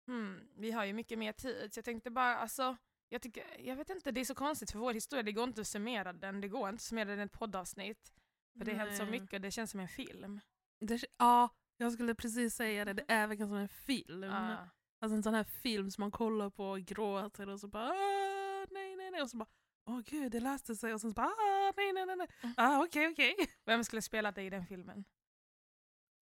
Hmm, 0.07 0.49
vi 0.57 0.71
har 0.71 0.85
ju 0.85 0.93
mycket 0.93 1.19
mer 1.19 1.33
tid, 1.33 1.75
så 1.75 1.79
jag 1.79 1.85
tänkte 1.85 2.11
bara, 2.11 2.37
alltså, 2.37 2.77
jag, 3.09 3.23
tycker, 3.23 3.61
jag 3.61 3.77
vet 3.77 3.91
inte, 3.91 4.11
det 4.11 4.21
är 4.21 4.25
så 4.25 4.35
konstigt 4.35 4.71
för 4.71 4.79
vår 4.79 4.93
historia, 4.93 5.23
det 5.23 5.33
går 5.33 5.45
inte 5.45 5.61
att 5.61 5.67
summera 5.67 6.13
den, 6.13 6.41
det 6.41 6.49
går 6.49 6.69
inte 6.69 6.81
att 6.81 6.83
summera 6.83 7.11
den 7.11 7.21
i 7.21 7.23
ett 7.23 7.33
poddavsnitt. 7.33 8.13
För 8.59 8.65
det 8.65 8.73
har 8.73 8.87
hänt 8.87 8.97
så 8.97 9.05
mycket, 9.05 9.43
det 9.43 9.51
känns 9.51 9.71
som 9.71 9.81
en 9.81 9.89
film. 9.89 10.41
Det, 10.81 11.05
ja, 11.19 11.49
jag 11.81 11.93
skulle 11.93 12.15
precis 12.15 12.55
säga 12.55 12.85
det. 12.85 12.93
Det 12.93 13.05
är 13.09 13.27
verkligen 13.27 13.49
som 13.49 13.57
en 13.57 13.69
film. 13.69 14.25
Ah. 14.25 14.57
Alltså 15.01 15.17
en 15.17 15.23
sån 15.23 15.35
här 15.35 15.45
film 15.45 15.91
som 15.91 16.03
man 16.03 16.11
kollar 16.11 16.51
på 16.51 16.65
och 16.71 16.81
gråter 16.81 17.49
och 17.49 17.61
så 17.61 17.69
bara 17.69 17.89
"Ah, 17.91 18.67
nej, 18.71 18.97
nej, 18.97 19.11
nej. 19.11 19.23
Och 19.23 19.31
så 19.31 19.37
bara 19.37 19.49
åh 19.85 20.01
gud, 20.01 20.33
det 20.33 20.41
löste 20.41 20.77
sig. 20.77 20.95
Och 20.95 21.01
sen 21.01 21.11
så 21.11 21.15
bara 21.15 21.27
ah, 21.27 21.73
nej, 21.77 21.93
nej, 21.93 22.07
nej, 22.07 22.17
nej. 22.17 22.29
Mm. 22.43 22.55
Ah, 22.57 22.85
okej, 22.85 23.09
okej. 23.09 23.35
Vem 23.65 23.85
skulle 23.85 24.03
spela 24.03 24.33
dig 24.33 24.47
i 24.47 24.51
den 24.51 24.67
filmen? 24.67 25.05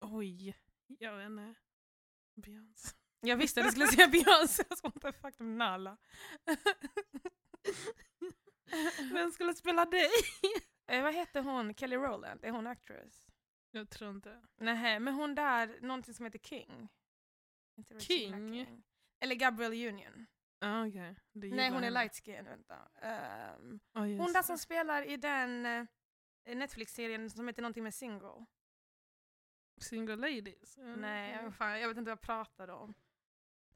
Oj, 0.01 0.57
jag 0.87 1.17
vet 1.17 1.27
inte. 1.27 1.55
Beyoncé. 2.35 2.89
Jag 3.21 3.37
visste 3.37 3.61
att 3.61 3.67
du 3.67 3.71
skulle 3.71 3.87
säga 3.93 4.09
Beyoncé, 4.09 4.63
jag 4.69 4.79
ska 4.79 4.87
inte 4.95 5.13
faktum 5.13 5.59
Nala. 5.59 5.97
Vem 9.13 9.31
skulle 9.31 9.55
spela 9.55 9.85
dig? 9.85 10.09
eh, 10.87 11.03
vad 11.03 11.15
heter 11.15 11.43
hon, 11.43 11.75
Kelly 11.75 11.97
Rowland, 11.97 12.45
är 12.45 12.51
hon 12.51 12.67
actress? 12.67 13.24
Jag 13.75 13.91
tror 13.91 14.11
inte. 14.11 14.43
Nej, 14.57 15.01
men 15.01 15.15
hon 15.15 15.35
där, 15.35 15.79
någonting 15.81 16.15
som 16.15 16.25
heter 16.25 16.39
King. 16.39 16.89
Inte 17.77 17.95
Regina 17.95 18.37
King? 18.37 18.83
Eller 19.21 19.35
Gabrielle 19.35 19.89
Union. 19.89 20.27
Ah. 20.61 20.85
Du 21.33 21.51
Nej, 21.51 21.71
hon 21.71 21.79
är 21.79 21.83
henne. 21.83 21.91
light 21.91 22.15
skin, 22.15 22.45
vänta. 22.45 22.89
Ja, 23.93 24.07
just 24.07 24.21
hon 24.21 24.33
där 24.33 24.43
som 24.43 24.59
spelar 24.59 25.03
i 25.03 25.17
den 25.17 25.67
eh, 25.67 26.57
Netflix-serien 26.57 27.31
som 27.31 27.49
heter 27.49 27.63
någonting 27.63 27.83
med 27.83 27.95
single. 27.95 28.47
Single 29.81 30.17
ladies. 30.17 30.77
Ja. 30.77 30.97
Nej, 30.97 31.53
fan, 31.53 31.81
jag 31.81 31.89
vet 31.89 31.97
inte 31.97 32.09
vad 32.11 32.19
jag 32.19 32.21
pratade 32.21 32.73
om. 32.73 32.95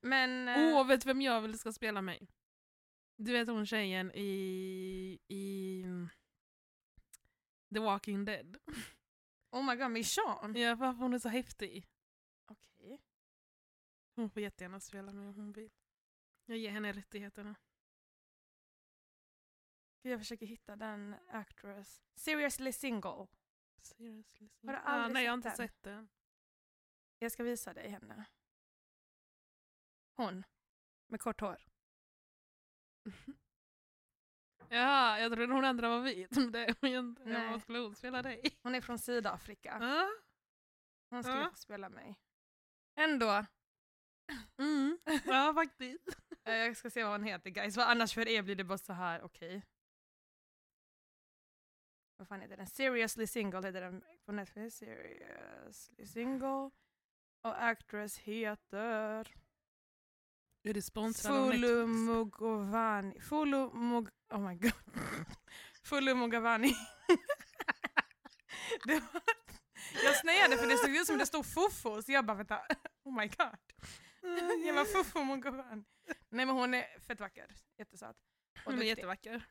Men... 0.01 0.49
Åh, 0.49 0.81
eh, 0.81 0.87
vet 0.87 1.01
du 1.01 1.07
vem 1.07 1.23
jag 1.23 1.41
vill 1.41 1.59
ska 1.59 1.73
spela 1.73 2.03
mig? 2.03 2.29
Du 3.17 3.33
vet 3.33 3.49
hon 3.49 3.67
tjejen 3.67 4.13
i, 4.15 5.19
i 5.29 5.85
The 7.75 7.81
Walking 7.81 8.25
Dead. 8.25 8.57
oh 9.51 9.63
my 9.65 9.77
god, 9.77 9.91
Michonne! 9.91 10.59
Ja, 10.61 10.75
varför 10.75 10.99
hon 11.03 11.15
är 11.15 11.19
så 11.19 11.29
häftig. 11.29 11.89
Okej. 12.47 13.03
Hon 14.15 14.31
får 14.31 14.43
jättegärna 14.43 14.81
spela 14.81 15.13
mig 15.13 15.29
om 15.29 15.35
hon 15.35 15.53
vill. 15.53 15.71
Jag 16.45 16.59
ger 16.59 16.71
henne 16.71 16.93
rättigheterna. 16.93 17.55
Jag 20.03 20.21
försöker 20.21 20.47
hitta 20.47 20.77
den 20.77 21.17
actress. 21.29 22.03
Seriously 22.15 22.73
single. 22.73 23.27
Seriously. 23.83 24.49
Har 24.63 24.73
du 24.73 24.79
Ah, 24.79 24.83
aldrig 24.83 25.15
nej, 25.15 25.25
jag 25.25 25.31
har 25.33 25.37
inte 25.37 25.49
den? 25.49 25.57
sett 25.57 25.83
den. 25.83 26.09
Jag 27.19 27.33
ska 27.33 27.43
visa 27.43 27.75
dig 27.75 27.89
henne. 27.91 28.27
Hon. 30.13 30.45
Med 31.07 31.21
kort 31.21 31.41
hår. 31.41 31.59
Ja, 34.71 35.19
jag 35.19 35.33
trodde 35.33 35.53
hon 35.55 35.65
andra 35.65 35.89
var 35.89 36.01
vit. 36.01 36.31
Men 36.37 36.53
det 36.53 36.65
är 36.65 36.75
hon 36.81 36.91
ju 36.91 36.99
inte. 36.99 37.25
Nej. 37.25 37.51
Vad 37.51 37.63
skulle 37.63 37.79
hon 37.79 37.95
spela 37.97 38.23
dig? 38.23 38.43
Hon 38.63 38.75
är 38.75 38.81
från 38.81 38.99
Sydafrika. 38.99 39.79
Ja. 39.81 40.09
Hon 41.11 41.23
skulle 41.25 41.39
Ja. 41.41 41.51
få 41.51 41.57
spela 41.57 41.89
mig. 41.89 42.17
Ändå. 42.97 43.47
Mm. 44.59 44.99
ja, 45.27 45.55
faktiskt. 45.55 46.09
Jag 46.45 46.77
ska 46.77 46.91
se 46.91 47.03
vad 47.05 47.13
hon 47.13 47.23
heter 47.25 47.51
guys, 47.51 47.75
för 47.75 47.83
annars 47.83 48.15
för 48.15 48.29
er 48.29 48.43
blir 48.43 48.55
det 48.57 48.65
bara 48.65 48.79
så 48.79 48.93
här, 48.93 49.23
okej. 49.23 49.63
Vad 52.17 52.29
fan 52.29 52.41
heter 52.41 52.57
den? 52.57 52.67
Seriously 52.67 53.27
single 53.27 53.67
heter 53.67 53.81
den 53.81 54.05
på 54.27 54.33
Netflix. 54.33 54.77
Seriously 54.77 56.07
single. 56.07 56.71
Och 57.43 57.63
actress 57.65 58.19
heter 58.19 59.35
Är 60.69 60.75
du 60.75 60.83
sponsrad 60.83 61.37
av 61.37 61.51
Fulu 61.51 61.87
Netflix? 61.87 62.09
Mugovani. 62.09 63.21
Fulu 63.21 63.71
Mug... 63.73 64.09
Oh 64.31 64.41
my 64.49 64.55
god. 64.55 64.73
Fulu 65.83 66.15
var... 68.85 69.23
Jag 70.05 70.17
snäade 70.17 70.57
för 70.59 70.67
det 70.67 70.77
såg 70.77 70.91
ut 70.91 71.07
som 71.07 71.19
det 71.19 71.27
stod 71.27 71.47
fofo, 71.47 72.03
så 72.03 72.13
jag 72.13 72.27
bara 72.27 72.37
vänta, 72.37 72.61
oh 73.05 73.15
my 73.15 73.27
god. 73.27 73.59
Jag 74.67 74.75
var 74.75 74.85
fofo 74.85 75.25
Mugavani. 75.25 75.85
Nej 76.31 76.47
men 76.47 76.49
hon 76.49 76.75
är 76.75 77.01
fett 77.01 77.21
vacker, 77.21 77.47
jättesöt. 77.79 78.17
Och 78.17 78.63
Hon 78.65 78.75
är 78.75 78.77
duktig. 78.77 78.89
jättevacker. 78.89 79.45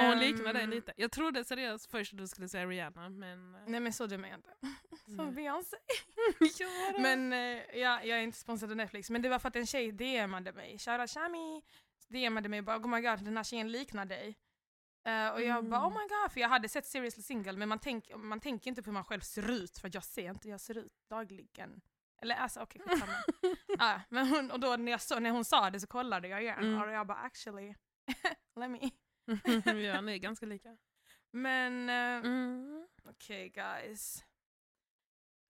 Och 0.00 0.06
hon 0.06 0.18
liknar 0.18 0.52
dig 0.52 0.62
Ehm, 0.64 0.70
lite. 0.70 0.92
Jag 0.96 1.10
trodde 1.12 1.44
seriöst 1.44 1.90
först 1.90 2.12
att 2.12 2.18
du 2.18 2.26
skulle 2.26 2.48
säga 2.48 2.66
Rihanna, 2.66 3.08
men... 3.08 3.54
eh, 3.54 3.60
Nej 3.66 3.80
men 3.80 3.92
så 3.92 4.06
dum 4.06 4.24
är 4.24 4.28
jag 4.28 4.38
inte. 4.38 4.54
Som. 5.16 5.34
Beyoncé. 5.34 5.76
ja. 6.58 6.68
Men 6.98 7.32
eh, 7.32 7.38
ja, 7.78 8.02
jag 8.04 8.18
är 8.18 8.22
inte 8.22 8.38
sponsrad 8.38 8.70
av 8.70 8.76
Netflix, 8.76 9.10
men 9.10 9.22
det 9.22 9.28
var 9.28 9.38
för 9.38 9.48
att 9.48 9.56
en 9.56 9.66
tjej 9.66 9.92
DMade 9.92 10.52
mig. 10.52 10.78
Shoutout 10.78 11.10
Shami! 11.10 11.62
DMade 12.08 12.48
mig 12.48 12.58
och 12.58 12.64
bara 12.64 12.76
oh 12.78 12.88
my 12.88 13.00
god 13.00 13.24
den 13.24 13.36
här 13.36 13.44
tjejen 13.44 13.72
liknar 13.72 14.04
dig. 14.04 14.36
Eh, 15.06 15.28
och 15.28 15.42
jag 15.42 15.64
bara 15.64 15.80
oh 15.80 15.86
Mm. 15.86 15.98
my 16.02 16.08
god, 16.08 16.32
för 16.32 16.40
jag 16.40 16.48
hade 16.48 16.68
sett 16.68 16.86
Seriously 16.86 17.22
Single 17.22 17.52
men 17.52 17.68
man, 17.68 17.78
tänk, 17.78 18.10
man 18.16 18.40
tänker 18.40 18.68
inte 18.70 18.82
på 18.82 18.86
hur 18.90 18.92
man 18.94 19.04
själv 19.04 19.20
ser 19.20 19.50
ut 19.50 19.78
för 19.78 19.90
jag 19.94 20.04
ser 20.04 20.30
inte 20.30 20.48
hur 20.48 20.50
jag 20.50 20.60
ser 20.60 20.78
ut 20.78 20.92
dagligen. 21.10 21.80
Eller 22.22 22.34
alltså 22.34 22.60
okej, 22.60 22.80
skitsamma. 22.86 23.12
Ja, 23.78 24.00
men 24.08 24.26
hon, 24.28 24.50
och 24.50 24.60
då 24.60 24.76
när, 24.76 24.92
jag 24.92 25.00
så, 25.00 25.20
när 25.20 25.30
hon 25.30 25.44
sa 25.44 25.70
det 25.70 25.80
så 25.80 25.86
kollade 25.86 26.28
jag 26.28 26.42
igen 26.42 26.58
Mm. 26.58 26.82
och 26.82 26.90
jag 26.90 27.06
bara 27.06 27.18
actually, 27.18 27.74
let 28.56 28.70
me. 28.70 28.90
ja, 29.64 30.00
ni 30.00 30.12
är 30.12 30.18
ganska 30.18 30.46
lika. 30.46 30.76
Men 31.30 31.88
eh, 31.88 32.26
Mm. 32.30 32.88
okej 33.04 33.48
guys. 33.48 34.24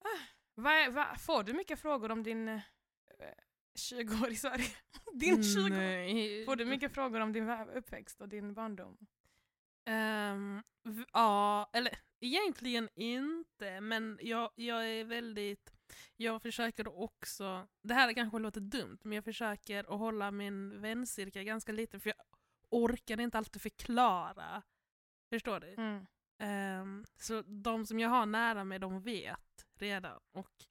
Ah, 0.04 0.20
vad 0.54 0.92
vad- 0.92 1.20
får 1.20 1.42
du 1.42 1.52
mycket 1.52 1.80
frågor 1.80 2.10
om 2.10 2.22
din 2.22 2.48
eh, 2.48 2.60
20 3.74 4.14
år 4.24 4.28
i 4.30 4.36
Sverige? 4.36 4.66
Din 5.12 5.44
20 5.44 5.60
år? 5.60 6.44
Får 6.44 6.56
du 6.56 6.64
mycket 6.64 6.94
frågor 6.94 7.20
om 7.20 7.32
din 7.32 7.48
vä- 7.50 7.74
uppväxt 7.78 8.20
och 8.20 8.28
din 8.28 8.54
barndom? 8.54 8.96
V- 10.84 11.04
ja, 11.12 11.70
eller 11.72 11.98
egentligen 12.20 12.88
inte, 12.94 13.80
men 13.80 14.18
jag, 14.22 14.50
jag 14.54 14.88
är 14.88 15.04
väldigt... 15.04 15.72
Jag 16.16 16.42
försöker 16.42 16.88
också, 17.02 17.68
det 17.82 17.94
här 17.94 18.12
kanske 18.12 18.38
låter 18.38 18.60
dumt, 18.60 18.98
men 19.04 19.12
jag 19.12 19.24
försöker 19.24 19.80
att 19.92 19.98
hålla 19.98 20.30
min 20.30 20.80
väncirkel 20.80 21.44
ganska 21.44 21.72
liten, 21.72 22.00
för 22.00 22.10
jag 22.16 22.29
orkar 22.70 23.20
inte 23.20 23.38
alltid 23.38 23.62
förklara. 23.62 24.62
Förstår 25.32 25.60
du? 25.60 25.74
Mm. 25.74 26.06
Ehm, 26.38 27.04
så 27.16 27.42
de 27.42 27.86
som 27.86 28.00
jag 28.00 28.08
har 28.08 28.26
nära 28.26 28.64
mig, 28.64 28.78
de 28.78 29.00
vet 29.00 29.66
redan. 29.74 30.20
Och 30.32 30.66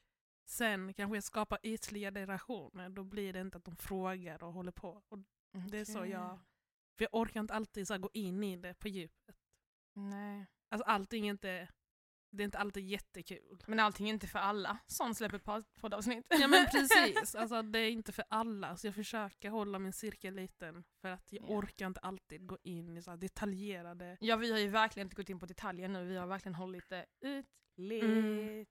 sen 0.46 0.94
kanske 0.94 1.18
jag 1.18 1.24
skapar 1.24 1.60
ytliga 1.64 2.12
relationer, 2.12 2.90
då 2.90 3.04
blir 3.04 3.34
det 3.34 3.42
inte 3.42 3.58
att 3.58 3.64
de 3.64 3.76
frågar 3.76 4.44
och 4.44 4.54
håller 4.54 4.72
på. 4.72 5.04
Och 5.10 5.20
det 5.72 5.78
är 5.78 5.86
så 5.86 6.06
jag... 6.06 6.40
För 6.98 7.04
jag 7.04 7.16
orkar 7.16 7.40
inte 7.40 7.54
alltid 7.54 7.88
så 7.88 7.98
gå 7.98 8.10
in 8.14 8.44
i 8.44 8.58
det 8.58 8.74
på 8.74 8.88
djupet. 8.88 9.38
Nej. 9.94 10.46
Alltså 10.70 10.86
allting 10.86 11.28
är 11.28 11.32
inte... 11.32 11.68
Det 12.32 12.44
är 12.44 12.46
inte 12.46 12.58
alltid 12.60 12.86
jättekul. 12.88 13.64
Men 13.68 13.80
allting 13.80 14.10
är 14.10 14.14
inte 14.14 14.28
för 14.28 14.40
alla. 14.40 14.78
Sån 14.88 15.16
släpper 15.16 15.64
poddavsnitt. 15.82 16.26
Ja 16.30 16.48
men 16.48 16.66
precis, 16.72 17.36
alltså, 17.36 17.62
det 17.62 17.80
är 17.80 17.90
inte 17.92 18.12
för 18.12 18.26
alla. 18.30 18.78
Så 18.78 18.88
jag 18.88 18.96
försöker 18.96 19.50
hålla 19.50 19.80
min 19.80 19.94
cirkel 19.94 20.34
liten. 20.36 20.84
För 21.02 21.10
att 21.10 21.32
jag 21.34 21.44
Ja. 21.50 21.58
orkar 21.58 21.88
inte 21.88 22.00
alltid 22.00 22.48
gå 22.48 22.58
in 22.64 22.98
i 22.98 23.02
så 23.02 23.16
detaljerade... 23.16 24.18
Ja 24.20 24.36
vi 24.36 24.52
har 24.52 24.60
ju 24.60 24.68
verkligen 24.68 25.06
inte 25.06 25.16
gått 25.16 25.30
in 25.30 25.40
på 25.40 25.46
detaljer 25.46 25.88
nu, 25.88 26.06
vi 26.06 26.18
har 26.18 26.28
verkligen 26.28 26.56
hållit 26.56 26.90
det 26.90 27.06
ytligt. 27.26 28.04
Mm. 28.04 28.66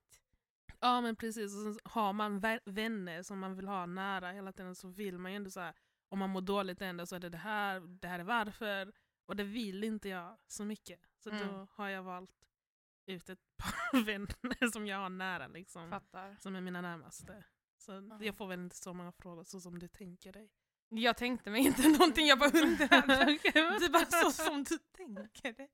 Ja 0.80 1.00
men 1.00 1.16
precis, 1.16 1.54
och 1.54 1.60
sen 1.62 1.78
har 1.84 2.12
man 2.12 2.40
vä- 2.40 2.60
vänner 2.64 3.22
som 3.22 3.38
man 3.38 3.56
vill 3.56 3.68
ha 3.68 3.86
nära 3.86 4.32
hela 4.32 4.52
tiden 4.52 4.74
så 4.74 4.88
vill 4.88 5.18
man 5.18 5.32
ju 5.32 5.36
ändå 5.36 5.50
så 5.50 5.60
här, 5.60 5.74
om 6.08 6.18
man 6.18 6.30
mår 6.30 6.40
dåligt 6.40 6.82
ändå 6.82 7.06
så 7.06 7.16
är 7.16 7.20
det 7.20 7.28
det 7.28 7.38
här, 7.38 7.80
det 7.80 8.08
här 8.08 8.18
är 8.18 8.24
varför. 8.24 8.92
Och 9.26 9.36
det 9.36 9.44
vill 9.44 9.84
inte 9.84 10.08
jag 10.08 10.36
så 10.46 10.64
mycket. 10.64 11.00
Så 11.16 11.30
Mm. 11.30 11.48
då 11.48 11.66
har 11.72 11.88
jag 11.88 12.02
valt 12.02 12.30
ut 13.08 13.28
ett 13.28 13.38
par 13.56 14.04
vänner 14.04 14.70
som 14.70 14.86
jag 14.86 14.98
har 14.98 15.08
nära 15.08 15.46
liksom. 15.46 15.90
Fattar. 15.90 16.36
Som 16.40 16.56
är 16.56 16.60
mina 16.60 16.80
närmaste. 16.80 17.44
Så 17.78 17.92
Ja. 17.92 18.24
jag 18.24 18.36
får 18.36 18.46
väl 18.46 18.60
inte 18.60 18.76
så 18.76 18.92
många 18.94 19.12
frågor 19.12 19.44
så 19.44 19.60
som 19.60 19.78
du 19.78 19.88
tänker 19.88 20.32
dig. 20.32 20.50
Jag 20.88 21.16
tänkte 21.16 21.50
mig 21.50 21.60
inte 21.66 21.88
någonting, 21.98 22.26
jag 22.26 22.38
bara 22.38 22.50
undrade. 22.62 23.38
Okej. 23.38 23.78
Du 23.80 23.88
bara 23.88 24.04
så 24.04 24.30
som 24.32 24.64
du 24.64 24.78
tänker 24.96 25.52
det. 25.52 25.68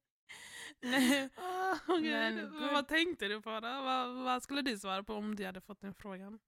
Nej. 0.82 1.30
Ah, 1.36 1.76
okej. 1.88 2.10
Men 2.10 2.50
Vad- 2.52 2.60
gud. 2.62 2.72
Vad 2.72 2.88
tänkte 2.88 3.28
du 3.28 3.40
på 3.42 3.50
då? 3.50 3.60
Vad, 3.82 4.14
vad 4.24 4.42
skulle 4.42 4.62
du 4.62 4.78
svara 4.78 5.02
på 5.02 5.14
om 5.14 5.36
du 5.36 5.44
hade 5.46 5.60
fått 5.60 5.80
den 5.80 5.94
frågan? 5.94 6.38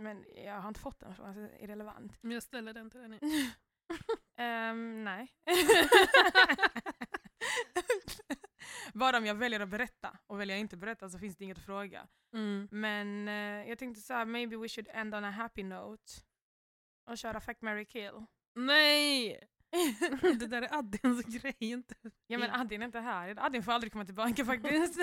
Men 0.00 0.24
jag 0.44 0.60
har 0.60 0.68
inte 0.68 0.80
fått 0.80 1.00
den 1.00 1.14
frågan, 1.14 1.34
så 1.34 1.40
det 1.40 1.48
är 1.48 1.62
irrelevant. 1.64 2.12
Men 2.22 2.30
jag 2.30 2.42
ställer 2.42 2.72
den 2.72 2.90
till 2.90 3.00
dig 3.00 3.08
nu. 3.08 3.18
Ehm, 4.36 5.04
nej. 5.04 5.28
Bara 8.98 9.18
om 9.18 9.26
jag 9.26 9.34
väljer 9.34 9.60
att 9.60 9.68
berätta, 9.68 10.18
och 10.26 10.40
väljer 10.40 10.56
jag 10.56 10.60
inte 10.60 10.76
att 10.76 10.80
berätta 10.80 11.08
så 11.08 11.18
finns 11.18 11.36
det 11.36 11.44
inget 11.44 11.58
att 11.58 11.64
fråga. 11.64 12.08
Mm. 12.32 12.68
Men 12.70 13.28
eh, 13.28 13.68
jag 13.68 13.78
tänkte 13.78 14.00
så 14.00 14.14
här, 14.14 14.24
maybe 14.24 14.56
we 14.56 14.68
should 14.68 14.88
end 14.92 15.14
on 15.14 15.24
a 15.24 15.30
happy 15.30 15.62
note. 15.62 16.12
Och 17.10 17.18
köra 17.18 17.40
fuck, 17.40 17.60
marry, 17.60 17.84
kill. 17.84 18.24
Nej! 18.54 19.48
det 20.40 20.46
där 20.46 20.62
är 20.62 20.74
Addins 20.78 21.24
grej, 21.24 21.56
inte... 21.58 21.94
ja 22.26 22.38
men 22.38 22.50
Adin 22.50 22.82
är 22.82 22.86
inte 22.86 23.00
här, 23.00 23.34
Adin 23.46 23.62
får 23.62 23.72
aldrig 23.72 23.92
komma 23.92 24.04
tillbaka 24.04 24.44
faktiskt. 24.44 25.00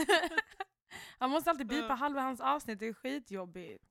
Han 1.20 1.30
måste 1.30 1.50
alltid 1.50 1.68
bipa 1.68 1.88
Ja. 1.88 1.94
halva 1.94 2.22
hans 2.22 2.42
avsnitt, 2.42 2.80
det 2.80 2.86
är 2.88 2.94
skitjobbigt. 2.94 3.86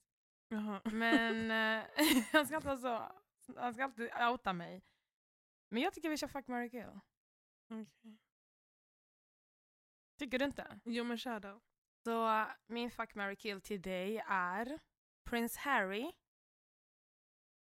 Jaha. 0.49 0.81
Men 0.85 1.51
eh, 1.79 1.85
han 2.33 2.47
ska 2.47 2.57
alltid 2.57 2.79
så, 2.79 3.13
han 3.57 3.75
ska 3.75 3.85
alltid 3.85 4.11
outa 4.31 4.53
mig. 4.53 4.83
Men 5.71 5.83
jag 5.83 5.93
tycker 5.93 6.09
vi 6.11 6.17
kör 6.17 6.29
fuck, 6.29 6.47
marry, 6.47 6.71
kill. 6.71 7.01
Okej. 7.71 8.19
Tycker 10.19 10.39
du 10.39 10.45
inte? 10.45 10.81
Jo 10.85 11.05
men 11.05 11.19
kör 11.19 11.41
då. 11.41 11.61
Så 12.05 12.29
uh, 12.29 12.47
min 12.67 12.91
fuck, 12.91 13.15
marry, 13.15 13.37
kill 13.37 13.61
till 13.61 13.83
dig 13.83 14.23
är 14.29 14.79
Prince 15.25 15.61
Harry. 15.61 16.13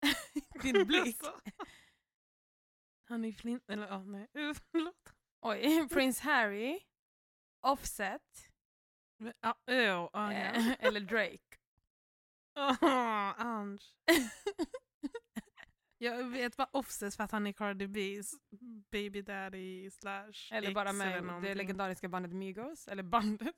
Din 0.62 0.86
blick. 0.86 1.24
Alltså. 1.24 1.40
Han 3.04 3.24
är 3.24 3.32
flint... 3.32 3.70
Eller 3.70 3.86
ja, 3.86 4.02
nej. 4.02 4.28
Uh, 4.34 4.54
Förlåt. 4.70 5.14
Oj, 5.40 5.88
Prince 5.92 6.22
Harry, 6.22 6.80
Offset 7.60 8.50
Men, 9.16 9.32
ja, 9.40 9.54
eh, 9.66 9.76
ja. 9.76 10.32
eller 10.78 11.00
Drake. 11.00 11.56
Ange. 13.36 13.78
Jag 16.02 16.24
vet 16.24 16.56
bara 16.56 16.68
Offset 16.72 17.14
för 17.16 17.24
att 17.24 17.30
han 17.32 17.46
är 17.46 17.52
Cardi 17.52 17.86
B's 17.86 18.26
baby 18.90 19.22
daddy 19.22 19.90
slash 19.90 20.32
Eller 20.52 20.74
bara 20.74 20.92
med 20.92 21.16
eller 21.18 21.40
det 21.40 21.54
legendariska 21.54 22.08
bandet 22.08 22.32
Migos. 22.32 22.88
Eller 22.88 23.02
bandet. 23.02 23.54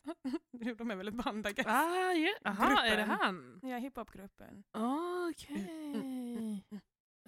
De 0.78 0.90
är 0.90 0.96
väl 0.96 1.08
ett 1.08 1.14
band, 1.14 1.46
I 1.46 1.52
guess. 1.52 1.66
Ah, 1.66 2.12
ja. 2.12 2.34
Aha, 2.44 2.82
är 2.82 2.96
det 2.96 3.02
Gruppen. 3.02 3.18
han? 3.20 3.60
Ja, 3.62 3.76
hiphopgruppen. 3.76 4.64
Okej. 4.72 5.70
Mm, 5.94 6.60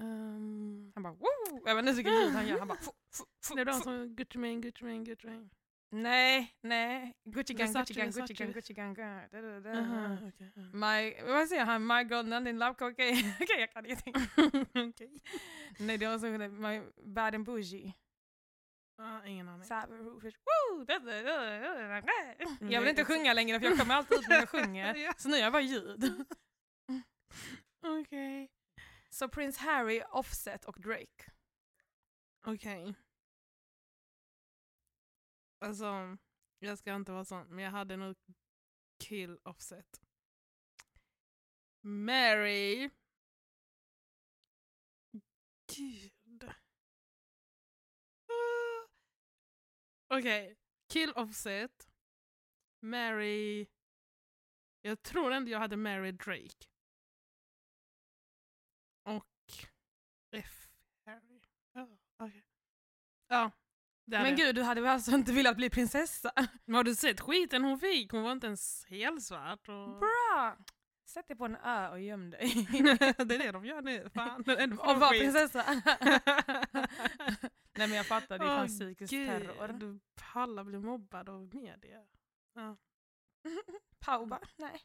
Ehm, 0.01 0.93
Han 0.95 1.03
bara 1.03 1.13
woo! 1.13 1.63
Jag 1.67 1.75
vet 1.75 1.83
inte 1.83 1.93
vilket 1.93 2.13
ljud 2.23 2.33
han 2.33 2.47
gör. 2.47 2.59
Han 2.59 2.69
bara 2.69 2.79
fu, 2.79 2.91
fu, 3.13 3.25
fu, 3.45 3.55
det 3.55 3.61
är 3.61 3.65
de 3.65 3.81
som 3.81 4.17
Gucci 4.17 4.39
Mane, 4.39 4.55
Gucci 4.61 4.85
Mane, 4.85 5.05
Gucci 5.05 5.27
Mane. 5.27 5.49
Nej, 5.95 6.55
nej. 6.61 7.13
Gucci 7.25 7.55
gang, 7.55 7.73
Gucci 7.73 7.95
gang, 7.95 8.11
Gucci 8.11 8.35
gang, 8.35 8.53
Gucci 8.53 8.75
gang. 8.75 8.95
My, 10.73 11.23
vad 11.23 11.49
säger 11.49 11.65
han? 11.65 11.87
My 11.87 12.05
god, 12.05 12.27
none 12.27 12.51
in 12.51 12.59
love 12.59 12.75
Okej, 12.81 13.35
Okej, 13.41 13.61
jag 13.61 13.73
kan 13.73 13.87
ingenting. 13.87 14.15
Nej, 15.79 15.99
det 15.99 16.07
var 16.07 16.19
så 16.19 16.27
My 16.49 16.83
bad 17.05 17.35
and 17.35 17.45
bougie. 17.45 17.95
Ah, 18.99 19.25
ingen 19.27 19.49
aning. 19.49 19.65
Jag 22.71 22.81
vill 22.81 22.91
inte 22.91 23.05
sjunga 23.05 23.33
längre 23.33 23.61
för 23.61 23.67
jag 23.67 23.79
kommer 23.79 23.95
alltid 23.95 24.19
ut 24.19 24.29
när 24.29 24.37
jag 24.37 24.49
sjunger. 24.49 25.13
Så 25.19 25.29
nu 25.29 25.37
gör 25.37 25.43
jag 25.43 25.53
bara 25.53 25.63
ljud. 25.63 26.25
Okej. 27.87 28.49
Så 29.11 29.29
Prince 29.29 29.61
Harry, 29.61 30.03
Offset 30.11 30.65
och 30.65 30.81
Drake. 30.81 31.31
Okej. 32.47 32.95
Alltså, 35.65 36.17
jag 36.59 36.79
ska 36.79 36.95
inte 36.95 37.13
vara 37.13 37.25
sån, 37.25 37.47
men 37.49 37.65
jag 37.65 37.71
hade 37.71 37.97
nog 37.97 38.17
kill 38.99 39.39
offset. 39.43 40.03
Mary. 41.81 42.91
Gud. 45.77 46.45
Ah. 48.29 48.89
Okej, 50.09 50.57
kill 50.89 51.13
offset. 51.13 51.89
Mary. 52.81 53.67
Jag 54.81 55.03
tror 55.03 55.33
ändå 55.33 55.51
jag 55.51 55.59
hade 55.59 55.77
Mary 55.77 56.13
Drake. 56.13 56.67
Och 59.03 59.53
F. 60.31 60.69
Harry. 61.05 61.41
Ja, 61.73 61.99
okej. 62.19 62.45
Ja, 63.29 63.51
men 64.07 64.37
gud, 64.37 64.55
du 64.55 64.63
hade 64.63 64.81
väl 64.81 64.91
alltså 64.91 65.11
inte 65.11 65.33
velat 65.33 65.57
bli 65.57 65.71
prinsessa? 65.71 66.33
Men 66.65 66.75
har 66.75 66.85
du 66.85 66.95
sett 66.95 67.21
skiten 67.21 67.65
hon 67.65 67.79
fick? 67.79 68.13
Hon 68.13 68.23
var 68.23 68.33
inte 68.33 68.47
ens 68.47 68.85
helsvart. 68.87 69.69
Och... 69.69 69.99
Bra! 69.99 70.57
Sätt 71.07 71.29
dig 71.29 71.37
på 71.37 71.45
en 71.45 71.57
ö 71.57 71.89
och 71.89 72.01
göm 72.01 72.31
dig. 72.31 72.67
det 73.19 73.35
är 73.35 73.39
det 73.39 73.53
de 73.53 73.65
gör 73.65 73.83
nu. 73.83 74.11
Fan. 74.15 74.41
och 74.79 75.01
var 75.01 75.11
prinsessa. 75.11 75.65
Nej 77.77 77.89
men 77.89 77.97
jag 77.97 78.07
fattar, 78.07 78.39
det 78.39 78.45
är 78.45 78.49
fan 78.49 78.69
psykisk 78.69 79.11
Gud, 79.11 79.29
terror. 79.29 79.69
Du 79.69 80.01
pallar 80.15 80.65
bli 80.65 80.79
mobbad 80.79 81.29
av 81.29 81.55
media. 81.55 82.07
Ja. 82.55 82.77
Pau 83.99 84.27
bara, 84.27 84.49
nej. 84.57 84.81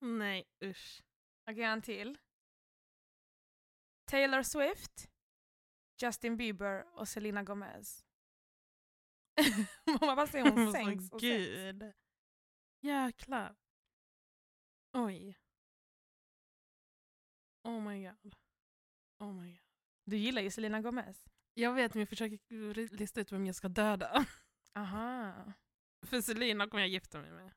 Nej, 0.00 0.44
usch. 0.64 1.02
Okej, 1.50 1.62
en 1.62 1.82
till. 1.82 2.18
Taylor 4.04 4.42
Swift, 4.42 5.10
Justin 6.02 6.36
Bieber 6.36 6.98
och 6.98 7.08
Selena 7.08 7.42
Gomez. 7.42 8.04
Man 9.86 10.16
bara 10.16 10.26
ser 10.26 10.42
hon 10.42 10.72
sänks 10.72 11.10
och 11.12 11.20
sänks. 11.20 11.46
Gud. 11.46 11.92
Jäklar. 12.80 13.56
Oj. 14.92 15.38
Oh 17.64 17.80
my 17.80 18.06
god. 18.06 18.36
Oh 19.18 19.32
my 19.32 19.50
god. 19.50 19.60
Du 20.04 20.16
gillar 20.16 20.42
ju 20.42 20.50
Selena 20.50 20.80
Gomez. 20.80 21.24
Jag 21.54 21.72
vet 21.72 21.94
men 21.94 22.00
jag 22.00 22.08
försöker 22.08 22.96
lista 22.96 23.20
ut 23.20 23.32
vem 23.32 23.46
jag 23.46 23.54
ska 23.54 23.68
döda. 23.68 24.26
Aha. 24.74 25.52
För 26.06 26.20
Selina 26.20 26.68
kommer 26.68 26.80
jag 26.80 26.90
gifta 26.90 27.20
mig 27.20 27.30
med. 27.30 27.52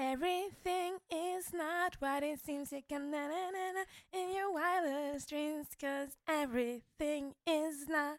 Everything 0.00 0.98
is 1.10 1.52
not 1.52 1.96
what 1.98 2.22
it 2.22 2.38
seems 2.38 2.70
you 2.70 2.82
can 2.88 3.10
na 3.10 3.26
na 3.26 3.50
na 3.50 3.72
na 3.74 3.84
in 4.12 4.32
your 4.32 4.52
wildest 4.52 5.28
dreams 5.28 5.66
cause 5.74 6.16
everything 6.28 7.34
is 7.44 7.88
not 7.88 8.18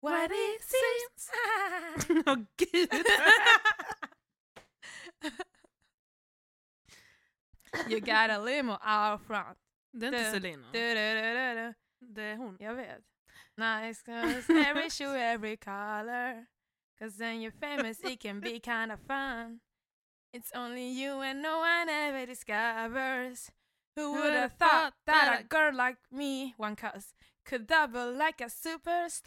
what 0.00 0.32
it 0.32 0.60
seems. 0.72 1.30
Åh 2.26 2.36
gud! 2.56 3.06
you 7.88 8.00
got 8.00 8.30
a 8.30 8.40
limo 8.40 8.76
out 8.84 9.20
front. 9.20 9.56
Det 9.92 10.06
är 10.06 10.34
inte 10.34 10.38
du. 10.40 11.74
Det 12.00 12.22
är 12.22 12.36
hon. 12.36 12.56
Jag 12.60 12.74
vet. 12.74 13.02
Nice 13.56 14.02
cause 14.02 14.50
every 14.50 14.90
shoe, 14.96 15.14
every 15.14 15.56
color. 15.56 16.46
Cause 16.98 17.16
then 17.16 17.40
you're 17.40 17.52
famous, 17.60 18.00
it 18.00 18.18
can 18.20 18.40
be 18.40 18.58
kind 18.58 18.90
of 18.90 18.98
fun. 19.06 19.60
It's 20.32 20.50
only 20.54 20.88
you 20.88 21.20
and 21.20 21.42
no 21.42 21.58
one 21.58 21.88
ever 21.90 22.24
discovers. 22.24 23.50
Who 23.96 24.12
would 24.14 24.32
have 24.32 24.54
thought 24.54 24.94
that 25.04 25.40
a 25.40 25.44
girl 25.44 25.74
like 25.74 25.98
me, 26.10 26.54
one 26.56 26.74
cuss, 26.74 27.12
could 27.44 27.66
double 27.66 28.10
like 28.12 28.40
a 28.40 28.46
superstar? 28.46 29.20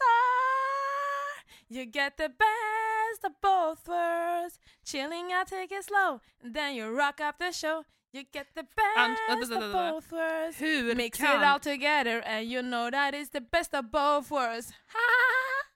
You 1.68 1.86
get 1.86 2.16
the 2.16 2.28
best 2.28 3.24
of 3.24 3.40
both 3.40 3.86
worlds. 3.86 4.58
Chilling, 4.84 5.26
I 5.32 5.44
take 5.44 5.70
it 5.70 5.84
slow. 5.84 6.20
And 6.42 6.54
then 6.54 6.74
you 6.74 6.88
rock 6.90 7.20
up 7.20 7.38
the 7.38 7.52
show. 7.52 7.84
You 8.12 8.24
get 8.32 8.48
the 8.56 8.62
vänta, 8.62 9.16
best 9.28 9.50
vänta, 9.50 9.58
of 9.58 9.62
vänta. 9.62 9.72
both 9.92 10.12
worlds. 10.12 10.58
Hur 10.58 10.94
Mix 10.96 11.20
it 11.20 11.42
all 11.42 11.60
together 11.60 12.20
and 12.24 12.48
you 12.48 12.62
know 12.62 12.90
that 12.90 13.14
is 13.14 13.28
the 13.30 13.40
best 13.40 13.74
of 13.74 13.92
both 13.92 14.30
worlds. 14.30 14.72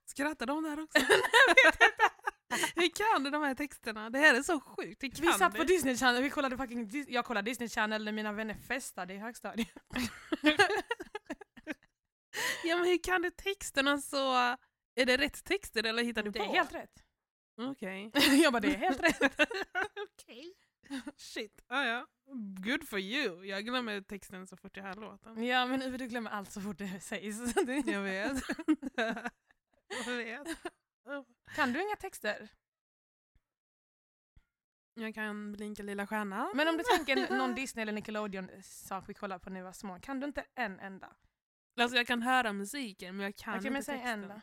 Skrattar 0.07 0.47
de 0.47 0.63
där 0.63 0.81
också? 0.83 0.99
Hur 2.77 2.89
kan 3.15 3.25
du 3.25 3.31
de 3.31 3.43
här 3.43 3.55
texterna? 3.55 4.11
Det 4.11 4.19
här 4.19 4.35
är 4.35 4.43
så 4.43 4.61
sjukt. 4.61 5.03
Vi 5.03 5.11
kan 5.11 5.33
satt 5.39 5.53
du? 5.53 5.59
på 5.59 5.65
Disney 5.65 5.97
Channel, 5.97 6.23
vi 6.23 6.31
kollade 6.31 6.57
fucking, 6.57 6.87
Dis- 6.89 7.07
jag 7.09 7.25
kollade 7.25 7.51
Disney 7.51 7.69
Channel 7.69 8.05
när 8.05 8.13
mina 8.13 8.33
vänner 8.33 8.55
festade 8.55 9.15
i 9.15 9.17
högstadiet. 9.19 9.69
Ja 12.65 12.77
men 12.77 12.87
hur 12.87 12.99
kan 13.03 13.23
du 13.23 13.31
texterna 13.31 13.99
så... 13.99 14.35
Är 14.95 15.07
det 15.07 15.17
rätt 15.17 15.45
texter 15.45 15.87
eller 15.87 16.03
hittar 16.05 16.23
du 16.23 16.31
Det 16.31 16.39
på? 16.39 16.45
är 16.45 16.49
helt 16.49 16.75
rätt. 16.75 17.03
Okej. 17.61 18.11
jag 18.43 18.53
bara 18.53 18.61
det 18.61 18.75
är 18.75 18.79
helt 18.79 19.01
rätt. 19.01 19.23
Okej. 20.13 20.55
Shit. 21.17 21.61
Ah, 21.69 21.85
ja. 21.85 22.07
Good 22.65 22.89
for 22.89 22.99
you. 22.99 23.45
Jag 23.45 23.65
glömmer 23.65 24.01
texten 24.01 24.47
så 24.47 24.57
fort 24.57 24.77
jag 24.77 24.85
hör 24.85 24.95
låten. 24.95 25.45
Ja 25.45 25.67
men 25.67 25.83
Uwe 25.83 25.97
du 25.99 26.07
glömmer 26.07 26.31
allt 26.31 26.53
så 26.53 26.61
fort 26.61 26.79
det 26.79 27.01
sägs. 27.01 27.57
Jag 27.87 28.03
vet. 28.03 28.43
jag 30.07 30.17
vet. 30.17 30.49
Kan 31.55 31.73
du 31.73 31.83
inga 31.83 31.97
texter? 31.97 32.49
Jag 34.95 35.15
kan 35.15 35.53
blinka 35.53 35.83
lilla 35.83 36.07
stjärna. 36.07 36.51
Men 36.55 36.69
om 36.69 36.77
du 36.77 36.83
tänker 36.97 37.37
någon 37.39 37.55
Disney 37.61 37.83
eller 37.83 37.93
Nickelodeon-sak 37.93 39.05
vi 39.09 39.15
kollade 39.15 39.45
på 39.45 39.51
när 39.51 39.61
vi 39.61 39.65
var 39.65 39.73
små, 39.73 39.99
kan 40.01 40.21
du 40.21 40.27
inte 40.27 40.47
en 40.55 40.81
enda? 40.81 41.17
Alltså 41.81 41.97
jag 41.97 42.07
kan 42.07 42.23
höra 42.23 42.53
musiken 42.53 43.17
men 43.17 43.25
jag 43.25 43.37
kan 43.37 43.55
Okej 43.55 43.59
inte 43.59 43.71
men 43.71 43.85
säg 43.85 43.99
texten. 43.99 44.23
en 44.23 44.29
då. 44.29 44.41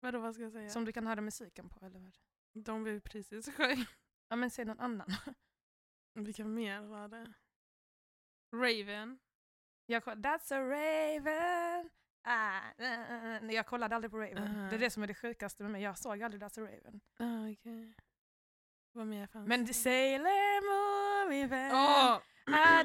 Vadå 0.00 0.18
vad 0.18 0.34
ska 0.34 0.42
jag 0.42 0.52
säga? 0.52 0.70
Som 0.70 0.84
du 0.84 0.92
kan 0.92 1.06
höra 1.06 1.20
musiken 1.20 1.68
på 1.68 1.86
eller 1.86 1.98
vad? 2.00 2.16
De 2.64 2.84
vi 2.84 3.00
precis 3.00 3.54
sjöng. 3.56 3.84
Ja 4.28 4.36
men 4.36 4.50
säg 4.50 4.64
någon 4.64 4.80
annan. 4.80 5.08
Vilka 6.14 6.44
mer 6.44 6.80
var 6.80 7.08
det? 7.08 7.32
Raven. 8.52 9.18
Jag 9.86 10.04
koll- 10.04 10.22
That's 10.22 10.54
a 10.54 10.60
raven. 10.60 11.90
Ah, 12.30 12.60
ah, 12.78 13.38
ah. 13.42 13.52
Jag 13.52 13.66
kollade 13.66 13.94
aldrig 13.96 14.10
på 14.10 14.18
Raven. 14.18 14.38
Ah. 14.66 14.68
Det 14.70 14.76
är 14.76 14.80
det 14.80 14.90
som 14.90 15.02
är 15.02 15.06
det 15.06 15.14
sjukaste 15.14 15.62
med 15.62 15.72
mig. 15.72 15.82
Jag 15.82 15.98
såg 15.98 16.22
aldrig 16.22 16.42
a 16.44 16.48
Raven. 16.56 17.00
Ah, 17.18 17.52
okej. 17.52 17.94
Vad 18.92 19.06
mer 19.06 19.26
fanns 19.26 19.48
Men 19.48 19.64
det? 19.66 19.74
Sailor 19.74 20.60
Moon, 20.68 21.30
min 21.30 21.48
vän. 21.48 21.72
Ah, 21.74 22.20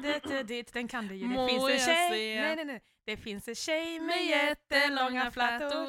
det, 0.02 0.18
det, 0.28 0.42
det, 0.42 0.72
den 0.72 0.88
kan 0.88 1.06
du 1.08 1.14
ju. 1.14 1.28
Det 1.28 1.34
Må 1.34 1.48
finns 1.48 1.70
en 1.70 1.78
tjej. 1.78 2.40
Nej, 2.40 2.56
nej, 2.56 2.64
nej. 2.64 2.82
Det 3.04 3.16
finns 3.16 3.48
en 3.48 3.54
tjej 3.54 4.00
med 4.00 4.24
jättelånga 4.26 5.30
flätor. 5.30 5.86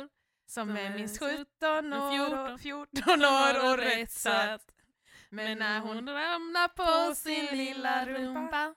Som 0.47 0.67
Som 0.67 0.77
är 0.77 0.89
minst 0.89 1.19
sjut- 1.19 1.47
17 1.61 1.93
år, 1.93 2.53
och 2.53 2.59
14. 2.59 2.59
14 2.59 3.25
år 3.25 3.71
och 3.71 3.77
rätt 3.77 4.11
söt. 4.11 4.71
Men 5.29 5.57
när 5.57 5.79
hon 5.79 6.09
ramlar 6.09 6.67
på 6.67 7.15
sin 7.15 7.45
lilla 7.57 8.05
rumpa, 8.05 8.75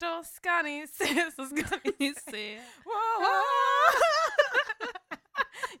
då 0.00 0.22
ska 0.24 0.62
ni 0.62 0.86
se, 0.88 1.30
så 1.36 1.46
ska 1.46 1.64
ni 1.98 2.14
se. 2.30 2.56
Wow, 2.84 2.94
wow. 3.20 4.00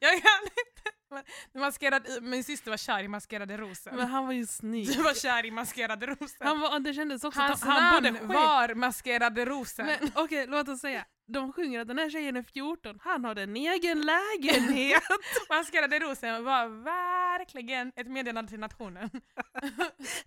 Jag 0.00 0.12
kan 0.22 0.42
inte. 0.42 0.90
Men- 1.10 1.24
Maskerad, 1.62 2.22
min 2.22 2.44
syster 2.44 2.70
var 2.70 2.76
kär 2.78 3.02
i 3.02 3.08
maskerade 3.08 3.56
rosen. 3.56 3.96
Men 3.96 4.06
han 4.08 4.26
var 4.26 4.32
ju 4.32 4.46
snygg. 4.46 4.86
Du 4.96 5.02
var 5.02 5.14
kär 5.14 5.46
i 5.46 5.50
maskerade 5.50 6.06
rosen. 6.06 6.46
Han 6.46 6.60
var, 6.60 6.80
det 6.80 6.94
kändes 6.94 7.24
också 7.24 7.40
Hans 7.40 7.62
han 7.62 8.02
namn 8.04 8.28
var 8.28 8.74
maskerade 8.74 9.44
rosen. 9.44 9.90
Okej, 10.14 10.46
låt 10.46 10.68
oss 10.68 10.80
säga. 10.80 11.04
De 11.32 11.52
sjunger 11.52 11.80
att 11.80 11.88
den 11.88 11.98
här 11.98 12.10
tjejen 12.10 12.36
är 12.36 12.42
14, 12.42 12.98
han 13.02 13.24
har 13.24 13.36
en 13.36 13.56
egen 13.56 14.00
lägenhet. 14.00 15.02
maskerade 15.48 15.98
rosen 15.98 16.44
var 16.44 16.68
verkligen 16.84 17.92
ett 17.96 18.06
meddelande 18.06 18.48
till 18.50 18.60
nationen. 18.60 19.10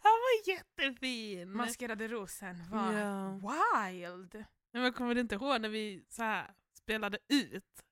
Han 0.02 0.14
var 0.24 0.48
jättefin. 0.50 1.56
Maskerade 1.58 2.08
rosen 2.08 2.56
var 2.72 2.92
Ja. 2.94 3.32
wild. 3.32 4.46
Men 4.74 4.82
jag 4.84 4.96
kommer 4.96 5.18
inte 5.18 5.36
ihåg 5.36 5.62
när 5.62 5.70
vi 5.70 6.06
så 6.10 6.24
här 6.24 6.54
spelade 6.78 7.18
ut. 7.30 7.84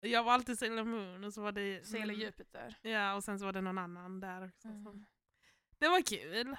Jag 0.00 0.24
var 0.24 0.32
alltid 0.32 0.58
Sailor 0.58 0.84
Moon 0.84 1.24
och 1.24 1.34
så 1.34 1.42
var 1.42 1.52
det... 1.52 1.86
Sailor 1.86 2.16
Jupiter. 2.16 2.74
Ja, 2.82 3.14
och 3.14 3.24
sen 3.24 3.38
så 3.38 3.44
var 3.44 3.52
det 3.52 3.60
någon 3.60 3.78
annan 3.78 4.20
där 4.20 4.46
också. 4.46 4.68
Mm. 4.68 5.04
Det 5.78 5.88
var 5.88 6.00
kul. 6.02 6.56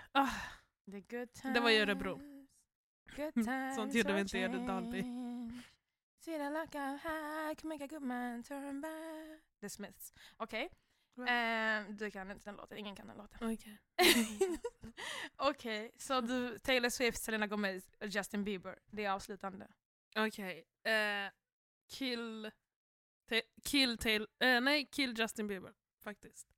Times. 1.26 1.54
Det 1.54 1.60
var 1.60 1.70
i 1.70 1.80
Örebro. 1.80 2.22
Sånt 3.76 3.94
gjorde 3.94 4.14
vi 4.14 4.22
inte 4.22 4.38
i 4.38 4.48
Dalby. 4.48 5.04
Look 6.28 6.76
of 6.76 7.02
high 7.04 7.56
can 7.56 7.70
make 7.70 7.84
a 7.84 7.88
good 7.88 8.02
man 8.02 8.44
turn 8.44 8.82
back. 8.82 9.42
The 9.62 9.70
Smiths. 9.70 10.14
Okej. 10.38 10.70
Va? 11.14 11.28
Eh, 11.28 11.86
du 11.90 12.12
kan 12.12 12.32
inte 12.32 12.50
den 12.50 12.56
låten, 12.56 12.78
ingen 12.78 12.96
kan 12.96 13.08
den 13.08 13.18
låten. 13.18 13.54
Okej. 13.54 13.78
Okej, 15.36 15.92
så 15.98 16.22
du, 16.22 16.60
Taylor 16.60 16.90
Swift, 16.90 17.24
Selena 17.24 17.48
Gomez, 17.48 17.84
Justin 18.02 18.44
Bieber. 18.44 18.80
Det 18.86 19.06
är 19.06 19.12
avslutande. 19.12 19.68
Okej. 20.16 20.66
eh, 20.84 21.32
kill... 21.90 22.52
Kill 23.64 23.98
Taylor... 23.98 24.28
eh, 24.40 24.62
nej, 24.62 24.86
kill 24.86 25.20
Justin 25.20 25.48
Bieber. 25.48 25.74
Faktiskt. 26.04 26.56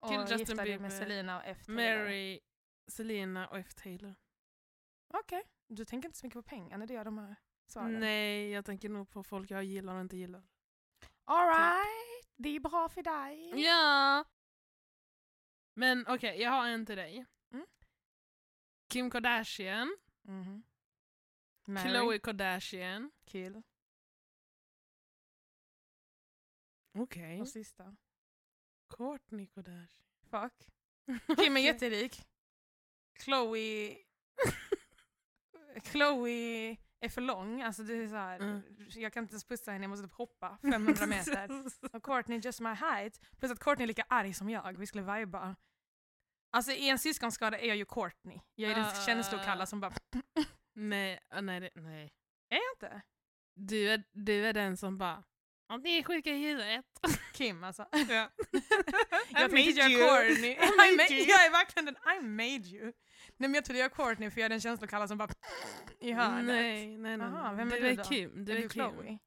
Och 0.00 0.08
Till 0.08 0.38
Justin 0.38 0.56
dig 0.56 0.66
med 0.66 0.78
Bieber, 0.80 0.90
Selena 0.90 1.38
och 1.38 1.44
F. 1.46 1.66
Taylor. 1.66 1.76
Mary, 1.76 2.40
Selena 2.86 3.48
och 3.48 3.58
F. 3.58 3.74
Taylor. 3.74 4.14
Okej, 5.14 5.42
du 5.66 5.84
tänker 5.84 6.08
inte 6.08 6.18
så 6.18 6.26
mycket 6.26 6.36
på 6.36 6.42
pengar 6.42 6.78
när 6.78 6.86
du 6.86 6.94
gör 6.94 7.04
de 7.04 7.18
här 7.18 7.36
svaren? 7.70 8.00
Nej, 8.00 8.50
jag 8.50 8.64
tänker 8.64 8.88
nog 8.88 9.10
på 9.10 9.22
folk 9.22 9.50
jag 9.50 9.64
gillar 9.64 9.94
och 9.94 10.00
inte 10.00 10.16
gillar. 10.16 10.42
Alright, 11.24 12.28
det 12.36 12.48
är 12.48 12.60
bra 12.60 12.88
för 12.88 13.02
dig. 13.02 13.64
Ja! 13.64 14.24
Men 15.74 16.06
okej, 16.08 16.40
jag 16.40 16.50
har 16.50 16.68
en 16.68 16.86
till 16.86 16.96
dig. 16.96 17.26
Mm. 17.52 17.66
Kim 18.88 19.10
Kardashian. 19.10 19.96
Mary, 21.64 21.88
Khloe 21.88 22.18
Kardashian. 22.18 23.10
kill. 23.24 23.62
Okej. 26.98 27.40
Och 27.40 27.48
sista. 27.48 27.96
Kourtney 28.86 29.46
Kardashian. 29.46 30.08
Fuck. 30.30 30.68
Kim 31.38 31.56
är 31.56 31.60
jätterik. 31.60 32.26
Chloe... 33.24 33.96
Chloe 35.82 36.76
är 37.00 37.08
för 37.08 37.20
lång. 37.20 37.62
Alltså 37.62 37.82
det 37.82 37.94
är 37.94 38.08
så 38.08 38.14
här, 38.14 38.40
Mm. 38.40 38.62
Jag 38.90 39.12
kan 39.12 39.24
inte 39.24 39.32
ens 39.32 39.44
pussa 39.44 39.70
henne, 39.72 39.84
jag 39.84 39.90
måste 39.90 40.06
typ 40.06 40.14
hoppa 40.16 40.58
500 40.62 41.06
meter. 41.06 41.50
Och 41.92 42.02
Courtney 42.02 42.38
just 42.38 42.60
my 42.60 42.68
height. 42.74 43.20
Plus 43.38 43.52
att 43.52 43.58
Courtney 43.60 43.84
är 43.84 43.88
lika 43.88 44.04
arg 44.08 44.34
som 44.34 44.50
jag, 44.50 44.78
vi 44.78 44.86
skulle 44.86 45.18
viba. 45.18 45.56
Alltså 46.52 46.72
i 46.72 46.88
en 46.88 46.98
syskonskada 46.98 47.58
är 47.58 47.68
jag 47.68 47.76
ju 47.76 47.84
Courtney. 47.84 48.40
Jag 48.54 48.70
är 48.70 48.74
den 48.74 48.84
Ah. 48.84 48.94
känslokalla 49.06 49.66
som 49.66 49.80
bara... 49.80 49.92
nej, 50.74 51.20
ah, 51.30 51.40
nej, 51.40 51.70
nej. 51.74 52.12
Är 52.50 52.56
jag 52.56 52.74
inte? 52.76 53.02
Du 53.54 53.90
är, 53.90 54.04
du 54.12 54.46
är 54.46 54.52
den 54.52 54.76
som 54.76 54.98
bara 54.98 55.24
Ja, 55.70 55.78
det 55.78 55.88
är 55.88 56.02
sjuka 56.02 56.30
i 56.30 56.38
huvudet. 56.46 56.84
Kim 57.34 57.64
alltså. 57.64 57.86
Ja. 57.92 58.30
jag 59.30 59.50
I 59.50 59.52
made 59.52 59.90
you. 59.90 60.08
Courtney. 60.08 60.50
I 60.52 60.96
made 60.96 61.14
jag 61.14 61.46
är 61.46 61.50
verkligen 61.50 61.84
den 61.86 61.96
I 62.16 62.20
made 62.22 62.68
you. 62.68 62.92
Nej 63.38 63.48
men 63.48 63.54
jag 63.54 63.64
trodde 63.64 63.78
jag 63.78 63.92
Courtney 63.92 64.30
för 64.30 64.40
jag 64.40 64.44
är 64.44 64.50
den 64.50 64.60
känslokalla 64.60 65.08
som 65.08 65.18
bara 65.18 65.28
i 66.00 66.12
hörnet. 66.12 66.44
Nej, 66.44 66.98
nej, 66.98 67.16
nej. 67.16 67.26
Aha, 67.26 67.52
vem 67.52 67.72
är 67.72 67.80
du 67.80 67.86
är 67.88 67.96
då? 67.96 68.02
Kim. 68.02 68.44
Du 68.44 68.52
är 68.52 68.56
är, 68.56 68.62
du 68.62 68.68
Kim. 68.68 68.70
Chloe? 68.70 69.18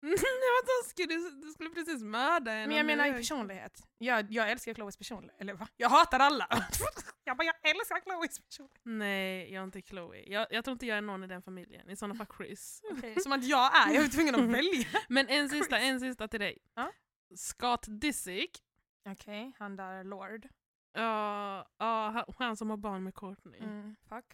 Nej 0.02 0.16
vad 0.56 0.84
taskigt, 0.84 1.08
du, 1.08 1.30
du 1.30 1.50
skulle 1.52 1.70
precis 1.70 2.02
mörda 2.02 2.50
henne. 2.50 2.66
Men 2.66 2.76
jag 2.76 2.86
menar 2.86 3.06
i 3.06 3.12
personlighet. 3.12 3.82
Jag, 3.98 4.32
jag 4.32 4.50
älskar 4.50 4.74
Chloes 4.74 4.96
personlighet. 4.96 5.40
Eller 5.40 5.54
va? 5.54 5.68
Jag 5.76 5.88
hatar 5.88 6.20
alla! 6.20 6.48
jag 7.24 7.36
bara, 7.36 7.44
jag 7.44 7.70
älskar 7.70 8.00
Chloes 8.00 8.40
personlighet. 8.40 8.80
Nej, 8.82 9.52
jag 9.52 9.60
är 9.60 9.64
inte 9.64 9.80
Chloe. 9.80 10.22
Jag, 10.26 10.46
jag 10.50 10.64
tror 10.64 10.72
inte 10.72 10.86
jag 10.86 10.98
är 10.98 11.02
någon 11.02 11.24
i 11.24 11.26
den 11.26 11.42
familjen. 11.42 11.90
I 11.90 11.96
sådana 11.96 12.14
fall 12.14 12.26
Chris. 12.36 12.82
Okej, 12.90 13.20
Som 13.20 13.32
att 13.32 13.44
jag 13.44 13.88
är, 13.88 13.94
jag 13.94 14.04
är 14.04 14.08
tvungen 14.08 14.34
att 14.34 14.50
välja. 14.50 14.88
Men 15.08 15.28
en 15.28 15.48
sista, 15.48 15.76
Chris. 15.76 15.88
en 15.88 16.00
sista 16.00 16.28
till 16.28 16.40
dig. 16.40 16.58
Ja? 16.74 16.92
Scott 17.36 17.84
Disick. 17.88 18.62
Okej, 19.08 19.52
han 19.58 19.76
där 19.76 20.04
Lord. 20.04 20.48
Ja, 21.02 21.68
ja, 21.78 22.24
han- 22.38 22.56
som 22.56 22.70
har 22.70 22.76
barn 22.76 23.02
med 23.04 23.14
Courtney. 23.14 23.60
Mm, 23.60 23.96
fuck. 24.08 24.24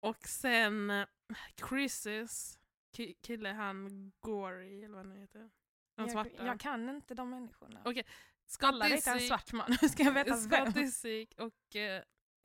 Och 0.00 0.28
sen 0.28 1.06
Chris's 1.56 2.58
ki- 2.96 3.14
kille, 3.22 3.48
han 3.48 4.12
Gory, 4.20 4.84
eller 4.84 4.96
vad 4.96 5.06
han 5.06 5.16
heter. 5.16 5.50
Jag, 5.96 6.10
svarta. 6.10 6.46
jag 6.46 6.60
kan 6.60 6.88
inte 6.88 7.14
de 7.14 7.30
människorna. 7.30 7.82
Okej, 7.84 8.04
Scott 8.46 8.68
Alla 8.68 8.88
dejtar 8.88 9.14
en 9.14 9.20
svart 9.20 9.52
man. 9.52 9.72
Hur 9.80 9.88
ska 9.88 10.02
jag 10.02 10.12
veta? 10.12 10.36
Scott 10.36 10.74
Disick 10.74 11.34
och, 11.40 11.76
eh, 11.76 12.02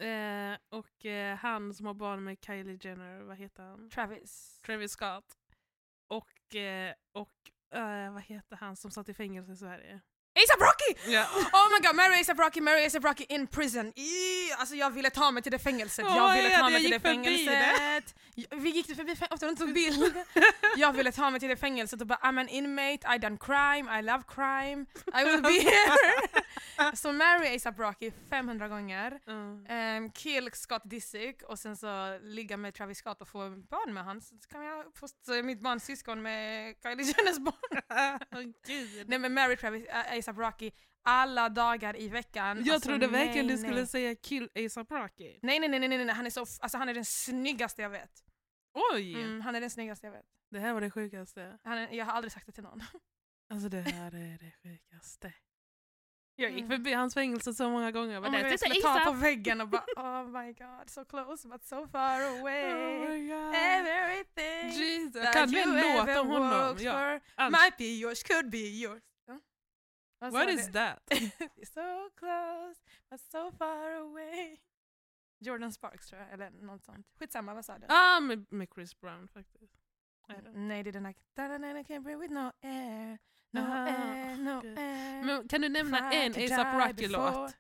eh, 0.08 0.58
och 0.70 1.06
eh, 1.06 1.38
han 1.38 1.74
som 1.74 1.86
har 1.86 1.94
barn 1.94 2.24
med 2.24 2.38
Kylie 2.46 2.78
Jenner, 2.82 3.22
vad 3.22 3.38
heter 3.38 3.64
han? 3.64 3.90
Travis. 3.90 4.60
Travis 4.66 4.92
Scott. 4.92 5.38
Och, 6.08 6.56
eh, 6.56 6.94
och 7.12 7.52
eh, 7.78 8.14
vad 8.14 8.22
heter 8.24 8.56
han 8.56 8.76
som 8.76 8.92
satt 8.92 9.10
i 9.10 9.14
fängelse 9.14 9.52
i 9.52 9.56
Sverige? 9.56 10.02
ASAP 10.44 10.62
Rocky! 10.62 11.14
Ja. 11.14 11.24
Oh 11.54 11.68
my 11.74 11.88
god, 11.88 11.96
Mary 11.96 12.22
ASAP 12.22 12.40
Rocky, 12.40 12.62
Mary 12.62 12.86
ASAP 12.86 13.04
Rocky 13.04 13.26
in 13.30 13.48
prison. 13.48 13.94
I, 13.96 14.52
alltså 14.58 14.76
jag 14.76 14.90
ville 14.90 15.10
ta 15.10 15.32
mig 15.32 15.44
till 15.44 15.52
det 15.52 15.60
fängelset, 15.60 16.06
jag 16.16 16.34
ville 16.34 16.58
ta 16.58 16.70
mig 16.70 16.82
till 16.82 16.92
det 16.92 17.00
fängelset. 17.00 18.16
Vi 18.52 18.70
gick 18.70 18.96
förbi 18.96 19.16
fängelset, 19.16 19.58
tog 19.58 19.74
bild. 19.74 20.14
jag 20.76 20.94
ville 20.94 21.12
ta 21.12 21.30
mig 21.30 21.40
till 21.40 21.50
det 21.50 21.58
fängelset 21.58 22.02
och 22.02 22.08
bara 22.08 22.20
I'm 22.20 22.40
an 22.40 22.50
inmate, 22.50 23.16
I 23.16 23.18
done 23.18 23.38
crime, 23.38 24.00
I 24.00 24.02
love 24.02 24.24
crime, 24.28 24.86
I 25.22 25.24
will 25.24 25.42
be 25.42 25.60
here. 25.70 26.28
Så 26.94 27.12
Mary 27.12 27.56
ASAP 27.56 27.80
Rocky 27.80 28.12
500 28.30 28.68
gånger. 28.68 29.20
Mm. 29.28 30.04
Um, 30.04 30.12
kill 30.12 30.50
Scott 30.54 30.82
Disick 30.86 31.44
och 31.44 31.60
sen 31.60 31.78
så 31.78 32.20
ligga 32.22 32.58
med 32.58 32.74
Travis 32.74 32.98
Scott 32.98 33.22
och 33.22 33.28
få 33.28 33.50
barn 33.50 33.94
med 33.94 34.04
han. 34.04 34.22
Så 34.22 34.36
kan 34.52 34.64
jag 34.64 34.86
uppfostra 34.86 35.44
mitt 35.44 35.62
barns 35.62 35.84
syskon 35.84 36.22
med 36.22 36.76
Kylie 36.84 37.14
Jenners 37.18 37.38
barn. 37.38 38.54
Gud. 38.68 39.10
Nej 39.10 39.20
men 39.20 39.34
Mary 39.34 39.56
Travis, 39.56 39.88
äh, 39.88 40.14
ASAP 40.30 40.38
Rocky 40.38 40.72
alla 41.04 41.50
dagar 41.50 41.98
i 42.00 42.08
veckan. 42.10 42.64
Jag 42.66 42.74
Alltså, 42.74 42.90
trodde 42.90 43.08
nej, 43.08 43.26
verkligen 43.26 43.48
du 43.48 43.54
nej. 43.54 43.64
skulle 43.64 43.88
säga 43.88 44.16
kill 44.16 44.50
ASAP 44.66 44.92
Rocky. 44.92 45.40
Nej 45.42 45.60
nej 45.60 45.70
nej 45.70 45.80
nej, 45.80 46.06
nej. 46.06 46.16
Han, 46.16 46.26
är 46.26 46.30
så, 46.30 46.40
alltså, 46.60 46.78
han 46.78 46.90
är 46.90 46.94
den 46.94 47.06
snyggaste 47.06 47.82
jag 47.82 47.90
vet. 47.90 48.24
Oj! 48.94 49.14
Mm, 49.14 49.42
han 49.42 49.56
är 49.56 49.62
den 49.62 49.70
snyggaste 49.70 50.06
jag 50.08 50.12
vet. 50.12 50.26
Det 50.52 50.60
här 50.60 50.74
var 50.74 50.82
det 50.82 50.92
sjukaste. 50.92 51.58
Han 51.64 51.78
är, 51.78 51.92
jag 51.92 52.06
har 52.06 52.14
aldrig 52.14 52.32
sagt 52.32 52.46
det 52.46 52.52
till 52.52 52.64
någon. 52.64 52.82
Alltså 53.54 53.70
det 53.70 53.82
här 53.82 54.08
är 54.16 54.38
det 54.38 54.52
sjukaste. 54.64 55.34
Jag 56.36 56.52
gick 56.52 56.60
Mm. 56.66 56.70
förbi 56.70 56.94
hans 56.94 57.14
fängelse 57.14 57.54
så 57.54 57.70
många 57.70 57.92
gånger. 57.92 58.18
Oh 58.18 58.22
Men 58.22 58.32
my 58.32 58.42
God, 58.42 58.52
jag 58.52 58.60
skulle 58.60 58.76
ta 58.82 59.00
på 59.06 59.12
väggen 59.12 59.62
och 59.62 59.68
bara 59.68 59.84
oh 59.98 60.28
my 60.44 60.54
god, 60.54 60.90
so 60.90 61.06
close 61.06 61.48
but 61.48 61.64
so 61.66 61.88
far 61.88 62.22
away. 62.22 62.74
Oh 62.74 63.10
my 63.10 63.28
God. 63.28 63.56
Everything 63.56 64.70
Jesus. 64.70 65.24
that 65.24 65.34
Kan 65.34 65.54
you 65.54 65.78
ever 65.78 66.20
om 66.20 66.28
honom? 66.28 66.78
Ja. 66.80 67.20
for 67.36 67.50
might 67.50 67.78
be 67.78 67.86
yours, 67.86 68.24
could 68.24 68.50
be 68.50 68.58
yours. 68.58 69.02
Sa 70.20 70.30
What 70.30 70.50
is 70.50 70.72
that? 70.72 71.00
so 71.74 72.10
close 72.16 72.76
but 73.10 73.20
so 73.32 73.52
far 73.52 73.94
away. 73.96 74.58
Jordan 75.42 75.72
Sparks 75.72 76.08
tror 76.08 76.22
jag, 76.22 76.34
eller 76.34 76.50
något 76.50 76.84
sånt. 76.84 77.08
Skitsamma, 77.20 77.54
vad 77.54 77.66
sa 77.66 77.78
du? 77.78 77.86
ah, 77.90 78.20
med, 78.20 78.46
med 78.50 78.68
Chris 78.76 79.00
Brown 79.02 79.28
faktiskt. 79.28 79.74
I 80.30 80.32
don't 80.32 80.42
know. 80.42 80.54
Nej, 80.58 80.84
det 80.84 80.90
är 80.90 80.92
den 80.92 81.04
där... 81.04 81.14
"Da-da-da-da, 81.36 81.80
can't 81.84 82.00
breathe 82.04 82.20
with 82.22 82.34
no 82.34 82.52
air, 82.62 83.18
no 83.52 83.60
Ah, 83.60 83.86
air, 83.88 84.36
no 84.38 84.62
gud. 84.62 84.80
air. 84.80 85.24
Men 85.24 85.48
kan 85.48 85.62
du 85.62 85.70
nämna 85.70 86.12
en 86.12 86.32
ASAP 86.32 86.74
Rocky-låt? 86.88 87.34
before." 87.34 87.52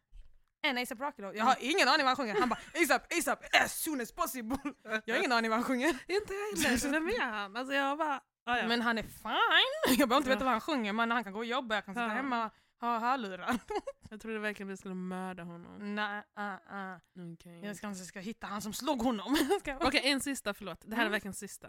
En 0.61 0.77
ASAP 0.77 0.99
Rocky-låt? 0.99 1.35
Jag 1.35 1.45
har 1.45 1.55
ingen 1.59 1.87
aning 1.87 2.05
vad 2.05 2.07
han 2.07 2.15
sjunger. 2.15 2.39
Han 2.39 2.49
bara 2.49 2.59
ASAP, 2.83 3.13
ASAP, 3.19 3.45
as 3.63 3.81
soon 3.83 4.01
as 4.01 4.11
possible. 4.11 4.57
Jag 5.05 5.15
har 5.15 5.19
ingen 5.19 5.31
aning 5.37 5.49
vad 5.49 5.57
han 5.59 5.63
sjunger. 5.63 5.89
Inte 6.07 6.33
jag 6.33 6.57
heller. 6.67 6.91
Vem 6.91 7.07
är 7.07 7.19
han? 7.19 7.55
Alltså 7.57 7.73
jag 7.73 7.97
bara... 7.97 8.21
Ah, 8.49 8.57
ja. 8.57 8.67
Men 8.67 8.81
han 8.81 8.97
är 8.97 9.03
fine. 9.03 9.97
Jag 9.99 10.09
behöver 10.09 10.17
inte 10.17 10.29
Ja. 10.29 10.35
veta 10.35 10.45
vad 10.45 10.51
han 10.51 10.61
sjunger, 10.61 10.93
men 10.93 11.11
han 11.11 11.23
kan 11.23 11.33
gå 11.33 11.39
och 11.39 11.45
jobba, 11.45 11.75
jag 11.75 11.85
kan 11.85 11.93
sitta 11.93 12.01
Ja. 12.03 12.09
hemma 12.09 12.45
och 12.45 12.87
ha 12.87 12.99
hörlurar. 12.99 13.59
Jag 14.09 14.21
trodde 14.21 14.39
verkligen 14.39 14.67
vi 14.67 14.77
skulle 14.77 14.95
mörda 14.95 15.43
honom. 15.43 15.95
Nej, 15.95 16.23
uh, 16.39 16.75
uh. 16.75 17.33
Okej, 17.33 17.65
jag 17.65 17.77
kanske 17.79 18.05
ska 18.05 18.19
hitta 18.19 18.47
han 18.47 18.61
som 18.61 18.73
slog 18.73 19.01
honom. 19.01 19.35
Ska 19.59 19.77
Okej, 19.81 20.01
en 20.11 20.21
sista, 20.21 20.53
förlåt. 20.53 20.81
Det 20.81 20.95
här 20.95 21.01
är 21.03 21.05
Mm. 21.05 21.11
verkligen 21.11 21.33
sista. 21.33 21.67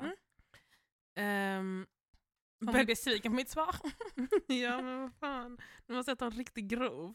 Mm. 1.17 1.87
Om 2.61 2.67
Bert- 2.67 2.79
du 2.79 2.85
besviken 2.85 3.33
på 3.33 3.37
mitt 3.37 3.49
svar. 3.49 3.75
ja, 4.47 4.83
men 4.83 5.01
vad 5.01 5.15
fan. 5.15 5.59
Nu 5.87 5.95
måste 5.95 6.11
jag 6.11 6.19
ta 6.19 6.25
en 6.25 6.31
riktigt 6.31 6.65
grov. 6.65 7.15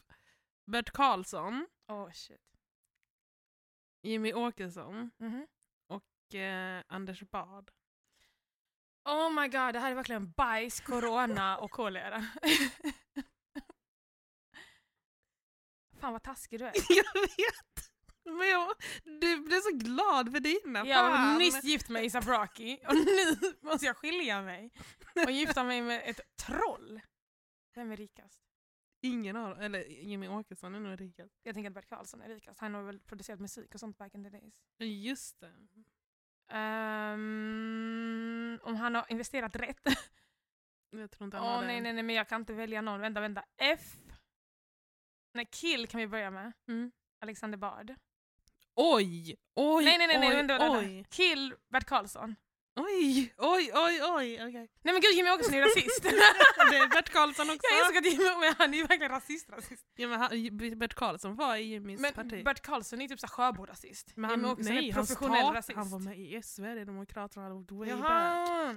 Bert 0.71 0.91
Karlsson, 0.91 1.67
Oh 1.87 2.11
shit. 2.11 2.41
Jimmy 4.03 4.33
Åkesson 4.33 5.11
Mhm. 5.17 5.47
och 5.87 6.35
eh, 6.35 6.83
Anders 6.87 7.21
Bard. 7.23 7.71
Oh 9.05 9.29
my 9.29 9.47
god, 9.47 9.73
det 9.73 9.79
här 9.79 9.91
är 9.91 9.95
verkligen 9.95 10.31
bajs, 10.31 10.79
corona 10.79 11.57
och 11.57 11.71
kolera. 11.71 12.25
Fan 15.99 16.13
vad 16.13 16.23
taskig 16.23 16.59
du 16.59 16.65
är. 16.65 16.73
jag 16.89 17.21
vet! 17.21 17.91
Men 18.25 18.49
jag, 18.49 18.75
du 19.03 19.41
blev 19.41 19.59
så 19.59 19.71
glad 19.71 20.31
för 20.31 20.39
dina. 20.39 20.87
Jag 20.87 21.11
fan. 21.11 21.37
nyss 21.37 21.63
gift 21.63 21.89
med 21.89 22.05
ASAP 22.05 22.27
Rocky 22.27 22.77
och 22.87 22.95
nu 22.95 23.35
måste 23.69 23.85
jag 23.85 23.97
skilja 23.97 24.41
mig 24.41 24.71
och 25.25 25.31
gifta 25.31 25.63
mig 25.63 25.81
med 25.81 26.01
ett 26.05 26.19
troll. 26.45 27.01
Vem 27.75 27.91
är 27.91 27.97
rikast? 27.97 28.41
Ingen 29.01 29.35
av 29.35 29.61
eller 29.61 29.79
Jimmy 29.85 30.27
Åkesson 30.27 30.75
är 30.75 30.79
nog 30.79 31.01
rikast. 31.01 31.39
Jag 31.43 31.55
tänker 31.55 31.69
att 31.69 31.73
Bert 31.73 31.89
Karlsson 31.89 32.21
är 32.21 32.27
rikast. 32.29 32.59
Han 32.59 32.73
har 32.73 32.83
väl 32.83 32.99
producerat 32.99 33.39
musik 33.39 33.73
och 33.73 33.79
sånt 33.79 33.97
back 33.97 34.15
in 34.15 34.23
the 34.23 34.29
days. 34.29 34.61
Just 34.79 35.39
det. 35.39 35.53
Ehm, 36.49 38.19
om 38.63 38.75
han 38.75 38.95
har 38.95 39.05
investerat 39.09 39.55
rätt. 39.55 39.81
Jag 40.89 41.11
tror 41.11 41.25
inte 41.25 41.37
han 41.37 41.47
har 41.47 41.61
nej, 41.61 41.75
det. 41.75 41.81
nej, 41.81 41.93
nej, 41.93 42.03
men 42.03 42.15
jag 42.15 42.29
kan 42.29 42.41
inte 42.41 42.53
välja 42.53 42.81
någon. 42.81 42.99
Vänta, 43.01 43.21
vänta. 43.21 43.43
F. 43.57 43.95
Nej, 45.33 45.45
Kill 45.51 45.87
kan 45.87 45.99
vi 45.99 46.07
börja 46.07 46.31
med. 46.31 46.53
Mm. 46.67 46.91
Alexander 47.21 47.57
Bard. 47.57 47.95
Oj! 48.75 49.35
Oj! 49.55 49.85
nej, 49.85 49.97
nej, 49.97 50.07
nej, 50.07 50.19
nej, 50.19 50.29
oj, 50.29 50.35
vänta, 50.35 50.57
vänta. 50.57 50.79
oj. 50.79 51.05
Kill 51.09 51.55
Bert 51.69 51.85
Karlsson. 51.85 52.35
Oj, 52.75 53.33
oj, 53.37 53.71
oj, 53.73 54.01
oj. 54.03 54.35
okej. 54.47 54.69
Nej 54.83 54.93
men 54.93 55.01
gud, 55.01 55.11
Jimmy 55.15 55.29
Åkesson 55.29 55.53
är 55.53 55.61
rasist. 55.61 56.03
Det 56.71 56.77
är 56.77 56.87
Bert 56.89 57.09
Karlsson 57.09 57.49
också. 57.49 57.61
jag 57.71 57.79
insåg 57.81 57.97
att 57.97 58.05
Jimmy, 58.13 58.39
men 58.39 58.55
han 58.57 58.73
är 58.73 58.77
ju 58.77 58.83
verkligen 58.83 59.11
rasist, 59.11 59.49
rasist. 59.49 59.85
Ja, 59.95 60.07
men 60.07 60.19
han, 60.19 60.29
Bert 60.79 60.93
Karlsson 60.93 61.35
var 61.35 61.55
i 61.55 61.61
Jimmys 61.63 61.99
Men 61.99 62.13
parti. 62.13 62.45
Bert 62.45 62.61
Karlsson 62.61 63.01
är 63.01 63.07
typ 63.07 63.19
så 63.19 63.27
Sjöbo-rasist. 63.27 64.13
men 64.15 64.29
han, 64.29 64.45
Åkesson 64.45 64.75
nej, 64.75 64.89
är 64.89 64.93
han 64.93 65.05
professionell 65.05 65.41
start- 65.41 65.55
rasist. 65.55 65.77
Han 65.77 65.89
var 65.89 65.99
med 65.99 66.19
i 66.19 66.41
Sverigedemokraterna 66.41 67.49
way 67.49 67.65
back. 67.65 67.87
Jaha! 67.89 68.75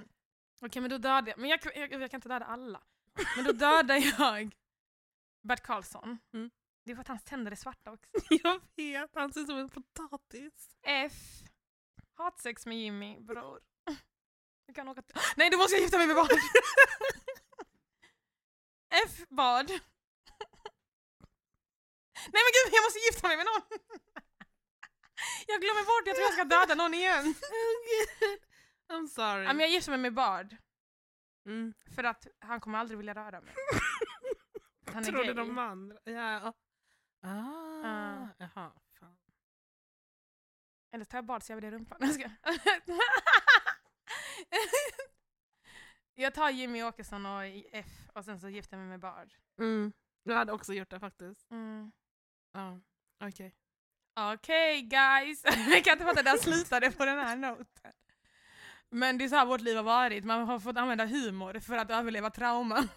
Okej 0.61 0.81
men 0.81 0.89
då 0.89 0.97
dödar 0.97 1.27
jag, 1.27 1.37
men 1.39 1.49
jag, 1.49 1.59
jag, 1.75 1.91
jag 2.01 2.11
kan 2.11 2.17
inte 2.17 2.29
döda 2.29 2.45
alla. 2.45 2.81
Men 3.35 3.45
då 3.45 3.51
dödar 3.51 3.95
jag 4.19 4.55
Bert 5.43 5.63
Karlsson. 5.63 6.17
Mm. 6.33 6.49
Det 6.85 6.91
är 6.91 6.95
för 6.95 7.01
att 7.01 7.07
hans 7.07 7.23
tänder 7.23 7.51
är 7.51 7.55
svarta 7.55 7.91
också. 7.91 8.09
Jag 8.43 8.61
vet, 8.75 9.09
han 9.15 9.33
ser 9.33 9.41
ut 9.41 9.47
som 9.47 9.57
en 9.57 9.69
potatis. 9.69 10.69
F. 10.83 11.13
Hatsex 12.13 12.65
med 12.65 12.77
Jimmy, 12.77 13.19
bror. 13.19 13.59
Jag 14.69 14.75
kan 14.75 14.87
åka 14.87 15.01
till... 15.01 15.15
Nej, 15.37 15.49
då 15.49 15.57
måste 15.57 15.75
jag 15.75 15.81
gifta 15.81 15.97
mig 15.97 16.07
med 16.07 16.15
Bard! 16.15 16.31
F. 19.05 19.25
Bard. 19.29 19.69
Nej 22.33 22.41
men 22.45 22.51
gud, 22.57 22.73
jag 22.73 22.83
måste 22.83 22.99
gifta 22.99 23.27
mig 23.27 23.37
med 23.37 23.45
någon! 23.45 23.61
Jag 25.47 25.61
glömmer 25.61 25.81
bort, 25.81 26.07
jag 26.07 26.15
tror 26.15 26.25
jag 26.25 26.33
ska 26.33 26.43
döda 26.43 26.75
någon 26.75 26.93
igen. 26.93 27.35
I'm 28.89 29.07
sorry. 29.07 29.43
Ja, 29.43 29.53
men 29.53 29.59
jag 29.59 29.69
gifter 29.69 29.91
mig 29.91 29.99
med 29.99 30.13
Bard, 30.13 30.57
mm. 31.45 31.73
för 31.95 32.03
att 32.03 32.27
han 32.39 32.59
kommer 32.61 32.79
aldrig 32.79 32.97
vilja 32.97 33.15
röra 33.15 33.41
mig. 33.41 33.53
Han 34.93 34.97
är 35.03 35.03
Trodde 35.03 35.23
gay. 35.23 35.33
de 35.33 35.57
andra. 35.57 35.97
Ja. 36.03 36.53
Ah, 37.21 37.29
Ah. 37.83 38.27
jaha. 38.37 38.71
Eller 40.91 41.05
tar 41.05 41.17
jag 41.17 41.25
Bard 41.25 41.43
så 41.43 41.51
jag 41.51 41.63
i 41.63 41.71
rumpan. 41.71 41.97
Jag, 42.01 42.13
ska. 42.13 42.29
jag 46.15 46.33
tar 46.33 46.49
Jimmy 46.49 46.83
Åkesson 46.83 47.25
och 47.25 47.43
F 47.71 48.09
och 48.13 48.25
sen 48.25 48.39
så 48.39 48.49
gifter 48.49 48.77
jag 48.77 48.81
mig 48.81 48.89
med 48.89 48.99
Bard. 48.99 49.33
Mm. 49.59 49.93
Jag 50.23 50.35
hade 50.35 50.51
också 50.51 50.73
gjort 50.73 50.89
det 50.89 50.99
faktiskt. 50.99 51.51
Mm. 51.51 51.91
Ja, 52.53 52.79
okej. 53.23 53.55
Okej 54.15 54.81
guys, 54.81 55.43
jag 55.45 55.83
kan 55.83 55.93
inte 55.93 56.05
fatta 56.05 56.19
att 56.19 56.25
det 56.25 56.43
slutade 56.43 56.91
på 56.91 57.05
den 57.05 57.17
här 57.17 57.35
noten. 57.35 57.93
Men 58.89 59.17
det 59.17 59.23
är 59.23 59.29
så 59.29 59.35
här 59.35 59.45
vårt 59.45 59.61
liv 59.61 59.75
har 59.75 59.83
varit, 59.83 60.25
man 60.25 60.47
har 60.47 60.59
fått 60.59 60.77
använda 60.77 61.05
humor 61.05 61.59
för 61.59 61.77
att 61.77 61.91
överleva 61.91 62.29
trauma. 62.29 62.79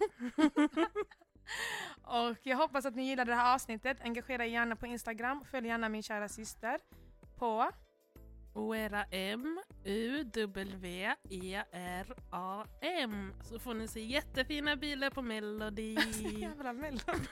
och 2.03 2.39
jag 2.43 2.57
hoppas 2.57 2.87
att 2.87 2.95
ni 2.95 3.09
gillade 3.09 3.31
det 3.31 3.37
här 3.37 3.55
avsnittet, 3.55 4.01
engagera 4.01 4.45
er 4.45 4.49
gärna 4.49 4.77
på 4.77 4.87
Instagram, 4.87 5.45
följ 5.45 5.67
gärna 5.67 5.89
min 5.89 6.03
kära 6.03 6.29
syster 6.29 6.81
på 7.39 7.73
Oera 8.55 9.05
M, 9.11 9.61
U, 9.85 10.25
W, 10.25 11.15
E, 11.31 11.63
R, 11.73 12.15
A, 12.31 12.65
M. 12.81 13.33
Så 13.43 13.59
får 13.59 13.75
ni 13.75 13.89
se 13.89 14.01
jättefina 14.01 14.77
bilder 14.77 15.11
på 15.11 15.23
Melody. 15.23 15.95
Jävla 16.39 16.73
mellon. 16.73 17.27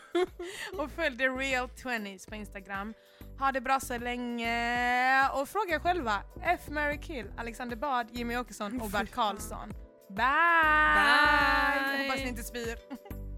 och 0.78 0.90
följ 0.90 1.18
The 1.18 1.28
Real 1.28 1.66
20s 1.68 2.28
på 2.28 2.34
Instagram. 2.34 2.94
Ha 3.38 3.52
det 3.52 3.60
bra 3.60 3.80
så 3.80 3.98
länge 3.98 5.28
och 5.28 5.48
fråga 5.48 5.74
er 5.74 5.78
själva. 5.80 6.22
F, 6.42 6.60
Mary 6.68 6.98
Kill, 7.00 7.26
Alexander 7.36 7.76
Bard, 7.76 8.06
Jimmy 8.10 8.36
Åkesson 8.36 8.80
och 8.80 8.90
Bert. 8.90 9.10
Karlsson. 9.14 9.68
Bye! 10.08 10.16
Bye! 10.16 11.92
Jag 11.92 12.04
hoppas 12.04 12.16
ni 12.22 12.28
inte 12.28 12.42
spyr. 12.42 12.78